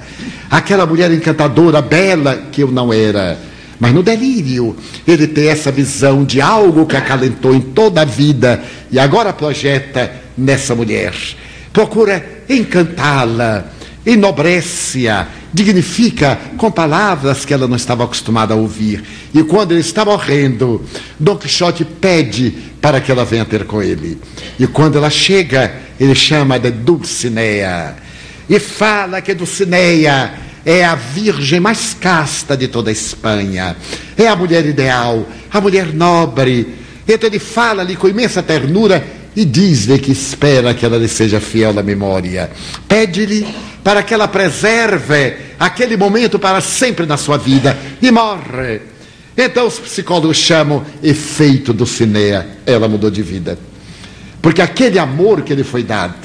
Aquela 0.52 0.86
mulher 0.86 1.10
encantadora, 1.14 1.82
bela, 1.82 2.50
que 2.52 2.62
eu 2.62 2.72
não 2.72 2.91
era. 2.91 3.39
Mas 3.80 3.93
no 3.93 4.04
delírio, 4.04 4.76
ele 5.08 5.28
tem 5.28 5.48
essa 5.48 5.72
visão 5.72 6.26
de 6.26 6.41
algo 6.41 6.86
que 6.86 6.98
acalentou 6.98 7.56
em 7.56 7.62
toda 7.62 8.02
a 8.02 8.06
vida 8.06 8.62
e 8.91 9.00
agora 9.00 9.32
projeta 9.32 10.12
nessa 10.38 10.76
mulher. 10.76 11.14
Procura 11.76 12.26
encantá-la, 12.48 13.66
enobrece-a, 14.06 15.28
dignifica 15.54 16.40
com 16.56 16.72
palavras 16.72 17.44
que 17.44 17.54
ela 17.54 17.68
não 17.68 17.76
estava 17.76 18.06
acostumada 18.06 18.54
a 18.54 18.58
ouvir. 18.58 19.04
E 19.34 19.44
quando 19.44 19.74
ele 19.74 19.82
está 19.82 20.06
morrendo, 20.06 20.82
Dom 21.20 21.36
Quixote 21.36 21.84
pede 21.84 22.52
para 22.80 23.02
que 23.02 23.12
ela 23.12 23.26
venha 23.26 23.44
ter 23.44 23.66
com 23.66 23.84
ele. 23.84 24.18
E 24.58 24.66
quando 24.68 24.98
ela 24.98 25.10
chega, 25.10 25.76
ele 26.00 26.16
chama 26.16 26.58
de 26.58 26.72
Dulcinea. 26.72 27.98
E 28.50 28.58
fala 28.58 29.22
que 29.22 29.34
Dulcinea 29.34 30.34
é 30.66 30.86
a 30.86 30.96
virgem 30.96 31.60
mais 31.60 31.94
casta 31.94 32.56
de 32.56 32.70
toda 32.70 32.90
a 32.90 32.94
Espanha. 32.94 33.76
É 34.18 34.30
a 34.30 34.36
mulher 34.38 34.66
ideal, 34.66 35.28
a 35.52 35.60
mulher 35.60 35.94
nobre, 35.94 36.74
Então 37.06 37.28
ele 37.28 37.38
fala-lhe 37.38 37.98
com 37.98 38.08
imensa 38.08 38.42
ternura 38.42 39.25
e 39.36 39.44
diz-lhe 39.44 40.00
que 40.00 40.12
espera 40.12 40.74
que 40.74 40.86
ela 40.86 40.98
lhe 40.98 41.08
seja 41.08 41.42
fiel 41.42 41.74
na 41.74 41.84
memória. 41.84 42.50
Pede-lhe 42.88 43.46
para 43.84 44.02
que 44.02 44.14
ela 44.14 44.28
preserve 44.28 45.36
aquele 45.60 45.98
momento 45.98 46.40
para 46.40 46.62
sempre 46.62 47.06
na 47.06 47.18
sua 47.18 47.38
vida 47.38 47.78
e 48.02 48.10
morre. 48.12 48.82
Então 49.38 49.68
os 49.68 49.78
psicólogos 49.78 50.38
chamam 50.38 50.86
efeito 51.04 51.74
do 51.74 51.86
Cinea. 51.86 52.48
Ela 52.66 52.88
mudou 52.88 53.12
de 53.12 53.22
vida. 53.22 53.60
Porque 54.42 54.62
aquele 54.62 54.98
amor 54.98 55.42
que 55.42 55.54
lhe 55.54 55.64
foi 55.64 55.84
dado, 55.84 56.16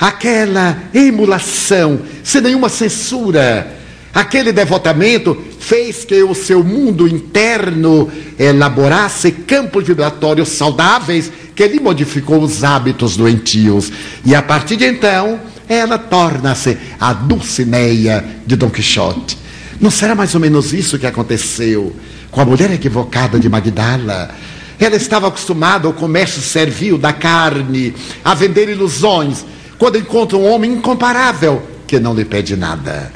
aquela 0.00 0.78
emulação, 0.94 2.00
sem 2.22 2.40
nenhuma 2.40 2.68
censura, 2.68 3.74
aquele 4.14 4.52
devotamento 4.52 5.36
fez 5.58 6.04
que 6.04 6.22
o 6.22 6.34
seu 6.34 6.62
mundo 6.62 7.08
interno 7.08 8.10
elaborasse 8.38 9.32
campos 9.32 9.86
vibratórios 9.86 10.50
saudáveis 10.50 11.32
que 11.54 11.66
lhe 11.66 11.80
modificou 11.80 12.42
os 12.42 12.64
hábitos 12.64 13.16
doentios. 13.16 13.92
E 14.24 14.34
a 14.34 14.42
partir 14.42 14.76
de 14.76 14.86
então, 14.86 15.40
ela 15.68 15.98
torna-se 15.98 16.76
a 17.00 17.12
Dulcineia 17.12 18.24
de 18.46 18.56
Dom 18.56 18.70
Quixote. 18.70 19.38
Não 19.80 19.90
será 19.90 20.14
mais 20.14 20.34
ou 20.34 20.40
menos 20.40 20.72
isso 20.72 20.98
que 20.98 21.06
aconteceu 21.06 21.94
com 22.30 22.40
a 22.40 22.44
mulher 22.44 22.70
equivocada 22.70 23.38
de 23.38 23.48
Magdala? 23.48 24.30
Ela 24.78 24.96
estava 24.96 25.28
acostumada 25.28 25.86
ao 25.86 25.92
comércio 25.92 26.42
servil 26.42 26.98
da 26.98 27.12
carne, 27.12 27.94
a 28.24 28.34
vender 28.34 28.68
ilusões, 28.68 29.44
quando 29.78 29.98
encontra 29.98 30.36
um 30.36 30.48
homem 30.48 30.72
incomparável 30.72 31.62
que 31.86 31.98
não 31.98 32.14
lhe 32.14 32.24
pede 32.24 32.56
nada, 32.56 33.12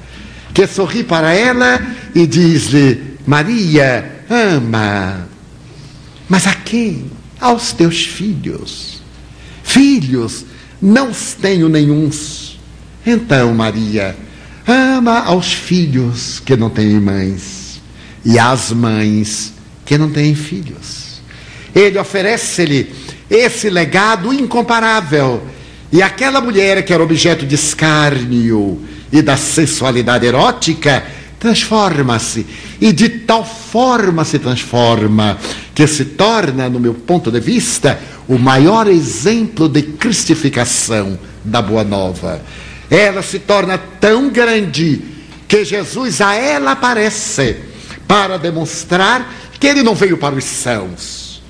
que 0.52 0.66
sorri 0.66 1.02
para 1.02 1.32
ela 1.32 1.80
e 2.14 2.26
diz-lhe: 2.26 3.16
Maria, 3.26 4.22
ama. 4.28 5.28
Mas 6.28 6.46
a 6.46 6.54
quem? 6.54 7.10
Aos 7.46 7.70
teus 7.70 8.04
filhos. 8.04 9.00
Filhos, 9.62 10.44
não 10.82 11.12
tenho 11.40 11.68
nenhuns. 11.68 12.58
Então, 13.06 13.54
Maria, 13.54 14.16
ama 14.66 15.20
aos 15.20 15.52
filhos 15.52 16.40
que 16.44 16.56
não 16.56 16.68
têm 16.68 16.98
mães 17.00 17.80
e 18.24 18.36
às 18.36 18.72
mães 18.72 19.52
que 19.84 19.96
não 19.96 20.10
têm 20.10 20.34
filhos. 20.34 21.20
Ele 21.72 21.96
oferece-lhe 22.00 22.92
esse 23.30 23.70
legado 23.70 24.34
incomparável. 24.34 25.46
E 25.92 26.02
aquela 26.02 26.40
mulher 26.40 26.84
que 26.84 26.92
era 26.92 27.00
objeto 27.00 27.46
de 27.46 27.54
escárnio 27.54 28.82
e 29.12 29.22
da 29.22 29.36
sensualidade 29.36 30.26
erótica 30.26 31.06
transforma-se 31.46 32.44
e 32.80 32.92
de 32.92 33.08
tal 33.08 33.44
forma 33.44 34.24
se 34.24 34.38
transforma 34.38 35.38
que 35.72 35.86
se 35.86 36.04
torna, 36.04 36.68
no 36.68 36.80
meu 36.80 36.92
ponto 36.92 37.30
de 37.30 37.38
vista, 37.38 38.00
o 38.26 38.36
maior 38.36 38.88
exemplo 38.88 39.68
de 39.68 39.82
cristificação 39.82 41.16
da 41.44 41.62
Boa 41.62 41.84
Nova. 41.84 42.42
Ela 42.90 43.22
se 43.22 43.38
torna 43.38 43.78
tão 43.78 44.28
grande 44.28 45.00
que 45.46 45.64
Jesus 45.64 46.20
a 46.20 46.34
ela 46.34 46.72
aparece 46.72 47.58
para 48.08 48.38
demonstrar 48.38 49.32
que 49.60 49.68
ele 49.68 49.84
não 49.84 49.94
veio 49.94 50.18
para 50.18 50.34
os 50.34 50.44
sãos, 50.44 51.42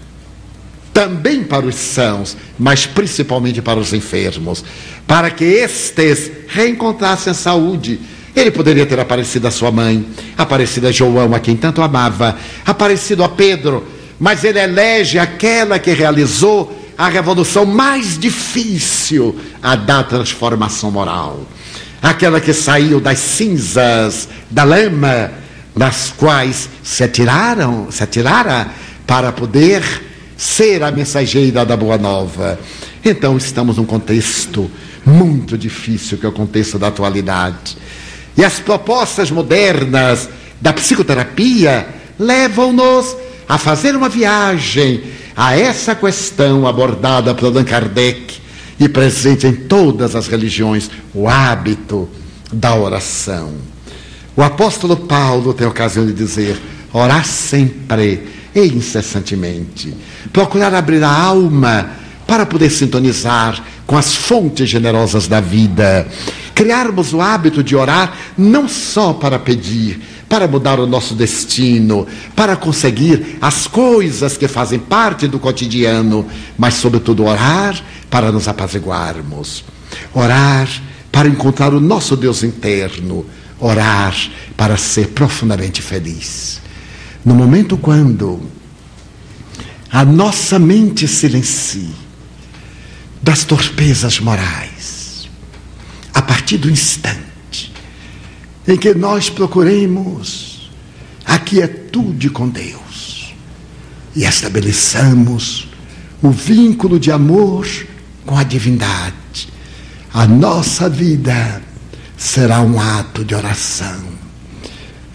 também 0.93 1.43
para 1.43 1.65
os 1.65 1.75
sãos, 1.75 2.37
mas 2.59 2.85
principalmente 2.85 3.63
para 3.63 3.81
os 3.81 3.95
enfermos, 3.95 4.63
para 5.07 5.31
que 5.31 5.45
estes 5.45 6.31
reencontrassem 6.49 7.31
a 7.31 7.35
saúde. 7.35 7.99
Ele 8.37 8.51
poderia 8.51 8.85
ter 8.85 9.01
aparecido 9.01 9.49
a 9.49 9.51
sua 9.51 9.73
mãe, 9.73 10.07
aparecido 10.37 10.87
a 10.87 10.93
João, 10.93 11.35
a 11.35 11.41
quem 11.41 11.57
tanto 11.57 11.81
amava, 11.81 12.37
aparecido 12.67 13.25
a 13.25 13.31
Pedro, 13.31 13.83
mas 14.21 14.45
ele 14.45 14.59
elege 14.59 15.19
aquela 15.19 15.79
que 15.79 15.93
realizou 15.95 16.85
a 16.99 17.09
revolução 17.09 17.65
mais 17.65 18.19
difícil 18.19 19.35
a 19.63 19.75
da 19.75 20.03
transformação 20.03 20.91
moral. 20.91 21.47
Aquela 22.03 22.39
que 22.39 22.53
saiu 22.53 23.01
das 23.01 23.19
cinzas, 23.19 24.29
da 24.51 24.65
lama, 24.65 25.33
das 25.75 26.13
quais 26.15 26.69
se 26.83 27.03
atiraram, 27.03 27.91
se 27.91 28.03
atirara 28.03 28.69
para 29.07 29.33
poder 29.33 29.83
ser 30.37 30.83
a 30.83 30.93
mensageira 30.93 31.65
da 31.65 31.75
boa 31.75 31.97
nova. 31.97 32.61
Então 33.03 33.37
estamos 33.39 33.79
num 33.79 33.87
contexto 33.87 34.71
muito 35.07 35.57
difícil, 35.57 36.19
que 36.19 36.27
é 36.27 36.29
o 36.29 36.33
contexto 36.33 36.79
da 36.79 36.89
atualidade. 36.89 37.79
E 38.37 38.45
as 38.45 38.59
propostas 38.59 39.31
modernas 39.31 40.29
da 40.61 40.73
psicoterapia 40.73 41.89
levam-nos 42.19 43.17
a 43.49 43.59
fazer 43.59 43.95
uma 43.95 44.09
viagem 44.09 45.03
a 45.37 45.57
essa 45.57 45.95
questão 45.95 46.67
abordada 46.67 47.35
por 47.35 47.47
Allan 47.47 47.65
Kardec 47.65 48.39
e 48.79 48.89
presente 48.89 49.47
em 49.47 49.55
todas 49.55 50.15
as 50.15 50.27
religiões, 50.27 50.91
o 51.15 51.29
hábito 51.29 52.09
da 52.53 52.75
oração. 52.75 53.55
O 54.37 54.43
apóstolo 54.43 54.97
Paulo 54.97 55.55
tem 55.55 55.67
ocasião 55.67 56.07
de 56.07 56.13
dizer: 56.13 56.61
orar 56.93 57.25
sempre 57.25 58.23
e 58.55 58.61
incessantemente, 58.67 59.95
procurar 60.33 60.75
abrir 60.75 61.03
a 61.03 61.11
alma 61.11 61.91
para 62.27 62.45
poder 62.45 62.71
sintonizar 62.71 63.63
com 63.87 63.97
as 63.97 64.15
fontes 64.15 64.69
generosas 64.69 65.29
da 65.29 65.41
vida, 65.41 66.09
criarmos 66.55 67.13
o 67.13 67.21
hábito 67.21 67.63
de 67.63 67.77
orar 67.77 68.17
não 68.37 68.69
só 68.69 69.13
para 69.13 69.39
pedir, 69.39 70.01
para 70.29 70.49
mudar 70.49 70.81
o 70.81 70.87
nosso 70.87 71.15
destino, 71.15 72.07
para 72.35 72.57
conseguir 72.57 73.39
as 73.41 73.69
coisas 73.69 74.37
que 74.37 74.49
fazem 74.49 74.79
parte 74.79 75.29
do 75.29 75.39
cotidiano, 75.39 76.27
mas, 76.59 76.75
sobretudo, 76.75 77.25
orar 77.25 77.81
para 78.11 78.33
nos 78.33 78.49
apaziguarmos, 78.49 79.65
orar 80.13 80.69
para 81.13 81.29
encontrar 81.29 81.73
o 81.73 81.81
nosso 81.81 82.17
Deus 82.17 82.43
interno, 82.43 83.25
orar 83.61 84.15
para 84.57 84.77
ser 84.77 85.09
profundamente 85.09 85.81
feliz. 85.81 86.61
No 87.25 87.35
momento 87.35 87.77
quando 87.77 88.41
a 89.91 90.05
nossa 90.05 90.59
mente 90.59 91.07
silencia 91.07 92.06
das 93.27 93.43
torpezas 93.43 94.21
morais, 94.21 95.29
a 96.15 96.23
partir 96.23 96.59
do 96.59 96.71
instante 96.71 97.73
em 98.69 98.77
que 98.77 98.95
nós 98.95 99.29
procuremos 99.29 100.71
a 101.25 101.37
quietude 101.37 102.31
com 102.31 102.49
Deus 102.49 103.35
e 104.15 104.23
estabeleçamos 104.23 105.69
o 106.23 106.31
vínculo 106.31 107.01
de 107.01 107.11
amor 107.11 107.67
com 108.25 108.39
a 108.39 108.45
divindade. 108.45 109.49
A 110.15 110.25
nossa 110.25 110.89
vida 110.89 111.61
será 112.17 112.61
um 112.61 112.81
ato 112.81 113.25
de 113.25 113.35
oração. 113.35 114.05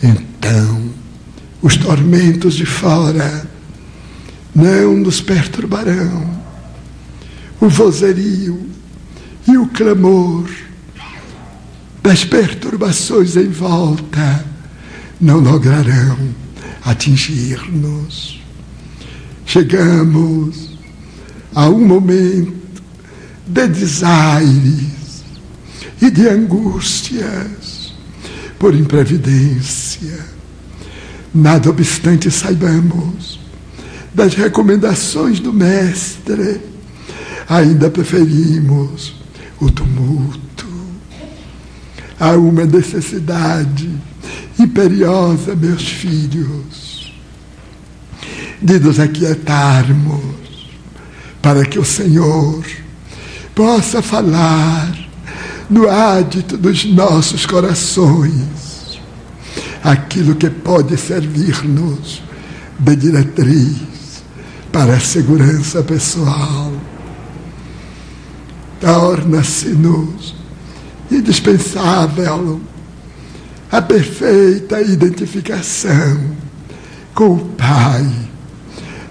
Então, 0.03 0.91
os 1.62 1.78
tormentos 1.78 2.55
de 2.55 2.66
fora 2.66 3.49
não 4.53 4.97
nos 4.97 5.22
perturbarão. 5.22 6.41
O 7.62 7.70
vozerio 7.70 8.59
e 9.47 9.55
o 9.55 9.68
clamor 9.68 10.49
das 12.01 12.26
perturbações 12.26 13.38
em 13.38 13.49
volta 13.49 14.43
não 15.22 15.39
lograrão 15.39 16.18
atingir-nos. 16.84 18.41
Chegamos 19.45 20.76
a 21.53 21.70
um 21.70 21.86
momento 21.86 22.82
de 23.45 23.68
desaires 23.68 25.24
e 26.01 26.09
de 26.09 26.28
angústias 26.28 27.93
por 28.57 28.74
imprevidência. 28.74 30.26
Nada 31.32 31.70
obstante, 31.70 32.32
saibamos 32.32 33.39
das 34.12 34.34
recomendações 34.34 35.39
do 35.39 35.53
Mestre, 35.53 36.70
ainda 37.52 37.89
preferimos 37.89 39.14
o 39.60 39.70
tumulto 39.70 40.66
há 42.18 42.32
uma 42.32 42.64
necessidade 42.64 43.91
imperiosa, 44.58 45.54
meus 45.54 45.84
filhos, 45.84 47.14
de 48.62 48.80
nos 48.80 49.02
aquietarmos 49.02 50.70
para 51.41 51.66
que 51.66 51.78
o 51.78 51.84
Senhor 51.84 52.64
possa 53.54 54.02
falar 54.02 54.97
no 55.70 55.89
ádito 55.89 56.56
dos 56.56 56.86
nossos 56.86 57.45
corações 57.45 59.02
aquilo 59.84 60.36
que 60.36 60.49
pode 60.49 60.95
servir-nos 60.95 62.22
de 62.80 62.95
diretriz 62.95 64.24
para 64.72 64.93
a 64.93 64.99
segurança 65.02 65.84
pessoal. 65.84 66.81
Torna-se-nos 68.82 70.36
indispensável 71.12 72.60
a 73.72 73.82
perfeita 73.82 74.82
identificação 74.82 76.36
com 77.14 77.36
o 77.36 77.46
Pai, 77.50 78.06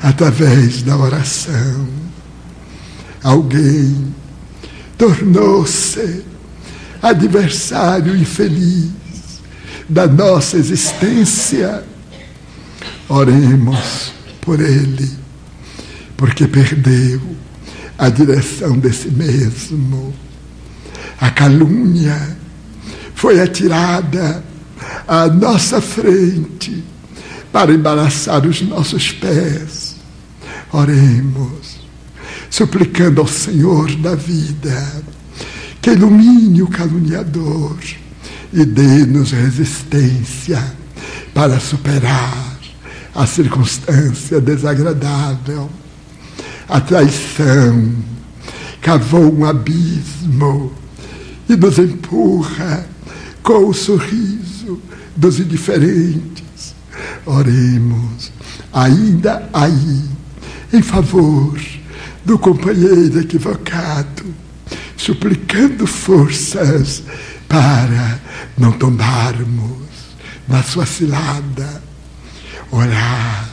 através 0.03 0.83
da 0.83 0.97
oração. 0.97 1.89
Alguém 3.23 4.15
tornou-se 4.99 6.25
adversário 7.03 8.17
infeliz 8.17 8.91
da 9.89 10.07
nossa 10.07 10.57
existência. 10.57 11.85
Oremos 13.09 14.13
por 14.41 14.61
ele, 14.61 15.11
porque 16.17 16.47
perdeu 16.47 17.21
a 18.01 18.09
direção 18.09 18.79
de 18.79 18.91
si 18.95 19.11
mesmo. 19.11 20.15
A 21.21 21.31
calúnia 21.31 22.39
foi 23.15 23.39
atirada 23.39 24.43
à 25.07 25.27
nossa 25.29 25.83
frente 25.83 26.83
para 27.53 27.73
embaraçar 27.73 28.47
os 28.47 28.63
nossos 28.63 29.13
pés. 29.13 29.97
Oremos, 30.73 31.81
suplicando 32.49 33.21
ao 33.21 33.27
Senhor 33.27 33.95
da 33.97 34.15
vida 34.15 35.03
que 35.83 35.91
ilumine 35.91 36.63
o 36.63 36.69
caluniador 36.69 37.77
e 38.51 38.65
dê-nos 38.65 39.31
resistência 39.33 40.63
para 41.35 41.61
superar 41.61 42.59
a 43.15 43.27
circunstância 43.27 44.41
desagradável. 44.41 45.69
A 46.71 46.81
traição 46.81 47.93
cavou 48.81 49.37
um 49.37 49.45
abismo 49.45 50.73
e 51.49 51.57
nos 51.57 51.81
empurra 51.81 52.87
com 53.43 53.67
o 53.67 53.75
sorriso 53.75 54.81
dos 55.17 55.41
indiferentes. 55.41 56.77
Oremos 57.27 58.31
ainda 58.73 59.49
aí 59.53 60.05
em 60.73 60.81
favor 60.81 61.61
do 62.25 62.39
companheiro 62.39 63.19
equivocado, 63.19 64.33
suplicando 64.97 65.89
forças 65.89 67.03
para 67.49 68.21
não 68.57 68.71
tomarmos 68.71 69.89
na 70.47 70.63
sua 70.63 70.87
cilada. 70.87 71.83
Orar 72.71 73.50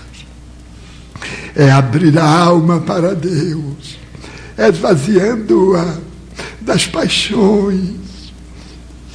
é 1.58 1.72
abrir 1.72 2.16
a 2.20 2.24
alma 2.24 2.80
para 2.80 3.16
Deus, 3.16 3.98
é 4.56 4.70
esvaziando-a 4.70 5.98
das 6.62 6.86
paixões, 6.86 8.32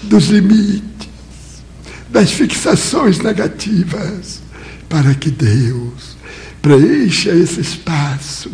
dos 0.03 0.27
limites, 0.27 1.63
das 2.09 2.33
fixações 2.33 3.21
negativas, 3.21 4.43
para 4.89 5.15
que 5.15 5.31
Deus 5.31 6.17
preencha 6.61 7.31
esse 7.31 7.61
espaço 7.61 8.51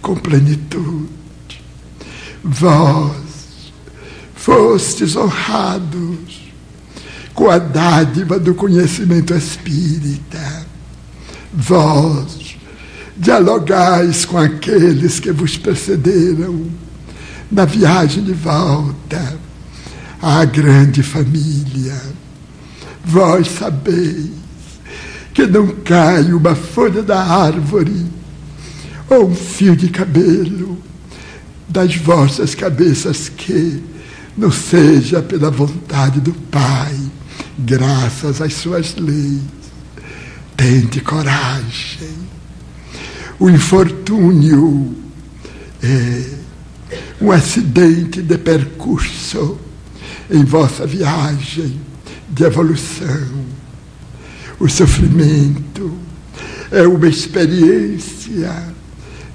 com 0.00 0.16
plenitude. 0.16 1.10
Vós 2.42 3.70
fostes 4.34 5.14
honrados 5.14 6.40
com 7.34 7.50
a 7.50 7.58
dádiva 7.58 8.38
do 8.38 8.54
conhecimento 8.54 9.34
espírita. 9.34 10.66
Vós 11.52 12.45
dialogais 13.16 14.24
com 14.24 14.38
aqueles 14.38 15.18
que 15.18 15.32
vos 15.32 15.56
precederam 15.56 16.66
na 17.50 17.64
viagem 17.64 18.22
de 18.22 18.32
volta 18.32 19.38
à 20.20 20.44
grande 20.44 21.02
família. 21.02 22.00
Vós 23.04 23.48
sabeis 23.48 24.30
que 25.32 25.46
não 25.46 25.68
cai 25.68 26.32
uma 26.32 26.54
folha 26.54 27.02
da 27.02 27.22
árvore 27.22 28.06
ou 29.08 29.28
um 29.28 29.34
fio 29.34 29.76
de 29.76 29.88
cabelo 29.88 30.78
das 31.68 31.94
vossas 31.96 32.54
cabeças 32.54 33.28
que 33.28 33.82
não 34.36 34.50
seja 34.50 35.22
pela 35.22 35.50
vontade 35.50 36.20
do 36.20 36.32
Pai, 36.32 36.96
graças 37.58 38.40
às 38.40 38.52
suas 38.54 38.94
leis. 38.96 39.40
Tente 40.56 41.00
coragem. 41.00 42.25
O 43.38 43.50
infortúnio 43.50 44.96
é 45.82 46.24
um 47.20 47.30
acidente 47.30 48.22
de 48.22 48.38
percurso 48.38 49.58
em 50.30 50.44
vossa 50.44 50.86
viagem 50.86 51.80
de 52.28 52.44
evolução. 52.44 53.46
O 54.58 54.68
sofrimento 54.68 55.92
é 56.70 56.86
uma 56.86 57.06
experiência 57.06 58.74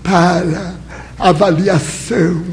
para 0.03 0.75
avaliação 1.19 2.43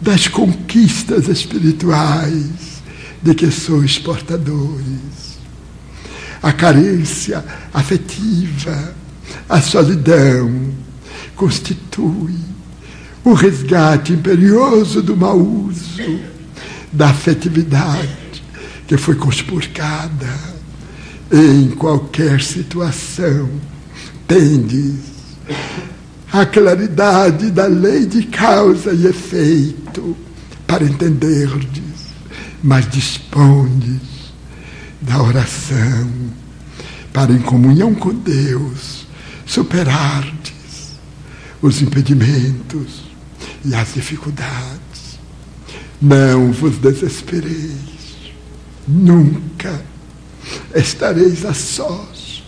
das 0.00 0.28
conquistas 0.28 1.28
espirituais 1.28 2.82
de 3.20 3.34
que 3.34 3.50
sois 3.50 3.98
portadores. 3.98 5.38
A 6.40 6.52
carência 6.52 7.44
afetiva, 7.74 8.94
a 9.48 9.60
solidão, 9.60 10.72
constitui 11.34 12.34
o 13.24 13.32
resgate 13.32 14.12
imperioso 14.12 15.02
do 15.02 15.16
mau 15.16 15.38
uso 15.38 16.20
da 16.92 17.10
afetividade 17.10 18.42
que 18.86 18.96
foi 18.96 19.14
conspurcada 19.14 20.28
em 21.30 21.70
qualquer 21.70 22.40
situação. 22.40 23.48
Tendes 24.26 24.96
a 26.32 26.44
claridade 26.46 27.50
da 27.50 27.66
lei 27.66 28.06
de 28.06 28.22
causa 28.24 28.92
e 28.92 29.06
efeito 29.06 30.16
para 30.66 30.84
entenderdes, 30.84 32.14
mas 32.62 32.88
dispondes 32.88 34.00
da 35.00 35.22
oração 35.22 36.10
para, 37.12 37.32
em 37.32 37.38
comunhão 37.38 37.94
com 37.94 38.14
Deus, 38.14 38.97
superardes 39.48 40.98
os 41.62 41.80
impedimentos 41.80 43.04
e 43.64 43.74
as 43.74 43.94
dificuldades. 43.94 45.18
Não 46.00 46.52
vos 46.52 46.76
desespereis, 46.76 48.34
nunca 48.86 49.82
estareis 50.74 51.44
a 51.44 51.54
sós. 51.54 52.44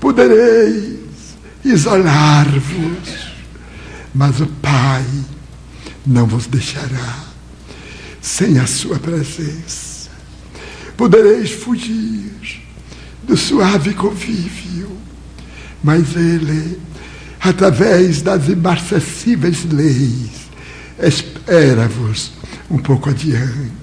Podereis 0.00 1.36
isolar-vos, 1.64 3.32
mas 4.14 4.40
o 4.40 4.46
Pai 4.46 5.04
não 6.06 6.26
vos 6.26 6.46
deixará 6.46 7.26
sem 8.20 8.58
a 8.58 8.66
sua 8.66 8.98
presença. 8.98 10.10
Podereis 10.96 11.52
fugir 11.52 12.62
do 13.22 13.36
suave 13.36 13.92
convívio, 13.94 14.87
mas 15.82 16.16
Ele, 16.16 16.80
através 17.40 18.22
das 18.22 18.48
imarcessíveis 18.48 19.64
leis, 19.64 20.48
espera-vos 20.98 22.32
um 22.70 22.78
pouco 22.78 23.10
adiante. 23.10 23.78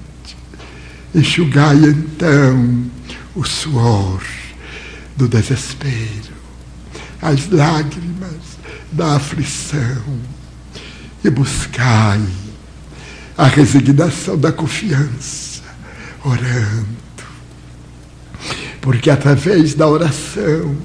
Enxugai 1.14 1.78
então 1.78 2.86
o 3.36 3.44
suor 3.44 4.22
do 5.16 5.28
desespero 5.28 6.36
as 7.26 7.50
lágrimas 7.50 8.60
da 8.92 9.16
aflição 9.16 10.20
e 11.24 11.30
buscai 11.30 12.22
a 13.36 13.48
resignação 13.48 14.38
da 14.38 14.52
confiança, 14.52 15.64
orando. 16.24 16.96
Porque 18.80 19.10
através 19.10 19.74
da 19.74 19.88
oração 19.88 20.78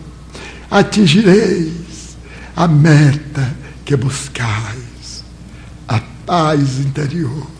atingireis 0.71 2.17
a 2.57 2.69
meta 2.69 3.57
que 3.85 3.97
buscais, 3.97 5.25
a 5.89 6.01
paz 6.27 6.79
interior 6.79 7.51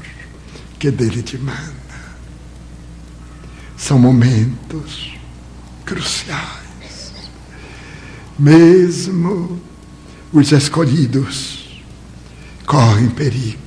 que 0.79 0.91
dele 0.91 1.23
te 1.23 1.37
manda. 1.39 1.71
São 3.77 3.99
momentos 3.99 5.13
cruciais 5.85 6.61
mesmo 8.41 9.61
os 10.33 10.51
escolhidos 10.51 11.83
correm 12.65 13.11
perigo 13.11 13.59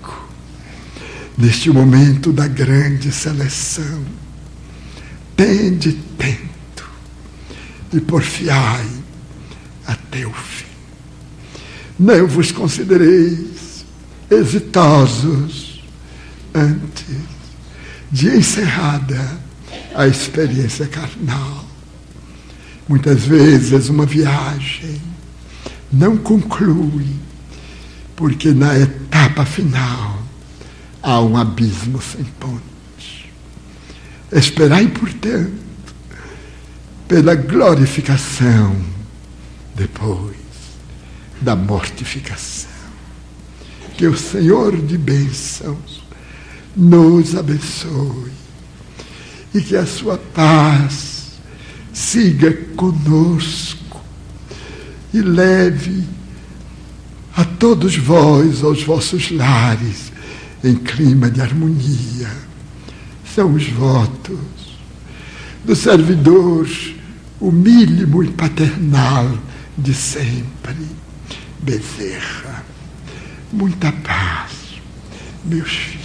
neste 1.37 1.69
momento 1.69 2.33
da 2.33 2.47
grande 2.47 3.11
seleção. 3.11 4.03
Tende 5.35 5.93
tento 6.17 6.89
e 7.93 8.01
porfiai 8.01 9.02
até 9.85 10.25
o 10.25 10.33
fim. 10.33 10.65
Não 11.99 12.27
vos 12.27 12.51
considereis 12.51 13.85
exitosos 14.29 15.83
antes 16.53 17.17
de 18.11 18.27
encerrada 18.29 19.39
a 19.95 20.07
experiência 20.07 20.87
carnal 20.87 21.73
Muitas 22.87 23.25
vezes 23.25 23.87
uma 23.87 24.05
viagem 24.05 25.01
não 25.91 26.17
conclui, 26.17 27.07
porque 28.15 28.51
na 28.51 28.77
etapa 28.77 29.45
final 29.45 30.21
há 31.01 31.21
um 31.21 31.37
abismo 31.37 32.01
sem 32.01 32.25
ponte. 32.39 33.31
Esperai, 34.31 34.87
portanto, 34.87 35.53
pela 37.07 37.35
glorificação 37.35 38.75
depois 39.75 40.37
da 41.41 41.55
mortificação. 41.55 42.69
Que 43.97 44.07
o 44.07 44.17
Senhor 44.17 44.75
de 44.75 44.97
bênçãos 44.97 46.03
nos 46.75 47.35
abençoe 47.35 48.31
e 49.53 49.61
que 49.61 49.75
a 49.75 49.85
sua 49.85 50.17
paz 50.17 51.33
siga 51.93 52.51
conosco 52.75 54.01
e 55.13 55.21
leve 55.21 56.03
a 57.35 57.45
todos 57.45 57.95
vós 57.95 58.63
aos 58.63 58.83
vossos 58.83 59.29
lares 59.29 60.11
em 60.63 60.75
clima 60.75 61.29
de 61.29 61.41
harmonia. 61.41 62.31
São 63.35 63.53
os 63.53 63.67
votos 63.69 64.37
do 65.63 65.75
servidor 65.75 66.67
humílimo 67.39 68.23
e 68.23 68.31
paternal 68.31 69.37
de 69.77 69.93
sempre, 69.93 70.75
Bezerra. 71.59 72.63
Muita 73.51 73.91
paz, 73.91 74.51
meus 75.45 75.69
filhos. 75.69 76.02